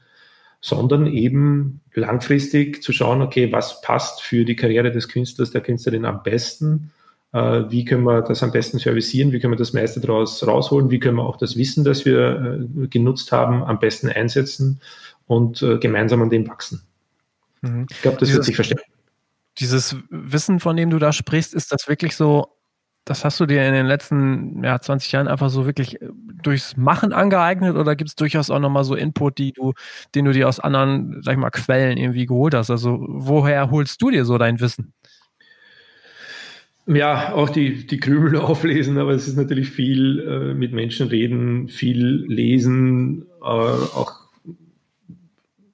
sondern 0.62 1.06
eben 1.06 1.82
langfristig 1.92 2.82
zu 2.82 2.94
schauen, 2.94 3.20
okay, 3.20 3.52
was 3.52 3.82
passt 3.82 4.22
für 4.22 4.46
die 4.46 4.56
Karriere 4.56 4.90
des 4.90 5.10
Künstlers, 5.10 5.50
der 5.50 5.60
Künstlerin 5.60 6.06
am 6.06 6.22
besten 6.22 6.90
wie 7.32 7.84
können 7.84 8.04
wir 8.04 8.22
das 8.22 8.42
am 8.42 8.52
besten 8.52 8.78
servicieren, 8.78 9.32
wie 9.32 9.40
können 9.40 9.52
wir 9.52 9.58
das 9.58 9.74
meiste 9.74 10.00
daraus 10.00 10.46
rausholen, 10.46 10.90
wie 10.90 10.98
können 10.98 11.16
wir 11.16 11.24
auch 11.24 11.36
das 11.36 11.56
Wissen, 11.56 11.84
das 11.84 12.04
wir 12.06 12.58
äh, 12.82 12.86
genutzt 12.88 13.32
haben, 13.32 13.62
am 13.62 13.78
besten 13.78 14.08
einsetzen 14.08 14.80
und 15.26 15.62
äh, 15.62 15.78
gemeinsam 15.78 16.22
an 16.22 16.30
dem 16.30 16.48
wachsen. 16.48 16.82
Mhm. 17.60 17.86
Ich 17.90 18.00
glaube, 18.00 18.18
das 18.18 18.28
dieses, 18.28 18.36
wird 18.36 18.44
sich 18.46 18.56
verstehen. 18.56 18.80
Dieses 19.58 19.96
Wissen, 20.08 20.60
von 20.60 20.76
dem 20.76 20.90
du 20.90 20.98
da 20.98 21.12
sprichst, 21.12 21.52
ist 21.52 21.70
das 21.70 21.88
wirklich 21.88 22.16
so, 22.16 22.54
das 23.04 23.24
hast 23.24 23.40
du 23.40 23.46
dir 23.46 23.66
in 23.66 23.74
den 23.74 23.86
letzten 23.86 24.62
ja, 24.64 24.80
20 24.80 25.12
Jahren 25.12 25.28
einfach 25.28 25.50
so 25.50 25.66
wirklich 25.66 25.98
durchs 26.42 26.76
Machen 26.76 27.12
angeeignet 27.12 27.76
oder 27.76 27.96
gibt 27.96 28.08
es 28.08 28.16
durchaus 28.16 28.50
auch 28.50 28.58
nochmal 28.58 28.84
so 28.84 28.94
Input, 28.94 29.38
die 29.38 29.52
du, 29.52 29.72
den 30.14 30.24
du 30.24 30.32
dir 30.32 30.48
aus 30.48 30.60
anderen, 30.60 31.20
sag 31.22 31.32
ich 31.32 31.38
mal, 31.38 31.50
Quellen 31.50 31.98
irgendwie 31.98 32.26
geholt 32.26 32.54
hast? 32.54 32.70
Also 32.70 32.98
woher 33.00 33.70
holst 33.70 34.00
du 34.00 34.10
dir 34.10 34.24
so 34.24 34.38
dein 34.38 34.60
Wissen? 34.60 34.92
Ja, 36.88 37.34
auch 37.34 37.50
die, 37.50 37.86
die 37.86 38.00
Krümel 38.00 38.36
auflesen, 38.40 38.98
aber 38.98 39.12
es 39.12 39.28
ist 39.28 39.36
natürlich 39.36 39.70
viel 39.70 40.20
äh, 40.20 40.54
mit 40.54 40.72
Menschen 40.72 41.08
reden, 41.08 41.68
viel 41.68 42.24
lesen, 42.26 43.26
äh, 43.42 43.44
auch 43.44 44.28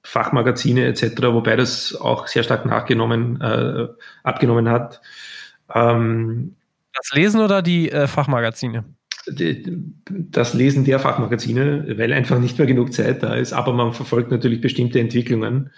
Fachmagazine 0.03 0.85
etc., 0.85 1.21
wobei 1.23 1.55
das 1.55 1.95
auch 1.95 2.27
sehr 2.27 2.43
stark 2.43 2.65
nachgenommen, 2.65 3.39
äh, 3.41 3.87
abgenommen 4.23 4.69
hat. 4.69 5.01
Ähm, 5.73 6.55
das 6.93 7.11
Lesen 7.13 7.41
oder 7.41 7.61
die 7.61 7.91
äh, 7.91 8.07
Fachmagazine? 8.07 8.83
Das 9.27 10.53
Lesen 10.53 10.85
der 10.85 10.99
Fachmagazine, 10.99 11.97
weil 11.97 12.13
einfach 12.13 12.39
nicht 12.39 12.57
mehr 12.57 12.67
genug 12.67 12.93
Zeit 12.93 13.23
da 13.23 13.35
ist, 13.35 13.53
aber 13.53 13.73
man 13.73 13.93
verfolgt 13.93 14.31
natürlich 14.31 14.61
bestimmte 14.61 14.99
Entwicklungen. 14.99 15.71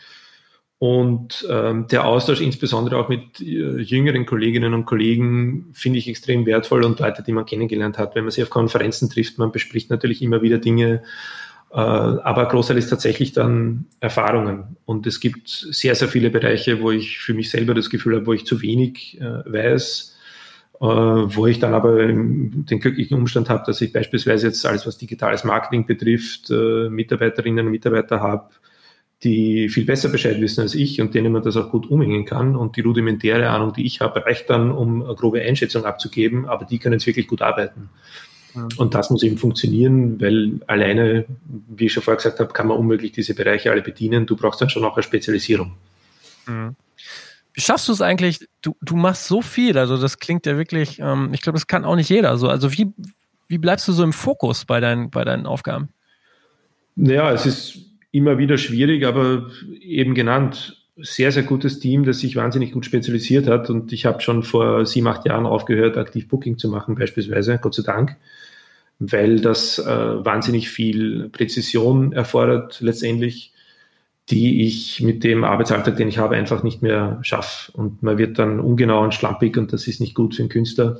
Und 0.79 1.47
ähm, 1.49 1.87
der 1.87 2.05
Austausch 2.05 2.39
insbesondere 2.39 2.97
auch 2.97 3.09
mit 3.09 3.39
äh, 3.39 3.79
jüngeren 3.79 4.27
Kolleginnen 4.27 4.75
und 4.75 4.85
Kollegen 4.85 5.71
finde 5.73 5.97
ich 5.97 6.07
extrem 6.07 6.45
wertvoll 6.45 6.85
und 6.85 6.99
Leute, 6.99 7.23
die 7.23 7.31
man 7.31 7.47
kennengelernt 7.47 7.97
hat. 7.97 8.13
Wenn 8.13 8.25
man 8.25 8.31
sich 8.31 8.43
auf 8.43 8.51
Konferenzen 8.51 9.09
trifft, 9.09 9.39
man 9.39 9.51
bespricht 9.51 9.89
natürlich 9.89 10.21
immer 10.21 10.43
wieder 10.43 10.59
Dinge, 10.59 11.01
äh, 11.71 11.77
aber 11.77 12.45
Großteil 12.45 12.77
ist 12.77 12.89
tatsächlich 12.89 13.33
dann 13.33 13.85
Erfahrungen. 14.01 14.77
Und 14.85 15.07
es 15.07 15.19
gibt 15.19 15.49
sehr, 15.49 15.95
sehr 15.95 16.09
viele 16.09 16.29
Bereiche, 16.29 16.79
wo 16.79 16.91
ich 16.91 17.17
für 17.17 17.33
mich 17.33 17.49
selber 17.49 17.73
das 17.73 17.89
Gefühl 17.89 18.15
habe, 18.17 18.27
wo 18.27 18.33
ich 18.33 18.45
zu 18.45 18.61
wenig 18.61 19.19
äh, 19.19 19.51
weiß, 19.51 20.15
äh, 20.79 20.85
wo 20.85 21.47
ich 21.47 21.57
dann 21.57 21.73
aber 21.73 22.05
den 22.05 22.65
glücklichen 22.65 23.17
Umstand 23.17 23.49
habe, 23.49 23.63
dass 23.65 23.81
ich 23.81 23.91
beispielsweise 23.91 24.45
jetzt 24.45 24.63
alles, 24.63 24.85
was 24.85 24.99
digitales 24.99 25.43
Marketing 25.43 25.87
betrifft, 25.87 26.51
äh, 26.51 26.87
Mitarbeiterinnen 26.87 27.65
und 27.65 27.71
Mitarbeiter 27.71 28.21
habe, 28.21 28.51
die 29.23 29.69
viel 29.69 29.85
besser 29.85 30.09
Bescheid 30.09 30.39
wissen 30.41 30.61
als 30.61 30.75
ich 30.75 31.01
und 31.01 31.15
denen 31.15 31.33
man 31.33 31.41
das 31.41 31.57
auch 31.57 31.71
gut 31.71 31.89
umhängen 31.89 32.25
kann. 32.25 32.55
Und 32.55 32.75
die 32.75 32.81
rudimentäre 32.81 33.49
Ahnung, 33.49 33.73
die 33.73 33.85
ich 33.85 33.99
habe, 33.99 34.25
reicht 34.25 34.49
dann, 34.49 34.71
um 34.71 35.03
eine 35.03 35.15
grobe 35.15 35.41
Einschätzung 35.41 35.85
abzugeben, 35.85 36.45
aber 36.45 36.65
die 36.65 36.77
können 36.77 36.95
es 36.95 37.07
wirklich 37.07 37.27
gut 37.27 37.41
arbeiten. 37.41 37.89
Mhm. 38.53 38.69
Und 38.77 38.93
das 38.93 39.09
muss 39.09 39.23
eben 39.23 39.37
funktionieren, 39.37 40.21
weil 40.21 40.59
alleine, 40.67 41.25
wie 41.67 41.85
ich 41.85 41.93
schon 41.93 42.03
vorher 42.03 42.17
gesagt 42.17 42.39
habe, 42.39 42.53
kann 42.53 42.67
man 42.67 42.77
unmöglich 42.77 43.11
diese 43.11 43.33
Bereiche 43.33 43.71
alle 43.71 43.81
bedienen. 43.81 44.27
Du 44.27 44.35
brauchst 44.35 44.61
dann 44.61 44.69
schon 44.69 44.85
auch 44.85 44.95
eine 44.95 45.03
Spezialisierung. 45.03 45.73
Mhm. 46.45 46.75
Wie 47.53 47.61
schaffst 47.61 47.87
du 47.87 47.93
es 47.93 48.01
eigentlich? 48.01 48.47
Du, 48.61 48.75
du 48.83 48.95
machst 48.95 49.25
so 49.25 49.41
viel, 49.41 49.79
also 49.79 49.97
das 49.97 50.19
klingt 50.19 50.45
ja 50.45 50.57
wirklich, 50.57 50.99
ähm, 50.99 51.29
ich 51.33 51.41
glaube, 51.41 51.57
das 51.57 51.65
kann 51.65 51.85
auch 51.85 51.95
nicht 51.95 52.09
jeder 52.09 52.37
so. 52.37 52.49
Also 52.49 52.71
wie, 52.71 52.93
wie 53.47 53.57
bleibst 53.57 53.87
du 53.87 53.93
so 53.93 54.03
im 54.03 54.13
Fokus 54.13 54.63
bei 54.65 54.79
deinen, 54.79 55.09
bei 55.09 55.23
deinen 55.23 55.47
Aufgaben? 55.47 55.89
Naja, 56.95 57.31
es 57.31 57.47
ist 57.47 57.86
immer 58.11 58.37
wieder 58.37 58.57
schwierig, 58.57 59.05
aber 59.05 59.49
eben 59.81 60.13
genannt, 60.13 60.85
sehr, 60.97 61.31
sehr 61.31 61.43
gutes 61.43 61.79
Team, 61.79 62.03
das 62.03 62.19
sich 62.19 62.35
wahnsinnig 62.35 62.71
gut 62.71 62.85
spezialisiert 62.85 63.47
hat. 63.47 63.69
Und 63.69 63.93
ich 63.93 64.05
habe 64.05 64.21
schon 64.21 64.43
vor 64.43 64.85
sieben, 64.85 65.07
acht 65.07 65.25
Jahren 65.25 65.45
aufgehört, 65.45 65.97
aktiv 65.97 66.27
Booking 66.27 66.57
zu 66.57 66.69
machen, 66.69 66.95
beispielsweise, 66.95 67.59
Gott 67.61 67.75
sei 67.75 67.83
Dank, 67.83 68.15
weil 68.99 69.39
das 69.39 69.77
äh, 69.79 69.85
wahnsinnig 69.85 70.69
viel 70.69 71.29
Präzision 71.29 72.13
erfordert 72.13 72.81
letztendlich. 72.81 73.53
die 74.29 74.65
ich 74.65 75.01
mit 75.01 75.23
dem 75.23 75.43
Arbeitsalltag, 75.43 75.95
den 75.95 76.09
ich 76.09 76.17
habe, 76.17 76.35
einfach 76.35 76.61
nicht 76.63 76.81
mehr 76.81 77.19
schaffe. 77.21 77.71
Und 77.71 78.03
man 78.03 78.17
wird 78.17 78.37
dann 78.37 78.59
ungenau 78.59 79.03
und 79.03 79.13
schlampig 79.13 79.57
und 79.57 79.71
das 79.71 79.87
ist 79.87 80.01
nicht 80.01 80.15
gut 80.15 80.35
für 80.35 80.41
einen 80.41 80.49
Künstler. 80.49 80.99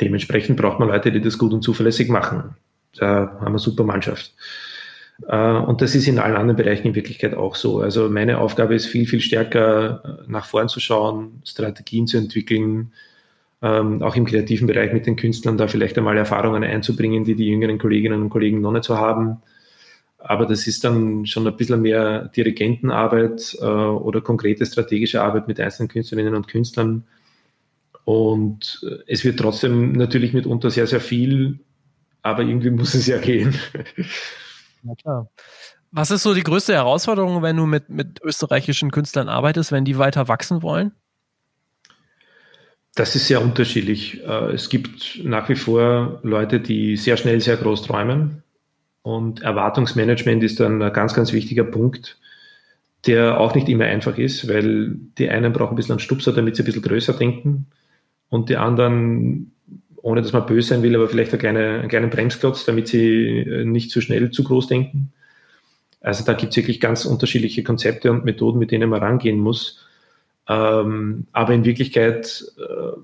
Dementsprechend 0.00 0.56
braucht 0.56 0.78
man 0.78 0.88
Leute, 0.88 1.10
die 1.10 1.20
das 1.20 1.38
gut 1.38 1.52
und 1.52 1.62
zuverlässig 1.62 2.08
machen. 2.08 2.56
Da 2.96 3.36
haben 3.40 3.52
wir 3.52 3.58
super 3.58 3.82
Mannschaft. 3.82 4.32
Äh, 5.28 5.36
und 5.36 5.80
das 5.80 5.94
ist 5.94 6.08
in 6.08 6.18
allen 6.18 6.36
anderen 6.36 6.56
Bereichen 6.56 6.88
in 6.88 6.94
Wirklichkeit 6.94 7.34
auch 7.34 7.54
so. 7.54 7.80
Also 7.80 8.08
meine 8.08 8.38
Aufgabe 8.38 8.74
ist 8.74 8.86
viel, 8.86 9.06
viel 9.06 9.20
stärker 9.20 10.20
äh, 10.26 10.30
nach 10.30 10.46
vorn 10.46 10.68
zu 10.68 10.80
schauen, 10.80 11.42
Strategien 11.44 12.06
zu 12.06 12.18
entwickeln, 12.18 12.92
ähm, 13.62 14.02
auch 14.02 14.16
im 14.16 14.26
kreativen 14.26 14.66
Bereich 14.66 14.92
mit 14.92 15.06
den 15.06 15.16
Künstlern 15.16 15.56
da 15.56 15.68
vielleicht 15.68 15.96
einmal 15.96 16.16
Erfahrungen 16.16 16.64
einzubringen, 16.64 17.24
die 17.24 17.34
die 17.34 17.48
jüngeren 17.48 17.78
Kolleginnen 17.78 18.22
und 18.22 18.30
Kollegen 18.30 18.60
noch 18.60 18.72
nicht 18.72 18.84
so 18.84 18.98
haben 18.98 19.38
aber 20.24 20.46
das 20.46 20.66
ist 20.66 20.82
dann 20.84 21.26
schon 21.26 21.46
ein 21.46 21.56
bisschen 21.56 21.82
mehr 21.82 22.30
Dirigentenarbeit 22.34 23.58
äh, 23.60 23.64
oder 23.64 24.22
konkrete 24.22 24.64
strategische 24.64 25.22
Arbeit 25.22 25.48
mit 25.48 25.60
einzelnen 25.60 25.88
Künstlerinnen 25.88 26.34
und 26.34 26.48
Künstlern. 26.48 27.04
Und 28.04 28.84
es 29.06 29.24
wird 29.24 29.38
trotzdem 29.38 29.92
natürlich 29.92 30.32
mitunter 30.32 30.70
sehr, 30.70 30.86
sehr 30.86 31.00
viel, 31.00 31.60
aber 32.22 32.42
irgendwie 32.42 32.70
muss 32.70 32.94
es 32.94 33.06
ja 33.06 33.18
gehen. 33.18 33.54
Na 34.84 34.94
klar. 34.94 35.28
Was 35.90 36.10
ist 36.10 36.22
so 36.22 36.34
die 36.34 36.42
größte 36.42 36.74
Herausforderung, 36.74 37.42
wenn 37.42 37.56
du 37.56 37.66
mit, 37.66 37.88
mit 37.88 38.20
österreichischen 38.22 38.90
Künstlern 38.90 39.28
arbeitest, 39.28 39.72
wenn 39.72 39.84
die 39.84 39.98
weiter 39.98 40.28
wachsen 40.28 40.62
wollen? 40.62 40.92
Das 42.94 43.16
ist 43.16 43.26
sehr 43.26 43.42
unterschiedlich. 43.42 44.22
Äh, 44.22 44.52
es 44.52 44.68
gibt 44.68 45.20
nach 45.24 45.48
wie 45.48 45.56
vor 45.56 46.20
Leute, 46.22 46.60
die 46.60 46.96
sehr 46.96 47.16
schnell, 47.16 47.40
sehr 47.40 47.56
groß 47.56 47.82
träumen 47.82 48.42
und 49.02 49.42
Erwartungsmanagement 49.42 50.42
ist 50.42 50.60
dann 50.60 50.82
ein 50.82 50.92
ganz, 50.92 51.14
ganz 51.14 51.32
wichtiger 51.32 51.64
Punkt, 51.64 52.18
der 53.06 53.38
auch 53.38 53.54
nicht 53.54 53.68
immer 53.68 53.84
einfach 53.84 54.16
ist, 54.16 54.48
weil 54.48 54.94
die 55.18 55.28
einen 55.28 55.52
brauchen 55.52 55.74
ein 55.74 55.76
bisschen 55.76 55.92
einen 55.92 56.00
Stupser, 56.00 56.32
damit 56.32 56.56
sie 56.56 56.62
ein 56.62 56.66
bisschen 56.66 56.82
größer 56.82 57.12
denken 57.12 57.66
und 58.30 58.48
die 58.48 58.56
anderen, 58.56 59.53
ohne 60.04 60.20
dass 60.20 60.34
man 60.34 60.44
böse 60.44 60.68
sein 60.68 60.82
will, 60.82 60.94
aber 60.94 61.08
vielleicht 61.08 61.32
einen 61.32 61.40
kleinen, 61.40 61.80
einen 61.80 61.88
kleinen 61.88 62.10
Bremsklotz, 62.10 62.66
damit 62.66 62.88
sie 62.88 63.38
äh, 63.38 63.64
nicht 63.64 63.90
zu 63.90 64.02
schnell 64.02 64.30
zu 64.30 64.44
groß 64.44 64.66
denken. 64.66 65.14
Also 66.02 66.26
da 66.26 66.34
gibt 66.34 66.52
es 66.52 66.58
wirklich 66.58 66.78
ganz 66.78 67.06
unterschiedliche 67.06 67.62
Konzepte 67.62 68.12
und 68.12 68.26
Methoden, 68.26 68.58
mit 68.58 68.70
denen 68.70 68.90
man 68.90 69.02
rangehen 69.02 69.40
muss. 69.40 69.82
Ähm, 70.46 71.26
aber 71.32 71.54
in 71.54 71.64
Wirklichkeit 71.64 72.44
äh, 72.58 72.98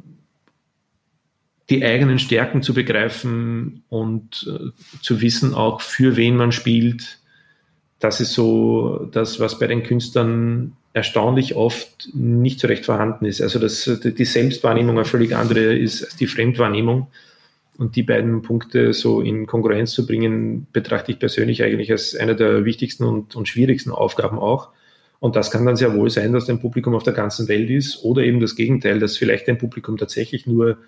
die 1.70 1.82
eigenen 1.82 2.18
Stärken 2.18 2.62
zu 2.62 2.74
begreifen 2.74 3.82
und 3.88 4.46
äh, 4.46 4.70
zu 5.00 5.22
wissen 5.22 5.54
auch, 5.54 5.80
für 5.80 6.16
wen 6.16 6.36
man 6.36 6.52
spielt. 6.52 7.18
Das 7.98 8.20
ist 8.20 8.34
so 8.34 9.08
das, 9.10 9.40
was 9.40 9.58
bei 9.58 9.68
den 9.68 9.84
Künstlern 9.84 10.76
erstaunlich 10.92 11.54
oft 11.54 12.08
nicht 12.14 12.60
so 12.60 12.66
recht 12.66 12.84
vorhanden 12.84 13.24
ist. 13.24 13.40
Also 13.40 13.58
dass 13.58 13.90
die 14.02 14.24
Selbstwahrnehmung 14.24 14.96
eine 14.96 15.04
völlig 15.04 15.36
andere 15.36 15.76
ist 15.76 16.04
als 16.04 16.16
die 16.16 16.26
Fremdwahrnehmung. 16.26 17.08
Und 17.78 17.96
die 17.96 18.02
beiden 18.02 18.42
Punkte 18.42 18.92
so 18.92 19.22
in 19.22 19.46
Konkurrenz 19.46 19.92
zu 19.92 20.06
bringen, 20.06 20.66
betrachte 20.72 21.12
ich 21.12 21.18
persönlich 21.18 21.62
eigentlich 21.62 21.90
als 21.90 22.14
eine 22.14 22.36
der 22.36 22.64
wichtigsten 22.66 23.04
und, 23.04 23.36
und 23.36 23.48
schwierigsten 23.48 23.90
Aufgaben 23.90 24.38
auch. 24.38 24.68
Und 25.18 25.36
das 25.36 25.50
kann 25.50 25.64
dann 25.64 25.76
sehr 25.76 25.94
wohl 25.94 26.10
sein, 26.10 26.32
dass 26.32 26.50
ein 26.50 26.60
Publikum 26.60 26.94
auf 26.94 27.04
der 27.04 27.12
ganzen 27.12 27.48
Welt 27.48 27.70
ist 27.70 28.02
oder 28.04 28.22
eben 28.22 28.40
das 28.40 28.56
Gegenteil, 28.56 28.98
dass 28.98 29.16
vielleicht 29.16 29.48
ein 29.48 29.58
Publikum 29.58 29.96
tatsächlich 29.96 30.46
nur 30.46 30.78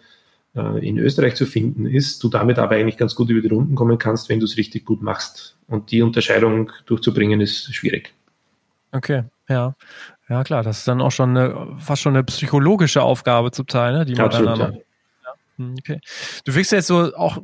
äh, 0.54 0.86
in 0.86 0.98
Österreich 0.98 1.34
zu 1.34 1.46
finden 1.46 1.86
ist, 1.86 2.22
du 2.22 2.28
damit 2.28 2.58
aber 2.58 2.74
eigentlich 2.74 2.98
ganz 2.98 3.14
gut 3.14 3.30
über 3.30 3.40
die 3.40 3.54
Runden 3.54 3.74
kommen 3.74 3.98
kannst, 3.98 4.28
wenn 4.28 4.40
du 4.40 4.44
es 4.44 4.58
richtig 4.58 4.84
gut 4.84 5.02
machst. 5.02 5.56
Und 5.68 5.90
die 5.90 6.02
Unterscheidung 6.02 6.72
durchzubringen 6.84 7.40
ist 7.40 7.74
schwierig. 7.74 8.12
Okay, 8.90 9.24
ja. 9.48 9.74
Ja, 10.28 10.44
klar, 10.44 10.62
das 10.62 10.78
ist 10.78 10.88
dann 10.88 11.00
auch 11.00 11.10
schon 11.10 11.36
eine, 11.36 11.76
fast 11.78 12.02
schon 12.02 12.14
eine 12.14 12.24
psychologische 12.24 13.02
Aufgabe 13.02 13.50
zum 13.50 13.66
Teil, 13.66 13.92
ne, 13.92 14.04
die 14.04 14.14
man 14.14 14.26
Absolut, 14.26 14.58
dann 14.58 14.58
ja. 14.58 14.78
ja. 15.24 15.34
Hm, 15.58 15.74
okay. 15.78 16.00
Du 16.44 16.54
wirkst 16.54 16.72
jetzt 16.72 16.86
so 16.86 17.14
auch 17.14 17.38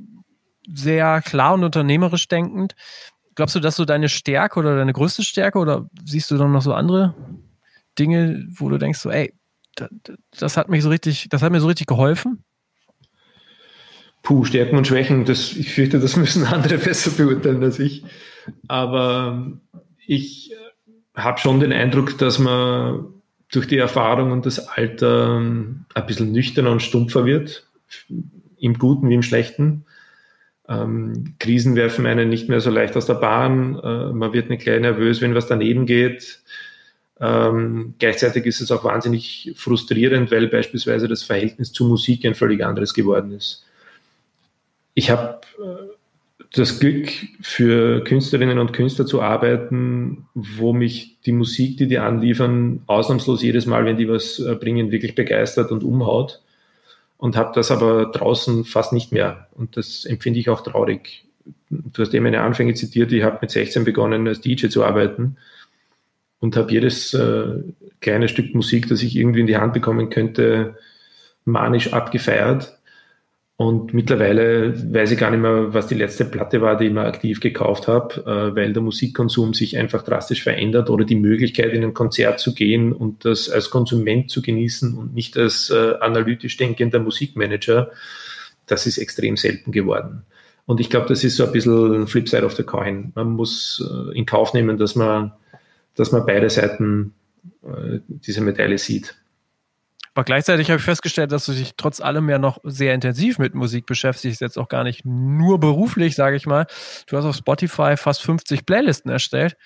sehr 0.73 1.23
klar 1.23 1.55
und 1.55 1.65
unternehmerisch 1.65 2.29
denkend. 2.29 2.75
Glaubst 3.35 3.55
du, 3.55 3.61
dass 3.61 3.77
du 3.77 3.85
deine 3.85 4.09
Stärke 4.09 4.59
oder 4.59 4.77
deine 4.77 4.93
größte 4.93 5.23
Stärke 5.23 5.59
oder 5.59 5.89
siehst 6.05 6.31
du 6.31 6.39
dann 6.39 6.53
noch 6.53 6.63
so 6.63 6.75
andere 6.75 7.15
Dinge, 7.99 8.47
wo 8.51 8.69
du 8.69 8.79
denkst 8.79 8.99
so, 8.99 9.11
ey, 9.11 9.35
das, 9.75 9.91
das 10.39 10.57
hat 10.57 10.69
mich 10.69 10.83
so 10.83 10.89
richtig, 10.89 11.29
das 11.29 11.43
hat 11.43 11.53
mir 11.53 11.61
so 11.61 11.69
richtig 11.69 11.87
geholfen? 11.87 12.43
Puh, 14.23 14.45
Stärken 14.45 14.77
und 14.77 14.87
Schwächen, 14.87 15.25
das, 15.25 15.53
ich 15.53 15.73
fürchte, 15.73 16.01
das 16.01 16.17
müssen 16.17 16.45
andere 16.45 16.79
besser 16.79 17.11
beurteilen 17.11 17.63
als 17.63 17.79
ich. 17.79 18.05
Aber 18.67 19.53
ich 20.07 20.53
habe 21.19 21.39
schon 21.39 21.61
den 21.61 21.73
Eindruck, 21.73 22.19
dass 22.19 22.39
man 22.39 23.07
durch 23.51 23.67
die 23.67 23.79
Erfahrung 23.79 24.33
und 24.33 24.47
das 24.47 24.69
Alter 24.69 25.39
ein 25.39 26.07
bisschen 26.07 26.33
nüchterner 26.33 26.71
und 26.71 26.83
stumpfer 26.83 27.25
wird, 27.25 27.67
im 28.59 28.75
Guten 28.75 29.09
wie 29.09 29.15
im 29.15 29.23
Schlechten. 29.23 29.85
Ähm, 30.69 31.35
Krisen 31.39 31.77
werfen 31.77 32.07
einen 32.07 32.29
nicht 32.29 32.49
mehr 32.49 32.61
so 32.61 32.71
leicht 32.71 32.97
aus 32.97 33.07
der 33.07 33.15
Bahn. 33.15 33.79
Äh, 33.79 34.13
man 34.13 34.33
wird 34.33 34.51
nicht 34.51 34.63
gleich 34.63 34.81
nervös, 34.81 35.21
wenn 35.23 35.35
was 35.35 35.47
daneben 35.47 35.87
geht. 35.87 36.41
Ähm, 37.21 37.95
gleichzeitig 37.99 38.45
ist 38.45 38.61
es 38.61 38.71
auch 38.71 38.85
wahnsinnig 38.85 39.55
frustrierend, 39.57 40.31
weil 40.31 40.47
beispielsweise 40.49 41.09
das 41.09 41.23
Verhältnis 41.23 41.73
zu 41.73 41.87
Musik 41.87 42.25
ein 42.27 42.35
völlig 42.35 42.65
anderes 42.65 42.93
geworden 42.93 43.33
ist 43.33 43.65
ich 44.99 45.11
habe 45.11 45.41
äh, 45.63 45.95
das 46.53 46.81
Glück, 46.81 47.11
für 47.41 48.03
Künstlerinnen 48.05 48.59
und 48.59 48.73
Künstler 48.73 49.07
zu 49.07 49.21
arbeiten, 49.21 50.27
wo 50.35 50.73
mich 50.73 51.19
die 51.27 51.33
Musik, 51.33 51.77
die 51.77 51.87
die 51.87 51.99
anliefern, 51.99 52.83
ausnahmslos 52.87 53.43
jedes 53.43 53.67
Mal, 53.67 53.85
wenn 53.85 53.97
die 53.97 54.09
was 54.09 54.39
äh, 54.39 54.55
bringen, 54.55 54.91
wirklich 54.91 55.15
begeistert 55.15 55.71
und 55.71 55.85
umhaut. 55.85 56.41
Und 57.19 57.37
habe 57.37 57.53
das 57.55 57.71
aber 57.71 58.07
draußen 58.07 58.65
fast 58.65 58.93
nicht 58.93 59.13
mehr. 59.13 59.49
Und 59.55 59.77
das 59.77 60.05
empfinde 60.05 60.39
ich 60.39 60.49
auch 60.49 60.61
traurig. 60.61 61.25
Du 61.69 62.03
hast 62.03 62.15
eben 62.15 62.25
meine 62.25 62.41
Anfänge 62.41 62.75
zitiert, 62.75 63.13
ich 63.13 63.25
habe 63.25 63.39
mit 63.43 63.51
16 63.51 63.85
begonnen, 63.85 64.27
als 64.29 64.41
DJ 64.41 64.69
zu 64.69 64.85
arbeiten 64.85 65.37
und 66.41 66.57
habe 66.57 66.73
jedes 66.73 67.13
äh, 67.15 67.63
kleine 68.01 68.29
Stück 68.29 68.55
Musik, 68.55 68.89
das 68.89 69.03
ich 69.03 69.17
irgendwie 69.17 69.41
in 69.41 69.47
die 69.47 69.57
Hand 69.57 69.75
bekommen 69.75 70.11
könnte, 70.11 70.77
manisch 71.45 71.93
abgefeiert 71.93 72.78
und 73.61 73.93
mittlerweile 73.93 74.73
weiß 74.95 75.11
ich 75.11 75.19
gar 75.19 75.33
nicht 75.33 75.41
mehr, 75.41 75.75
was 75.75 75.89
die 75.89 75.97
letzte 75.97 76.25
Platte 76.25 76.61
war, 76.61 76.79
die 76.79 76.87
ich 76.87 76.93
mal 76.93 77.07
aktiv 77.07 77.41
gekauft 77.41 77.89
habe, 77.89 78.15
äh, 78.25 78.55
weil 78.55 78.73
der 78.73 78.83
Musikkonsum 78.83 79.53
sich 79.53 79.77
einfach 79.77 80.05
drastisch 80.05 80.45
verändert 80.45 80.91
oder 80.91 81.05
die 81.05 81.17
Möglichkeit, 81.17 81.73
in 81.73 81.83
ein 81.83 81.93
Konzert 81.93 82.39
zu 82.39 82.55
gehen 82.55 82.93
und 82.93 83.25
das 83.25 83.51
als 83.51 83.71
Konsument 83.71 84.31
zu 84.31 84.43
genießen 84.43 84.97
und 84.97 85.13
nicht 85.13 85.37
als 85.37 85.71
äh, 85.71 85.95
analytisch 85.99 86.57
denkender 86.57 87.01
Musikmanager, 87.01 87.91
das 88.69 88.87
ist 88.87 88.97
extrem 88.97 89.37
selten 89.37 89.73
geworden. 89.73 90.23
Und 90.65 90.79
ich 90.79 90.89
glaube, 90.89 91.09
das 91.09 91.25
ist 91.25 91.35
so 91.35 91.45
ein 91.45 91.51
bisschen 91.51 92.03
ein 92.03 92.07
Flipside 92.07 92.45
of 92.45 92.55
the 92.55 92.63
Coin. 92.63 93.11
Man 93.17 93.31
muss 93.31 93.85
äh, 93.85 94.17
in 94.17 94.25
Kauf 94.25 94.55
nehmen, 94.55 94.79
dass 94.79 94.95
man, 94.95 95.33
dass 95.97 96.13
man 96.13 96.25
beide 96.25 96.49
Seiten 96.49 97.13
dieser 98.07 98.43
Medaille 98.43 98.79
sieht. 98.79 99.17
Aber 100.19 100.25
gleichzeitig 100.25 100.69
habe 100.69 100.81
ich 100.81 100.85
festgestellt, 100.85 101.31
dass 101.31 101.47
du 101.47 101.53
dich 101.53 101.75
trotz 101.77 102.01
allem 102.01 102.29
ja 102.29 102.41
noch 102.41 102.59
sehr 102.65 102.93
intensiv 102.93 103.39
mit 103.39 103.55
Musik 103.55 103.87
beschäftigst, 103.87 104.41
jetzt 104.41 104.59
auch 104.59 104.67
gar 104.67 104.83
nicht 104.83 105.05
nur 105.05 105.61
beruflich, 105.61 106.17
sage 106.17 106.35
ich 106.35 106.45
mal. 106.45 106.67
Du 107.07 107.17
hast 107.17 107.25
auf 107.25 107.37
Spotify 107.37 107.97
fast 107.97 108.23
50 108.23 108.67
Playlisten 108.67 109.13
erstellt, 109.13 109.57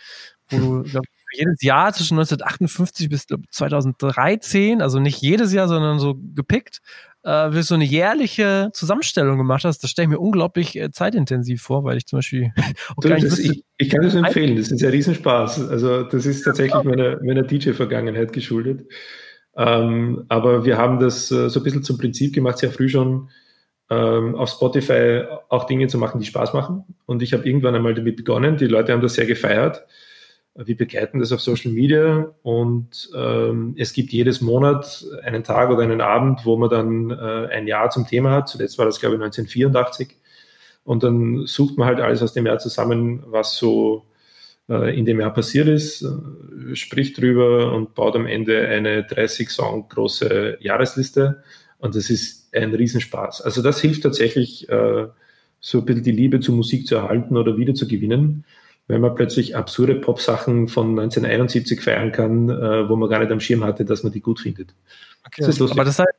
wo 0.50 0.58
du 0.58 0.82
glaub, 0.90 1.06
jedes 1.32 1.62
Jahr 1.62 1.94
zwischen 1.94 2.18
1958 2.18 3.08
bis 3.08 3.26
2013, 3.50 4.82
also 4.82 5.00
nicht 5.00 5.22
jedes 5.22 5.54
Jahr, 5.54 5.68
sondern 5.68 5.98
so 5.98 6.16
gepickt, 6.34 6.80
äh, 7.22 7.62
so 7.62 7.74
eine 7.74 7.84
jährliche 7.84 8.68
Zusammenstellung 8.74 9.38
gemacht 9.38 9.64
hast. 9.64 9.78
Das 9.78 9.90
stelle 9.90 10.04
ich 10.04 10.10
mir 10.10 10.20
unglaublich 10.20 10.76
äh, 10.76 10.90
zeitintensiv 10.90 11.62
vor, 11.62 11.82
weil 11.84 11.96
ich 11.96 12.04
zum 12.04 12.18
Beispiel 12.18 12.52
du, 13.00 13.08
das, 13.08 13.38
ich, 13.38 13.64
ich, 13.78 13.88
kann 13.88 14.02
das 14.02 14.14
empfehlen, 14.14 14.56
das 14.56 14.70
ist 14.70 14.82
ja 14.82 14.90
Riesenspaß. 14.90 15.70
Also 15.70 16.02
das 16.02 16.26
ist 16.26 16.42
tatsächlich 16.42 16.74
meiner, 16.84 17.24
meiner 17.24 17.42
DJ-Vergangenheit 17.42 18.34
geschuldet. 18.34 18.86
Ähm, 19.56 20.24
aber 20.28 20.64
wir 20.64 20.78
haben 20.78 20.98
das 20.98 21.30
äh, 21.30 21.50
so 21.50 21.60
ein 21.60 21.62
bisschen 21.62 21.82
zum 21.82 21.98
Prinzip 21.98 22.34
gemacht, 22.34 22.58
sehr 22.58 22.70
früh 22.70 22.88
schon, 22.88 23.28
ähm, 23.90 24.34
auf 24.34 24.48
Spotify 24.48 25.24
auch 25.48 25.64
Dinge 25.64 25.88
zu 25.88 25.98
machen, 25.98 26.18
die 26.18 26.26
Spaß 26.26 26.54
machen. 26.54 26.84
Und 27.06 27.22
ich 27.22 27.32
habe 27.32 27.46
irgendwann 27.46 27.74
einmal 27.74 27.94
damit 27.94 28.16
begonnen. 28.16 28.56
Die 28.56 28.66
Leute 28.66 28.92
haben 28.92 29.02
das 29.02 29.14
sehr 29.14 29.26
gefeiert. 29.26 29.84
Wir 30.54 30.76
begleiten 30.76 31.18
das 31.18 31.32
auf 31.32 31.40
Social 31.40 31.72
Media 31.72 32.30
und 32.42 33.10
ähm, 33.16 33.74
es 33.78 33.94
gibt 33.94 34.12
jedes 34.12 34.42
Monat 34.42 35.02
einen 35.22 35.44
Tag 35.44 35.70
oder 35.70 35.82
einen 35.82 36.02
Abend, 36.02 36.44
wo 36.44 36.58
man 36.58 36.68
dann 36.68 37.10
äh, 37.10 37.48
ein 37.50 37.66
Jahr 37.66 37.88
zum 37.88 38.06
Thema 38.06 38.32
hat. 38.32 38.50
Zuletzt 38.50 38.76
war 38.76 38.84
das, 38.84 39.00
glaube 39.00 39.14
ich, 39.16 39.22
1984. 39.22 40.14
Und 40.84 41.04
dann 41.04 41.46
sucht 41.46 41.78
man 41.78 41.86
halt 41.86 42.00
alles 42.00 42.22
aus 42.22 42.34
dem 42.34 42.44
Jahr 42.44 42.58
zusammen, 42.58 43.22
was 43.26 43.56
so 43.56 44.04
in 44.68 45.04
dem 45.04 45.20
Jahr 45.20 45.34
passiert 45.34 45.68
ist, 45.68 46.02
äh, 46.02 46.76
spricht 46.76 47.20
drüber 47.20 47.72
und 47.72 47.94
baut 47.94 48.16
am 48.16 48.26
Ende 48.26 48.68
eine 48.68 49.04
30 49.04 49.50
Song 49.50 49.88
große 49.88 50.58
Jahresliste. 50.60 51.42
Und 51.78 51.94
das 51.94 52.10
ist 52.10 52.54
ein 52.54 52.74
Riesenspaß. 52.74 53.42
Also 53.42 53.60
das 53.62 53.80
hilft 53.80 54.04
tatsächlich, 54.04 54.68
äh, 54.68 55.08
so 55.60 55.78
ein 55.78 55.84
bisschen 55.84 56.04
die 56.04 56.12
Liebe 56.12 56.40
zur 56.40 56.56
Musik 56.56 56.86
zu 56.86 56.96
erhalten 56.96 57.36
oder 57.36 57.56
wieder 57.56 57.74
zu 57.74 57.86
gewinnen. 57.88 58.44
wenn 58.88 59.00
man 59.00 59.14
plötzlich 59.14 59.56
absurde 59.56 59.94
Pop-Sachen 59.94 60.66
von 60.66 60.88
1971 60.90 61.80
feiern 61.80 62.10
kann, 62.10 62.50
äh, 62.50 62.88
wo 62.88 62.96
man 62.96 63.08
gar 63.08 63.20
nicht 63.20 63.30
am 63.30 63.38
Schirm 63.40 63.64
hatte, 63.64 63.84
dass 63.84 64.02
man 64.02 64.12
die 64.12 64.20
gut 64.20 64.40
findet. 64.40 64.74
Okay. 65.24 65.36
Das 65.38 65.48
ist 65.48 65.60
lustig. 65.60 65.78
Aber 65.78 65.84
das 65.84 66.00
heißt, 66.00 66.14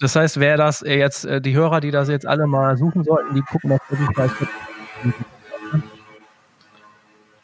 das 0.00 0.16
heißt, 0.16 0.40
wer 0.40 0.56
das 0.56 0.80
jetzt, 0.80 1.24
äh, 1.24 1.40
die 1.40 1.54
Hörer, 1.54 1.80
die 1.80 1.92
das 1.92 2.08
jetzt 2.08 2.26
alle 2.26 2.46
mal 2.48 2.76
suchen 2.76 3.04
sollten, 3.04 3.34
die 3.36 3.42
gucken 3.42 3.70
wirklich 3.70 4.08
gleich. 4.14 4.30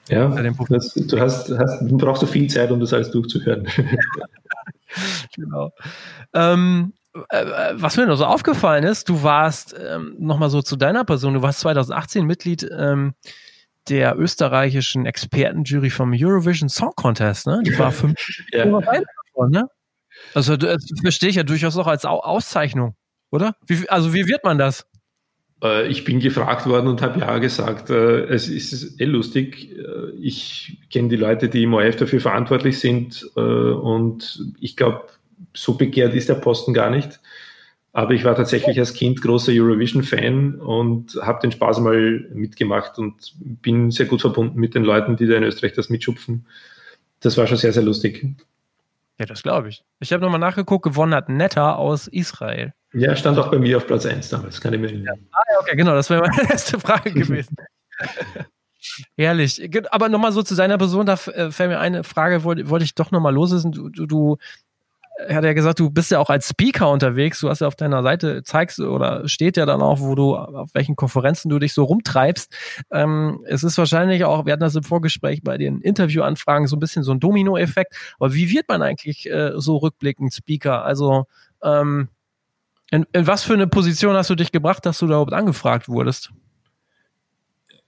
Ja, 0.09 0.29
das, 0.69 0.95
du, 0.95 1.19
hast, 1.19 1.51
hast, 1.51 1.81
du 1.81 1.97
brauchst 1.97 2.21
so 2.21 2.27
viel 2.27 2.49
Zeit, 2.49 2.71
um 2.71 2.79
das 2.79 2.93
alles 2.93 3.11
durchzuhören. 3.11 3.67
genau. 5.37 5.73
Ähm, 6.33 6.93
äh, 7.31 7.45
was 7.75 7.97
mir 7.97 8.07
noch 8.07 8.17
so 8.17 8.25
aufgefallen 8.25 8.85
ist, 8.85 9.09
du 9.09 9.23
warst 9.23 9.75
ähm, 9.79 10.15
nochmal 10.19 10.51
so 10.51 10.63
zu 10.63 10.77
deiner 10.77 11.05
Person, 11.05 11.35
du 11.35 11.43
warst 11.43 11.61
2018 11.61 12.25
Mitglied 12.25 12.69
ähm, 12.77 13.15
der 13.89 14.17
österreichischen 14.17 15.07
Expertenjury 15.07 15.91
vom 15.91 16.13
Eurovision 16.13 16.69
Song 16.69 16.93
Contest, 16.95 17.47
ne? 17.47 17.63
Die 17.65 17.79
war 17.79 17.93
fünf 17.93 18.17
ja. 18.53 18.65
davon, 18.65 19.51
ne? 19.51 19.69
Also 20.35 20.57
das 20.57 20.85
verstehe 21.01 21.29
ich 21.29 21.37
ja 21.37 21.43
durchaus 21.43 21.77
auch 21.77 21.87
als 21.87 22.05
Auszeichnung, 22.05 22.97
oder? 23.31 23.55
Wie, 23.67 23.89
also 23.89 24.15
wie 24.15 24.27
wird 24.27 24.45
man 24.45 24.59
das? 24.59 24.87
Äh, 25.67 25.89
ich 25.89 26.05
bin 26.05 26.21
gefragt 26.21 26.67
worden 26.67 26.89
und 26.89 27.03
habe 27.03 27.21
ja 27.21 27.39
gesagt. 27.39 27.91
Äh, 27.91 28.25
es 28.25 28.49
ist 28.49 29.01
eh 29.01 29.05
lustig. 29.05 29.71
Äh, 29.77 30.11
ich 30.21 30.79
kenne 30.91 31.09
die 31.09 31.17
Leute, 31.17 31.49
die 31.49 31.64
im 31.64 31.75
ORF 31.75 31.97
dafür 31.97 32.21
verantwortlich 32.21 32.79
sind 32.79 33.25
und 33.35 34.45
ich 34.61 34.77
glaube, 34.77 35.07
so 35.53 35.75
begehrt 35.75 36.14
ist 36.14 36.29
der 36.29 36.35
Posten 36.35 36.75
gar 36.75 36.91
nicht. 36.91 37.21
Aber 37.93 38.12
ich 38.12 38.25
war 38.25 38.37
tatsächlich 38.37 38.79
als 38.79 38.93
Kind 38.93 39.23
großer 39.23 39.53
Eurovision-Fan 39.53 40.57
und 40.57 41.19
habe 41.23 41.41
den 41.41 41.53
Spaß 41.53 41.81
mal 41.81 42.27
mitgemacht 42.35 42.99
und 42.99 43.35
bin 43.39 43.91
sehr 43.91 44.05
gut 44.05 44.21
verbunden 44.21 44.61
mit 44.61 44.75
den 44.75 44.85
Leuten, 44.85 45.17
die 45.17 45.27
da 45.27 45.37
in 45.37 45.45
Österreich 45.45 45.73
das 45.73 45.89
mitschupfen. 45.89 46.45
Das 47.21 47.39
war 47.39 47.47
schon 47.47 47.57
sehr, 47.57 47.73
sehr 47.73 47.83
lustig. 47.83 48.23
Ja, 49.19 49.25
das 49.25 49.43
glaube 49.43 49.71
ich. 49.71 49.83
Ich 49.99 50.12
habe 50.12 50.23
nochmal 50.23 50.41
nachgeguckt, 50.41 50.85
gewonnen 50.85 51.14
hat 51.14 51.31
Netta 51.31 51.75
aus 51.75 52.07
Israel. 52.07 52.75
Ja, 52.93 53.14
stand 53.16 53.39
auch 53.39 53.51
bei 53.51 53.59
mir 53.59 53.76
auf 53.76 53.87
Platz 53.87 54.07
1 54.07 54.28
damals, 54.28 54.61
kann 54.61 54.72
ich 54.72 54.80
mir 54.80 54.87
erinnern. 54.89 55.18
Ah, 55.32 55.43
ja, 55.53 55.59
okay, 55.61 55.76
genau, 55.76 55.95
das 55.95 56.09
wäre 56.09 56.22
meine 56.22 56.51
erste 56.51 56.78
Frage 56.80 57.12
gewesen. 57.12 57.57
Herrlich. 59.16 59.68
Aber 59.91 60.09
nochmal 60.09 60.32
so 60.32 60.43
zu 60.43 60.55
deiner 60.55 60.78
Person, 60.78 61.07
da 61.07 61.14
äh, 61.14 61.51
fällt 61.51 61.70
mir 61.70 61.80
eine 61.80 62.05
Frage, 62.05 62.45
wollte 62.45 62.70
wollt 62.70 62.82
ich 62.82 62.95
doch 62.95 63.11
nochmal 63.11 63.34
loslösen. 63.34 63.72
Du, 63.72 63.89
du, 63.89 64.07
du 64.07 64.37
er 65.18 65.37
hat 65.37 65.45
ja 65.45 65.55
gesagt, 65.55 65.78
du 65.80 65.89
bist 65.91 66.11
ja 66.11 66.18
auch 66.18 66.28
als 66.28 66.51
Speaker 66.51 66.91
unterwegs. 66.91 67.41
Du 67.41 67.49
hast 67.49 67.61
ja 67.61 67.66
auf 67.66 67.76
deiner 67.76 68.03
Seite, 68.03 68.43
zeigst 68.43 68.78
oder 68.80 69.26
steht 69.28 69.57
ja 69.57 69.64
dann 69.64 69.80
auch, 69.80 70.01
wo 70.01 70.14
du, 70.14 70.37
auf 70.37 70.70
welchen 70.74 70.95
Konferenzen 70.95 71.49
du 71.49 71.59
dich 71.59 71.72
so 71.72 71.84
rumtreibst. 71.84 72.55
Ähm, 72.91 73.43
es 73.47 73.64
ist 73.64 73.78
wahrscheinlich 73.78 74.24
auch, 74.24 74.45
wir 74.45 74.53
hatten 74.53 74.61
das 74.61 74.74
im 74.74 74.82
Vorgespräch 74.82 75.43
bei 75.43 75.57
den 75.57 75.80
Interviewanfragen, 75.80 76.66
so 76.66 76.76
ein 76.76 76.80
bisschen 76.80 77.03
so 77.03 77.12
ein 77.12 77.20
Domino-Effekt. 77.20 77.97
Aber 78.18 78.34
wie 78.34 78.51
wird 78.51 78.68
man 78.68 78.82
eigentlich 78.82 79.30
äh, 79.30 79.53
so 79.57 79.78
rückblickend 79.78 80.34
Speaker? 80.34 80.84
Also, 80.84 81.24
ähm, 81.62 82.09
in, 82.91 83.07
in 83.12 83.26
was 83.26 83.43
für 83.43 83.55
eine 83.55 83.66
Position 83.66 84.14
hast 84.14 84.30
du 84.30 84.34
dich 84.34 84.53
gebracht, 84.53 84.87
dass 84.87 84.99
du 84.99 85.07
da 85.07 85.14
überhaupt 85.14 85.32
angefragt 85.32 85.89
wurdest? 85.89 86.30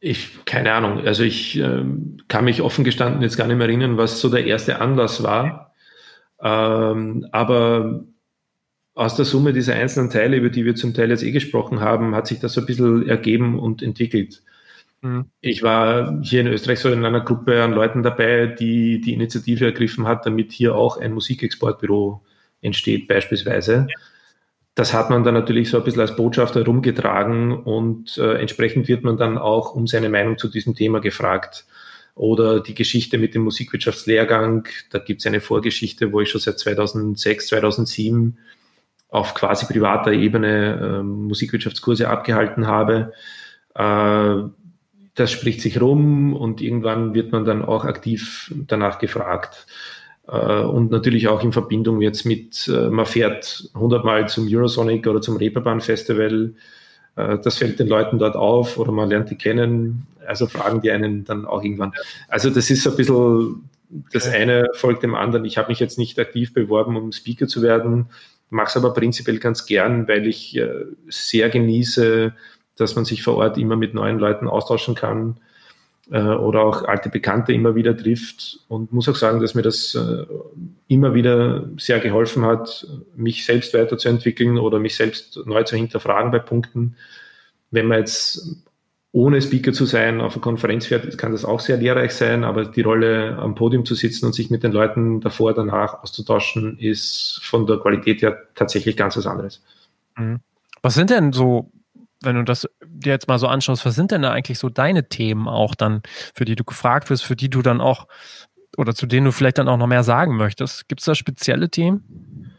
Ich, 0.00 0.44
keine 0.44 0.72
Ahnung. 0.72 1.06
Also 1.06 1.24
ich 1.24 1.56
ähm, 1.58 2.18
kann 2.28 2.44
mich 2.44 2.62
offen 2.62 2.84
gestanden 2.84 3.22
jetzt 3.22 3.36
gar 3.36 3.46
nicht 3.46 3.56
mehr 3.56 3.68
erinnern, 3.68 3.96
was 3.96 4.20
so 4.20 4.28
der 4.28 4.44
erste 4.44 4.80
Anlass 4.80 5.22
war. 5.22 5.74
Ähm, 6.40 7.26
aber 7.32 8.04
aus 8.94 9.16
der 9.16 9.24
Summe 9.24 9.52
dieser 9.52 9.74
einzelnen 9.74 10.10
Teile, 10.10 10.36
über 10.36 10.50
die 10.50 10.64
wir 10.64 10.74
zum 10.74 10.94
Teil 10.94 11.10
jetzt 11.10 11.22
eh 11.22 11.30
gesprochen 11.30 11.80
haben, 11.80 12.14
hat 12.14 12.26
sich 12.26 12.40
das 12.40 12.52
so 12.52 12.60
ein 12.60 12.66
bisschen 12.66 13.08
ergeben 13.08 13.58
und 13.58 13.82
entwickelt. 13.82 14.42
Mhm. 15.02 15.26
Ich 15.40 15.62
war 15.62 16.20
hier 16.22 16.40
in 16.40 16.48
Österreich 16.48 16.80
so 16.80 16.90
in 16.90 17.04
einer 17.04 17.20
Gruppe 17.20 17.62
an 17.62 17.72
Leuten 17.72 18.02
dabei, 18.02 18.46
die 18.46 19.00
die 19.00 19.14
Initiative 19.14 19.66
ergriffen 19.66 20.06
hat, 20.06 20.26
damit 20.26 20.52
hier 20.52 20.74
auch 20.74 20.96
ein 20.96 21.12
Musikexportbüro 21.12 22.24
entsteht 22.60 23.06
beispielsweise. 23.06 23.86
Ja. 23.88 23.96
Das 24.78 24.94
hat 24.94 25.10
man 25.10 25.24
dann 25.24 25.34
natürlich 25.34 25.70
so 25.70 25.78
ein 25.78 25.82
bisschen 25.82 26.02
als 26.02 26.14
Botschafter 26.14 26.60
herumgetragen 26.60 27.64
und 27.64 28.16
äh, 28.16 28.34
entsprechend 28.34 28.86
wird 28.86 29.02
man 29.02 29.16
dann 29.16 29.36
auch 29.36 29.74
um 29.74 29.88
seine 29.88 30.08
Meinung 30.08 30.38
zu 30.38 30.46
diesem 30.46 30.76
Thema 30.76 31.00
gefragt. 31.00 31.66
Oder 32.14 32.60
die 32.60 32.76
Geschichte 32.76 33.18
mit 33.18 33.34
dem 33.34 33.42
Musikwirtschaftslehrgang, 33.42 34.68
da 34.90 35.00
gibt 35.00 35.18
es 35.18 35.26
eine 35.26 35.40
Vorgeschichte, 35.40 36.12
wo 36.12 36.20
ich 36.20 36.30
schon 36.30 36.40
seit 36.40 36.60
2006, 36.60 37.48
2007 37.48 38.38
auf 39.08 39.34
quasi 39.34 39.66
privater 39.66 40.12
Ebene 40.12 41.00
äh, 41.00 41.02
Musikwirtschaftskurse 41.02 42.08
abgehalten 42.08 42.68
habe. 42.68 43.14
Äh, 43.74 44.48
das 45.16 45.32
spricht 45.32 45.60
sich 45.60 45.80
rum 45.80 46.34
und 46.34 46.60
irgendwann 46.60 47.14
wird 47.14 47.32
man 47.32 47.44
dann 47.44 47.64
auch 47.64 47.84
aktiv 47.84 48.54
danach 48.54 49.00
gefragt. 49.00 49.66
Äh, 50.28 50.62
und 50.62 50.90
natürlich 50.90 51.28
auch 51.28 51.42
in 51.42 51.52
Verbindung 51.52 52.00
jetzt 52.02 52.24
mit, 52.24 52.68
äh, 52.68 52.90
man 52.90 53.06
fährt 53.06 53.70
100 53.74 54.04
Mal 54.04 54.28
zum 54.28 54.46
Eurosonic 54.48 55.06
oder 55.06 55.20
zum 55.20 55.36
Reeperbahn 55.36 55.80
Festival. 55.80 56.52
Äh, 57.16 57.38
das 57.38 57.56
fällt 57.58 57.78
den 57.78 57.88
Leuten 57.88 58.18
dort 58.18 58.36
auf 58.36 58.78
oder 58.78 58.92
man 58.92 59.08
lernt 59.08 59.30
die 59.30 59.36
kennen 59.36 60.06
also 60.26 60.46
fragen 60.46 60.82
die 60.82 60.90
einen 60.90 61.24
dann 61.24 61.46
auch 61.46 61.64
irgendwann. 61.64 61.94
Also 62.28 62.50
das 62.50 62.68
ist 62.68 62.82
so 62.82 62.90
ein 62.90 62.96
bisschen, 62.96 63.70
das 64.12 64.28
eine 64.28 64.68
folgt 64.74 65.02
dem 65.02 65.14
anderen. 65.14 65.46
Ich 65.46 65.56
habe 65.56 65.68
mich 65.68 65.80
jetzt 65.80 65.96
nicht 65.96 66.18
aktiv 66.18 66.52
beworben, 66.52 66.96
um 66.96 67.12
Speaker 67.12 67.48
zu 67.48 67.62
werden, 67.62 68.10
mache 68.50 68.66
es 68.66 68.76
aber 68.76 68.92
prinzipiell 68.92 69.38
ganz 69.38 69.64
gern, 69.64 70.06
weil 70.06 70.26
ich 70.26 70.60
sehr 71.08 71.48
genieße, 71.48 72.34
dass 72.76 72.94
man 72.94 73.06
sich 73.06 73.22
vor 73.22 73.36
Ort 73.36 73.56
immer 73.56 73.76
mit 73.76 73.94
neuen 73.94 74.18
Leuten 74.18 74.48
austauschen 74.48 74.94
kann 74.94 75.38
äh, 76.10 76.20
oder 76.20 76.62
auch 76.62 76.84
alte 76.84 77.08
Bekannte 77.08 77.52
immer 77.52 77.74
wieder 77.74 77.96
trifft 77.96 78.60
und 78.68 78.92
muss 78.92 79.08
auch 79.08 79.16
sagen, 79.16 79.40
dass 79.40 79.54
mir 79.54 79.62
das 79.62 79.94
äh, 79.94 80.24
immer 80.88 81.14
wieder 81.14 81.68
sehr 81.76 82.00
geholfen 82.00 82.44
hat, 82.44 82.86
mich 83.14 83.44
selbst 83.44 83.74
weiterzuentwickeln 83.74 84.58
oder 84.58 84.78
mich 84.78 84.96
selbst 84.96 85.40
neu 85.44 85.62
zu 85.64 85.76
hinterfragen 85.76 86.30
bei 86.30 86.38
Punkten. 86.38 86.96
Wenn 87.70 87.86
man 87.86 87.98
jetzt 87.98 88.64
ohne 89.12 89.40
Speaker 89.40 89.72
zu 89.72 89.84
sein, 89.84 90.20
auf 90.20 90.34
einer 90.34 90.42
Konferenz 90.42 90.86
fährt, 90.86 91.16
kann 91.16 91.32
das 91.32 91.44
auch 91.44 91.60
sehr 91.60 91.78
lehrreich 91.78 92.12
sein, 92.12 92.44
aber 92.44 92.66
die 92.66 92.82
Rolle 92.82 93.36
am 93.38 93.54
Podium 93.54 93.84
zu 93.84 93.94
sitzen 93.94 94.26
und 94.26 94.34
sich 94.34 94.50
mit 94.50 94.62
den 94.62 94.72
Leuten 94.72 95.20
davor, 95.20 95.54
danach 95.54 96.02
auszutauschen, 96.02 96.78
ist 96.78 97.40
von 97.42 97.66
der 97.66 97.78
Qualität 97.78 98.22
her 98.22 98.38
tatsächlich 98.54 98.96
ganz 98.96 99.16
was 99.16 99.26
anderes. 99.26 99.62
Mhm. 100.16 100.40
Was 100.82 100.94
sind 100.94 101.10
denn 101.10 101.32
so, 101.32 101.70
wenn 102.22 102.36
du 102.36 102.44
das 102.44 102.68
dir 102.84 103.12
jetzt 103.12 103.28
mal 103.28 103.38
so 103.38 103.46
anschaust, 103.46 103.86
was 103.86 103.94
sind 103.94 104.10
denn 104.10 104.22
da 104.22 104.32
eigentlich 104.32 104.58
so 104.58 104.68
deine 104.68 105.08
Themen 105.08 105.48
auch 105.48 105.74
dann, 105.74 106.02
für 106.34 106.44
die 106.44 106.56
du 106.56 106.64
gefragt 106.64 107.10
wirst, 107.10 107.24
für 107.24 107.36
die 107.36 107.50
du 107.50 107.62
dann 107.62 107.80
auch 107.80 108.06
oder 108.76 108.94
zu 108.94 109.06
denen 109.06 109.26
du 109.26 109.32
vielleicht 109.32 109.58
dann 109.58 109.68
auch 109.68 109.76
noch 109.76 109.86
mehr 109.86 110.04
sagen 110.04 110.36
möchtest? 110.36 110.88
Gibt 110.88 111.00
es 111.00 111.04
da 111.06 111.14
spezielle 111.14 111.68
Themen? 111.68 112.54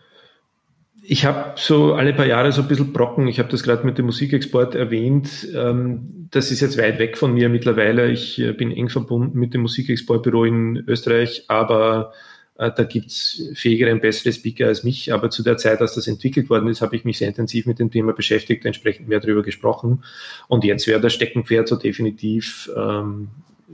Ich 1.02 1.26
habe 1.26 1.54
so 1.56 1.96
alle 1.96 2.14
paar 2.14 2.26
Jahre 2.26 2.52
so 2.52 2.62
ein 2.62 2.68
bisschen 2.68 2.94
Brocken. 2.94 3.28
Ich 3.28 3.40
habe 3.40 3.50
das 3.50 3.64
gerade 3.64 3.86
mit 3.86 3.98
dem 3.98 4.06
Musikexport 4.06 4.76
erwähnt. 4.76 5.48
Ähm, 5.56 6.28
das 6.30 6.52
ist 6.52 6.60
jetzt 6.60 6.78
weit 6.78 7.00
weg 7.00 7.18
von 7.18 7.34
mir 7.34 7.50
mittlerweile. 7.50 8.12
Ich 8.12 8.40
äh, 8.40 8.52
bin 8.52 8.72
eng 8.72 8.90
verbunden 8.90 9.40
mit 9.40 9.54
dem 9.54 9.62
Musikexportbüro 9.62 10.44
in 10.46 10.84
Österreich, 10.88 11.46
aber 11.48 12.14
äh, 12.60 12.72
da 12.76 12.84
gibt's 12.84 13.42
fähigere 13.54 13.92
und 13.94 14.02
bessere 14.02 14.34
Speaker 14.34 14.68
als 14.68 14.84
mich. 14.84 15.14
Aber 15.14 15.30
zu 15.30 15.44
der 15.44 15.58
Zeit, 15.58 15.80
als 15.80 15.96
das 15.96 16.08
entwickelt 16.08 16.50
worden 16.50 16.68
ist, 16.68 16.82
habe 16.82 16.96
ich 16.96 17.06
mich 17.06 17.18
sehr 17.18 17.30
intensiv 17.30 17.66
mit 17.66 17.80
dem 17.80 17.90
Thema 17.90 18.12
beschäftigt, 18.14 18.66
entsprechend 18.66 19.08
mehr 19.08 19.22
darüber 19.22 19.42
gesprochen. 19.42 20.04
Und 20.50 20.66
jetzt 20.66 20.86
wäre 20.86 21.00
das 21.00 21.14
Steckenpferd 21.14 21.70
so 21.70 21.78
definitiv 21.78 22.70
ähm, 22.76 23.30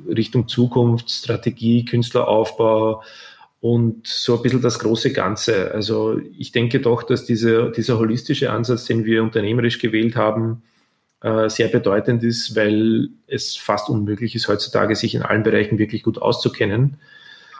Richtung 0.07 0.47
Zukunft, 0.47 1.09
Strategie, 1.09 1.83
Künstleraufbau, 1.83 3.01
und 3.61 4.05
so 4.05 4.35
ein 4.35 4.43
bisschen 4.43 4.61
das 4.61 4.77
große 4.77 5.11
Ganze. 5.11 5.71
Also 5.71 6.21
ich 6.37 6.51
denke 6.51 6.79
doch, 6.79 7.01
dass 7.01 7.25
diese, 7.25 7.71
dieser 7.71 7.97
holistische 7.97 8.51
Ansatz, 8.51 8.85
den 8.85 9.05
wir 9.05 9.23
unternehmerisch 9.23 9.79
gewählt 9.79 10.15
haben, 10.15 10.61
äh, 11.21 11.49
sehr 11.49 11.69
bedeutend 11.69 12.21
ist, 12.23 12.55
weil 12.55 13.09
es 13.25 13.55
fast 13.55 13.89
unmöglich 13.89 14.35
ist, 14.35 14.47
heutzutage 14.47 14.95
sich 14.95 15.15
in 15.15 15.23
allen 15.23 15.41
Bereichen 15.41 15.79
wirklich 15.79 16.03
gut 16.03 16.21
auszukennen. 16.21 16.97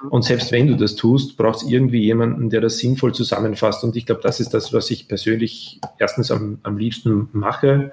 Und 0.10 0.24
selbst 0.24 0.52
wenn 0.52 0.68
du 0.68 0.76
das 0.76 0.96
tust, 0.96 1.38
braucht 1.38 1.64
es 1.64 1.70
irgendwie 1.70 2.04
jemanden, 2.04 2.50
der 2.50 2.62
das 2.62 2.78
sinnvoll 2.78 3.14
zusammenfasst. 3.14 3.84
Und 3.84 3.96
ich 3.96 4.06
glaube, 4.06 4.22
das 4.22 4.40
ist 4.40 4.54
das, 4.54 4.74
was 4.74 4.92
ich 4.92 5.08
persönlich 5.08 5.80
erstens 6.00 6.32
am, 6.32 6.60
am 6.64 6.78
liebsten 6.78 7.30
mache 7.32 7.92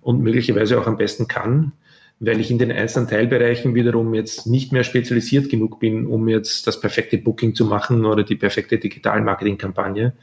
und 0.00 0.22
möglicherweise 0.22 0.80
auch 0.80 0.86
am 0.86 0.96
besten 0.96 1.28
kann 1.28 1.72
weil 2.20 2.40
ich 2.40 2.50
in 2.50 2.58
den 2.58 2.72
einzelnen 2.72 3.08
Teilbereichen 3.08 3.74
wiederum 3.74 4.14
jetzt 4.14 4.46
nicht 4.46 4.72
mehr 4.72 4.84
spezialisiert 4.84 5.48
genug 5.48 5.80
bin, 5.80 6.06
um 6.06 6.28
jetzt 6.28 6.66
das 6.66 6.80
perfekte 6.80 7.18
Booking 7.18 7.54
zu 7.54 7.64
machen 7.64 8.04
oder 8.04 8.22
die 8.22 8.36
perfekte 8.36 8.78
Digital-Marketing-Kampagne. 8.78 10.14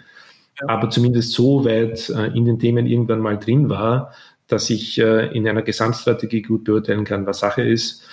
Ja. 0.59 0.69
Aber 0.69 0.89
zumindest 0.89 1.33
so 1.33 1.65
weit 1.65 2.09
äh, 2.09 2.27
in 2.27 2.45
den 2.45 2.59
Themen 2.59 2.85
irgendwann 2.85 3.19
mal 3.19 3.37
drin 3.37 3.69
war, 3.69 4.13
dass 4.47 4.69
ich 4.69 4.99
äh, 4.99 5.27
in 5.35 5.47
einer 5.47 5.61
Gesamtstrategie 5.61 6.41
gut 6.41 6.63
beurteilen 6.63 7.03
kann, 7.03 7.25
was 7.25 7.39
Sache 7.39 7.61
ist. 7.61 8.03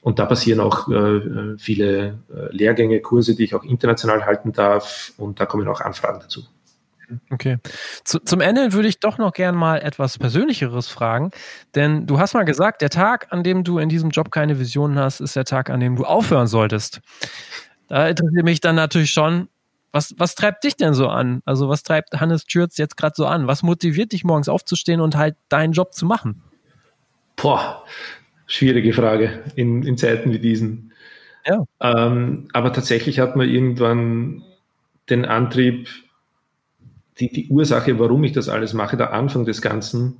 Und 0.00 0.18
da 0.18 0.26
passieren 0.26 0.60
auch 0.60 0.88
äh, 0.88 1.56
viele 1.58 2.18
äh, 2.32 2.54
Lehrgänge, 2.54 3.00
Kurse, 3.00 3.34
die 3.34 3.44
ich 3.44 3.54
auch 3.54 3.64
international 3.64 4.24
halten 4.24 4.52
darf. 4.52 5.12
Und 5.16 5.40
da 5.40 5.46
kommen 5.46 5.66
auch 5.68 5.80
Anfragen 5.80 6.20
dazu. 6.20 6.44
Okay. 7.30 7.58
Zu, 8.04 8.18
zum 8.20 8.40
Ende 8.40 8.72
würde 8.72 8.88
ich 8.88 9.00
doch 9.00 9.18
noch 9.18 9.32
gern 9.32 9.54
mal 9.54 9.80
etwas 9.80 10.18
Persönlicheres 10.18 10.88
fragen, 10.88 11.30
denn 11.74 12.06
du 12.06 12.18
hast 12.18 12.34
mal 12.34 12.44
gesagt, 12.44 12.82
der 12.82 12.90
Tag, 12.90 13.28
an 13.30 13.42
dem 13.42 13.64
du 13.64 13.78
in 13.78 13.88
diesem 13.88 14.10
Job 14.10 14.30
keine 14.30 14.58
Visionen 14.58 14.98
hast, 14.98 15.20
ist 15.20 15.34
der 15.34 15.44
Tag, 15.44 15.70
an 15.70 15.80
dem 15.80 15.96
du 15.96 16.04
aufhören 16.04 16.46
solltest. 16.46 17.00
Da 17.88 18.08
interessiert 18.08 18.44
mich 18.44 18.60
dann 18.60 18.76
natürlich 18.76 19.10
schon, 19.10 19.48
was, 19.90 20.14
was 20.18 20.34
treibt 20.34 20.64
dich 20.64 20.76
denn 20.76 20.92
so 20.92 21.08
an? 21.08 21.40
Also 21.46 21.68
was 21.70 21.82
treibt 21.82 22.20
Hannes 22.20 22.44
Schürz 22.46 22.76
jetzt 22.76 22.96
gerade 22.98 23.14
so 23.16 23.26
an? 23.26 23.46
Was 23.46 23.62
motiviert 23.62 24.12
dich 24.12 24.22
morgens 24.22 24.50
aufzustehen 24.50 25.00
und 25.00 25.16
halt 25.16 25.36
deinen 25.48 25.72
Job 25.72 25.94
zu 25.94 26.04
machen? 26.04 26.42
Boah, 27.36 27.84
schwierige 28.48 28.92
Frage 28.92 29.44
in, 29.54 29.84
in 29.84 29.96
Zeiten 29.96 30.32
wie 30.32 30.40
diesen. 30.40 30.92
Ja. 31.46 31.64
Ähm, 31.80 32.48
aber 32.52 32.72
tatsächlich 32.72 33.20
hat 33.20 33.36
man 33.36 33.48
irgendwann 33.48 34.42
den 35.08 35.24
Antrieb, 35.24 35.88
die, 37.20 37.30
die 37.30 37.48
Ursache, 37.48 37.98
warum 37.98 38.24
ich 38.24 38.32
das 38.32 38.48
alles 38.48 38.74
mache, 38.74 38.96
der 38.96 39.12
Anfang 39.12 39.44
des 39.44 39.62
Ganzen, 39.62 40.18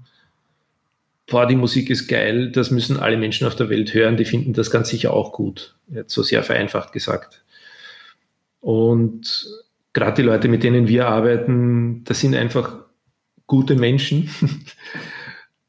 boah, 1.26 1.46
die 1.46 1.56
Musik 1.56 1.90
ist 1.90 2.08
geil, 2.08 2.50
das 2.52 2.70
müssen 2.70 2.98
alle 2.98 3.16
Menschen 3.16 3.46
auf 3.46 3.56
der 3.56 3.68
Welt 3.68 3.92
hören, 3.94 4.16
die 4.16 4.24
finden 4.24 4.52
das 4.52 4.70
ganz 4.70 4.88
sicher 4.88 5.12
auch 5.12 5.32
gut. 5.32 5.76
Jetzt 5.88 6.14
so 6.14 6.22
sehr 6.22 6.42
vereinfacht 6.42 6.92
gesagt. 6.92 7.42
Und 8.60 9.46
gerade 9.92 10.22
die 10.22 10.26
Leute, 10.26 10.48
mit 10.48 10.62
denen 10.62 10.88
wir 10.88 11.08
arbeiten, 11.08 12.04
das 12.04 12.20
sind 12.20 12.34
einfach 12.34 12.78
gute 13.46 13.74
Menschen, 13.74 14.30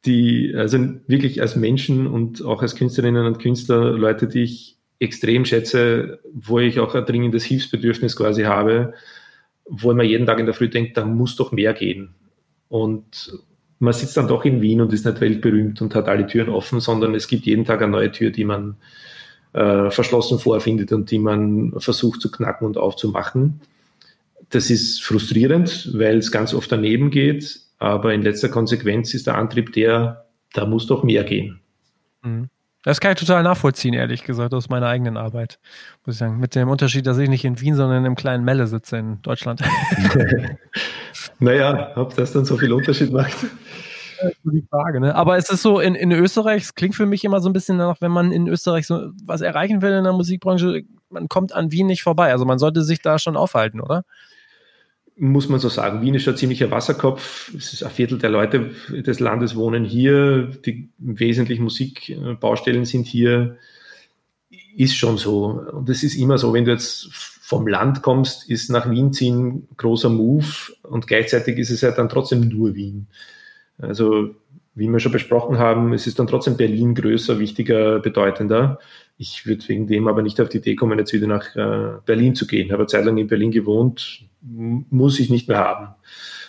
die, 0.06 0.54
also 0.56 0.78
wirklich 1.08 1.42
als 1.42 1.56
Menschen 1.56 2.08
und 2.08 2.44
auch 2.44 2.62
als 2.62 2.76
Künstlerinnen 2.76 3.26
und 3.26 3.40
Künstler, 3.40 3.92
Leute, 3.92 4.28
die 4.28 4.44
ich 4.44 4.78
extrem 5.00 5.46
schätze, 5.46 6.20
wo 6.34 6.60
ich 6.60 6.80
auch 6.80 6.96
ein 6.96 7.06
dringendes 7.06 7.44
Hilfsbedürfnis 7.44 8.16
quasi 8.16 8.44
habe, 8.44 8.94
wo 9.66 9.94
man 9.94 10.06
jeden 10.06 10.26
Tag 10.26 10.40
in 10.40 10.46
der 10.46 10.56
Früh 10.56 10.70
denkt, 10.70 10.98
da 10.98 11.06
muss 11.06 11.36
doch 11.36 11.52
mehr 11.52 11.74
gehen. 11.74 12.16
Und 12.68 13.34
man 13.80 13.94
sitzt 13.94 14.18
dann 14.18 14.28
doch 14.28 14.46
in 14.46 14.62
Wien 14.62 14.82
und 14.82 14.92
ist 14.92 15.06
nicht 15.06 15.22
weltberühmt 15.22 15.82
und 15.82 15.96
hat 15.96 16.08
alle 16.08 16.28
Türen 16.28 16.50
offen, 16.50 16.80
sondern 16.80 17.16
es 17.16 17.28
gibt 17.28 17.46
jeden 17.46 17.66
Tag 17.66 17.82
eine 17.82 17.92
neue 17.92 18.12
Tür, 18.12 18.30
die 18.30 18.44
man 18.44 18.76
äh, 19.54 19.90
verschlossen 19.90 20.40
vorfindet 20.40 20.92
und 20.92 21.12
die 21.12 21.20
man 21.20 21.74
versucht 21.78 22.22
zu 22.22 22.30
knacken 22.30 22.68
und 22.68 22.78
aufzumachen. 22.78 23.62
Das 24.50 24.70
ist 24.70 25.02
frustrierend, 25.04 25.92
weil 25.94 26.18
es 26.18 26.32
ganz 26.32 26.54
oft 26.54 26.72
daneben 26.72 27.10
geht, 27.10 27.62
aber 27.80 28.14
in 28.14 28.22
letzter 28.22 28.50
Konsequenz 28.50 29.14
ist 29.14 29.28
der 29.28 29.36
Antrieb 29.36 29.74
der, 29.74 30.26
da 30.54 30.66
muss 30.66 30.88
doch 30.88 31.04
mehr 31.04 31.24
gehen. 31.24 31.62
Mhm. 32.22 32.50
Das 32.84 33.02
kann 33.02 33.12
ich 33.12 33.20
total 33.20 33.44
nachvollziehen, 33.44 33.94
ehrlich 33.94 34.24
gesagt, 34.24 34.54
aus 34.54 34.70
meiner 34.70 34.88
eigenen 34.88 35.18
Arbeit. 35.18 35.60
Muss 36.06 36.16
ich 36.16 36.20
sagen. 36.20 36.40
Mit 36.40 36.56
dem 36.56 36.70
Unterschied, 36.70 37.06
dass 37.08 37.18
ich 37.18 37.28
nicht 37.28 37.44
in 37.44 37.60
Wien, 37.60 37.76
sondern 37.76 38.06
im 38.06 38.16
kleinen 38.16 38.46
Melle 38.46 38.68
sitze 38.68 38.98
in 38.98 39.22
Deutschland. 39.22 39.62
naja, 41.40 41.92
ob 41.98 42.16
das 42.16 42.32
dann 42.32 42.46
so 42.46 42.58
viel 42.58 42.72
Unterschied 42.72 43.12
macht. 43.12 43.36
Die 44.44 44.66
Frage, 44.70 45.00
ne? 45.00 45.16
Aber 45.16 45.38
es 45.38 45.50
ist 45.50 45.62
so, 45.62 45.80
in, 45.80 45.96
in 45.96 46.12
Österreich, 46.12 46.64
es 46.64 46.76
klingt 46.76 46.96
für 46.96 47.06
mich 47.06 47.24
immer 47.24 47.42
so 47.42 47.50
ein 47.50 47.54
bisschen 47.54 47.78
danach, 47.78 48.02
wenn 48.02 48.12
man 48.12 48.32
in 48.32 48.48
Österreich 48.48 48.86
so 48.86 49.12
was 49.26 49.42
erreichen 49.42 49.82
will 49.82 49.92
in 49.92 50.04
der 50.04 50.14
Musikbranche, 50.14 50.84
man 51.10 51.30
kommt 51.30 51.54
an 51.54 51.72
Wien 51.72 51.88
nicht 51.88 52.04
vorbei. 52.04 52.32
Also 52.32 52.46
man 52.46 52.60
sollte 52.60 52.84
sich 52.84 53.02
da 53.02 53.20
schon 53.20 53.38
aufhalten, 53.38 53.82
oder? 53.82 54.04
Muss 55.20 55.50
man 55.50 55.60
so 55.60 55.70
sagen. 55.70 56.02
Wien 56.02 56.16
ist 56.16 56.24
schon 56.24 56.38
ziemlicher 56.38 56.72
Wasserkopf. 56.72 57.54
Es 57.56 57.74
ist 57.74 57.84
ein 57.84 57.92
Viertel 57.92 58.18
der 58.18 58.30
Leute 58.30 58.72
des 58.90 59.20
Landes 59.20 59.56
wohnen 59.56 59.84
hier. 59.84 60.50
Die 60.66 60.90
wesentlichen 60.98 61.64
Musikbaustellen 61.64 62.86
sind 62.86 63.06
hier. 63.06 63.58
Ist 64.76 64.96
schon 64.96 65.18
so. 65.18 65.62
Und 65.74 65.90
es 65.90 66.04
ist 66.04 66.16
immer 66.16 66.38
so, 66.38 66.54
wenn 66.54 66.66
du 66.66 66.72
jetzt 66.72 67.10
vom 67.50 67.68
Land 67.68 68.02
kommst, 68.02 68.50
ist 68.50 68.70
nach 68.70 68.90
Wien 68.90 69.12
ziehen 69.12 69.68
großer 69.76 70.10
Move 70.10 70.46
und 70.84 71.08
gleichzeitig 71.08 71.58
ist 71.58 71.72
es 71.72 71.82
ja 71.82 71.90
dann 71.90 72.08
trotzdem 72.08 72.42
nur 72.42 72.76
Wien. 72.76 73.08
Also, 73.80 74.36
wie 74.76 74.88
wir 74.88 75.00
schon 75.00 75.12
besprochen 75.12 75.58
haben, 75.58 75.92
es 75.94 76.06
ist 76.06 76.20
dann 76.20 76.28
trotzdem 76.28 76.58
Berlin 76.58 76.94
größer, 76.94 77.40
wichtiger, 77.40 78.00
bedeutender. 78.00 78.78
Ich 79.18 79.48
würde 79.48 79.68
wegen 79.68 79.88
dem 79.88 80.08
aber 80.08 80.22
nicht 80.22 80.40
auf 80.40 80.50
die 80.50 80.60
Idee 80.60 80.76
kommen, 80.76 81.00
jetzt 81.00 81.12
wieder 81.12 81.26
nach 81.26 81.56
äh, 81.56 82.00
Berlin 82.06 82.36
zu 82.36 82.46
gehen. 82.46 82.68
Ich 82.68 82.72
habe 82.72 82.84
eine 82.84 82.88
Zeit 82.88 83.04
lang 83.04 83.18
in 83.18 83.28
Berlin 83.28 83.52
gewohnt, 83.52 84.29
muss 84.42 85.20
ich 85.20 85.30
nicht 85.30 85.48
mehr 85.48 85.58
haben. 85.58 85.96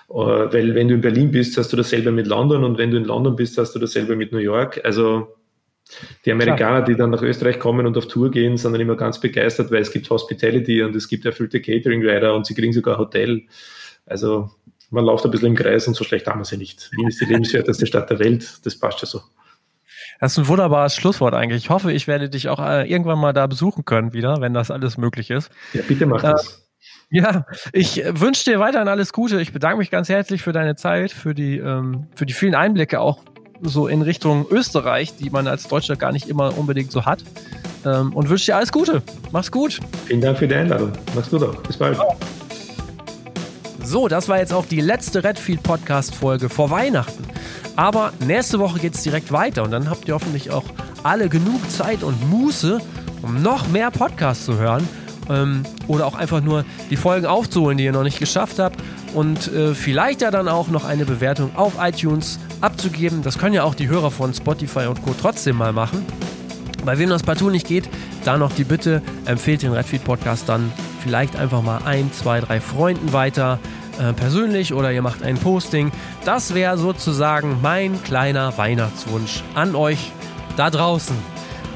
Äh, 0.08 0.14
weil 0.14 0.74
wenn 0.74 0.88
du 0.88 0.94
in 0.94 1.00
Berlin 1.00 1.30
bist, 1.30 1.56
hast 1.56 1.72
du 1.72 1.76
dasselbe 1.76 2.12
mit 2.12 2.26
London 2.26 2.64
und 2.64 2.78
wenn 2.78 2.90
du 2.90 2.96
in 2.96 3.04
London 3.04 3.36
bist, 3.36 3.58
hast 3.58 3.74
du 3.74 3.78
dasselbe 3.78 4.16
mit 4.16 4.32
New 4.32 4.38
York. 4.38 4.80
Also 4.84 5.36
die 6.24 6.32
Amerikaner, 6.32 6.82
die 6.82 6.94
dann 6.94 7.10
nach 7.10 7.22
Österreich 7.22 7.58
kommen 7.58 7.86
und 7.86 7.96
auf 7.96 8.06
Tour 8.06 8.30
gehen, 8.30 8.56
sind 8.56 8.72
dann 8.72 8.80
immer 8.80 8.96
ganz 8.96 9.20
begeistert, 9.20 9.70
weil 9.70 9.82
es 9.82 9.92
gibt 9.92 10.08
Hospitality 10.08 10.82
und 10.82 10.94
es 10.94 11.08
gibt 11.08 11.24
erfüllte 11.24 11.60
Catering-Rider 11.60 12.34
und 12.34 12.46
sie 12.46 12.54
kriegen 12.54 12.72
sogar 12.72 12.98
Hotel. 12.98 13.42
Also 14.06 14.50
man 14.90 15.04
läuft 15.04 15.24
ein 15.24 15.30
bisschen 15.30 15.48
im 15.48 15.56
Kreis 15.56 15.86
und 15.88 15.94
so 15.94 16.04
schlecht 16.04 16.26
haben 16.26 16.40
wir 16.40 16.44
sie 16.44 16.56
nicht. 16.56 16.90
Wien 16.92 17.08
ist 17.08 17.20
die 17.20 17.24
lebenswerteste 17.26 17.86
Stadt 17.86 18.10
der 18.10 18.18
Welt, 18.18 18.60
das 18.64 18.76
passt 18.76 19.02
ja 19.02 19.06
so. 19.06 19.20
Das 20.20 20.32
ist 20.32 20.38
ein 20.38 20.48
wunderbares 20.48 20.94
Schlusswort 20.94 21.34
eigentlich. 21.34 21.64
Ich 21.64 21.70
hoffe, 21.70 21.92
ich 21.92 22.06
werde 22.06 22.28
dich 22.28 22.48
auch 22.48 22.60
äh, 22.60 22.90
irgendwann 22.90 23.18
mal 23.18 23.32
da 23.32 23.46
besuchen 23.46 23.84
können 23.84 24.12
wieder, 24.12 24.40
wenn 24.40 24.52
das 24.52 24.70
alles 24.70 24.98
möglich 24.98 25.30
ist. 25.30 25.50
Ja, 25.72 25.80
bitte 25.86 26.04
mach 26.06 26.20
das. 26.20 26.69
Äh, 27.10 27.18
ja, 27.18 27.46
ich 27.72 28.02
wünsche 28.06 28.44
dir 28.44 28.60
weiterhin 28.60 28.88
alles 28.88 29.12
Gute. 29.12 29.40
Ich 29.40 29.52
bedanke 29.52 29.78
mich 29.78 29.90
ganz 29.90 30.08
herzlich 30.08 30.42
für 30.42 30.52
deine 30.52 30.76
Zeit, 30.76 31.12
für 31.12 31.34
die, 31.34 31.58
ähm, 31.58 32.06
für 32.14 32.26
die 32.26 32.32
vielen 32.32 32.54
Einblicke 32.54 33.00
auch 33.00 33.20
so 33.62 33.88
in 33.88 34.02
Richtung 34.02 34.46
Österreich, 34.50 35.16
die 35.16 35.30
man 35.30 35.46
als 35.46 35.68
Deutscher 35.68 35.96
gar 35.96 36.12
nicht 36.12 36.28
immer 36.28 36.56
unbedingt 36.56 36.92
so 36.92 37.04
hat. 37.04 37.22
Ähm, 37.84 38.12
und 38.14 38.28
wünsche 38.28 38.46
dir 38.46 38.56
alles 38.56 38.72
Gute. 38.72 39.02
Mach's 39.32 39.50
gut. 39.50 39.80
Vielen 40.06 40.20
Dank 40.20 40.38
für 40.38 40.48
die 40.48 40.54
Einladung. 40.54 40.92
Mach's 41.14 41.30
gut 41.30 41.42
auch. 41.42 41.56
Bis 41.62 41.76
bald. 41.76 41.98
So, 43.82 44.08
das 44.08 44.28
war 44.28 44.38
jetzt 44.38 44.52
auch 44.52 44.66
die 44.66 44.80
letzte 44.80 45.24
Redfield 45.24 45.62
Podcast 45.62 46.14
Folge 46.14 46.48
vor 46.48 46.70
Weihnachten. 46.70 47.24
Aber 47.76 48.12
nächste 48.20 48.58
Woche 48.58 48.78
geht 48.78 48.94
es 48.94 49.02
direkt 49.02 49.32
weiter 49.32 49.62
und 49.62 49.70
dann 49.70 49.88
habt 49.88 50.06
ihr 50.06 50.14
hoffentlich 50.14 50.50
auch 50.50 50.64
alle 51.02 51.28
genug 51.28 51.70
Zeit 51.70 52.02
und 52.02 52.28
Muße, 52.28 52.80
um 53.22 53.42
noch 53.42 53.68
mehr 53.68 53.90
Podcasts 53.90 54.44
zu 54.44 54.58
hören 54.58 54.86
ähm, 55.30 55.62
oder 55.86 56.06
auch 56.06 56.14
einfach 56.14 56.40
nur 56.42 56.64
die 56.90 56.96
Folgen 56.96 57.26
aufzuholen, 57.26 57.78
die 57.78 57.84
ihr 57.84 57.92
noch 57.92 58.02
nicht 58.02 58.18
geschafft 58.18 58.58
habt 58.58 58.80
und 59.14 59.52
äh, 59.52 59.74
vielleicht 59.74 60.22
ja 60.22 60.30
dann 60.30 60.48
auch 60.48 60.68
noch 60.68 60.84
eine 60.84 61.04
Bewertung 61.04 61.56
auf 61.56 61.74
iTunes 61.80 62.38
abzugeben. 62.60 63.22
Das 63.22 63.38
können 63.38 63.54
ja 63.54 63.64
auch 63.64 63.74
die 63.74 63.88
Hörer 63.88 64.10
von 64.10 64.34
Spotify 64.34 64.86
und 64.86 65.02
Co. 65.02 65.14
trotzdem 65.18 65.56
mal 65.56 65.72
machen. 65.72 66.04
Bei 66.84 66.98
wem 66.98 67.10
das 67.10 67.22
partout 67.22 67.50
nicht 67.50 67.66
geht, 67.66 67.88
da 68.24 68.38
noch 68.38 68.52
die 68.52 68.64
Bitte, 68.64 69.02
empfehlt 69.26 69.62
den 69.62 69.72
Redfeed 69.72 70.02
Podcast 70.02 70.48
dann 70.48 70.72
vielleicht 71.02 71.36
einfach 71.36 71.62
mal 71.62 71.80
ein, 71.84 72.10
zwei, 72.12 72.40
drei 72.40 72.60
Freunden 72.60 73.12
weiter 73.12 73.58
äh, 73.98 74.12
persönlich 74.12 74.72
oder 74.72 74.92
ihr 74.92 75.02
macht 75.02 75.22
ein 75.22 75.36
Posting. 75.36 75.92
Das 76.24 76.54
wäre 76.54 76.78
sozusagen 76.78 77.58
mein 77.60 78.02
kleiner 78.02 78.56
Weihnachtswunsch 78.56 79.42
an 79.54 79.74
euch 79.74 80.12
da 80.56 80.70
draußen. 80.70 81.16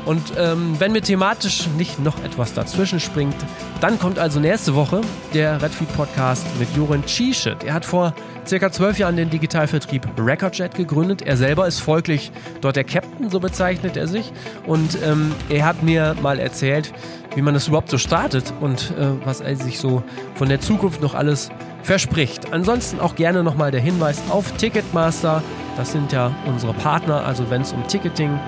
Und 0.04 0.34
ähm, 0.36 0.76
wenn 0.78 0.92
mir 0.92 1.00
thematisch 1.00 1.66
nicht 1.78 1.98
noch 1.98 2.22
etwas 2.22 2.52
dazwischen 2.52 3.00
springt, 3.00 3.36
dann 3.80 3.98
kommt 3.98 4.18
also 4.18 4.38
nächste 4.38 4.74
Woche 4.74 5.00
der 5.32 5.62
Redfeed 5.62 5.92
Podcast 5.96 6.46
mit 6.58 6.68
Joren 6.76 7.04
Tschischet. 7.06 7.64
Er 7.64 7.74
hat 7.74 7.84
vor 7.84 8.14
circa 8.46 8.70
zwölf 8.70 8.98
Jahren 8.98 9.16
den 9.16 9.30
Digitalvertrieb 9.30 10.06
Recordjet 10.18 10.74
gegründet. 10.74 11.22
Er 11.22 11.36
selber 11.36 11.66
ist 11.66 11.80
folglich 11.80 12.32
dort 12.60 12.76
der 12.76 12.84
Captain, 12.84 13.30
so 13.30 13.40
bezeichnet 13.40 13.96
er 13.96 14.06
sich. 14.06 14.32
Und 14.66 14.98
ähm, 15.02 15.32
er 15.48 15.64
hat 15.64 15.82
mir 15.82 16.14
mal 16.20 16.38
erzählt, 16.38 16.92
wie 17.34 17.42
man 17.42 17.54
das 17.54 17.68
überhaupt 17.68 17.90
so 17.90 17.98
startet 17.98 18.52
und 18.60 18.92
äh, 18.98 19.06
was 19.24 19.40
er 19.40 19.56
sich 19.56 19.78
so 19.78 20.02
von 20.34 20.48
der 20.48 20.60
Zukunft 20.60 21.00
noch 21.00 21.14
alles 21.14 21.50
verspricht. 21.82 22.52
Ansonsten 22.52 23.00
auch 23.00 23.14
gerne 23.16 23.42
nochmal 23.42 23.70
der 23.70 23.80
Hinweis 23.80 24.22
auf 24.28 24.52
Ticketmaster. 24.52 25.42
Das 25.76 25.92
sind 25.92 26.12
ja 26.12 26.30
unsere 26.46 26.74
Partner, 26.74 27.24
also 27.24 27.50
wenn 27.50 27.62
es 27.62 27.72
um 27.72 27.86
Ticketing 27.88 28.38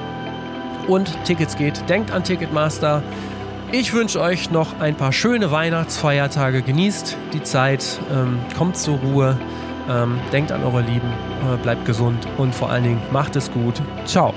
und 0.89 1.13
Tickets 1.25 1.57
geht, 1.57 1.89
denkt 1.89 2.11
an 2.11 2.25
Ticketmaster. 2.25 3.03
Ich 3.73 3.93
wünsche 3.93 4.21
euch 4.21 4.51
noch 4.51 4.81
ein 4.81 4.95
paar 4.95 5.13
schöne 5.13 5.51
Weihnachtsfeiertage. 5.51 6.63
Genießt 6.63 7.17
die 7.33 7.43
Zeit, 7.43 8.01
ähm, 8.13 8.39
kommt 8.57 8.77
zur 8.77 8.99
Ruhe, 8.99 9.37
ähm, 9.91 10.19
denkt 10.33 10.53
an 10.53 10.63
eure 10.63 10.83
Lieben, 10.83 11.13
äh, 11.53 11.57
bleibt 11.57 11.85
gesund 11.85 12.27
und 12.39 12.55
vor 12.55 12.71
allen 12.71 12.85
Dingen 12.85 13.03
macht 13.11 13.37
es 13.37 13.51
gut. 13.51 13.83
Ciao. 14.05 14.33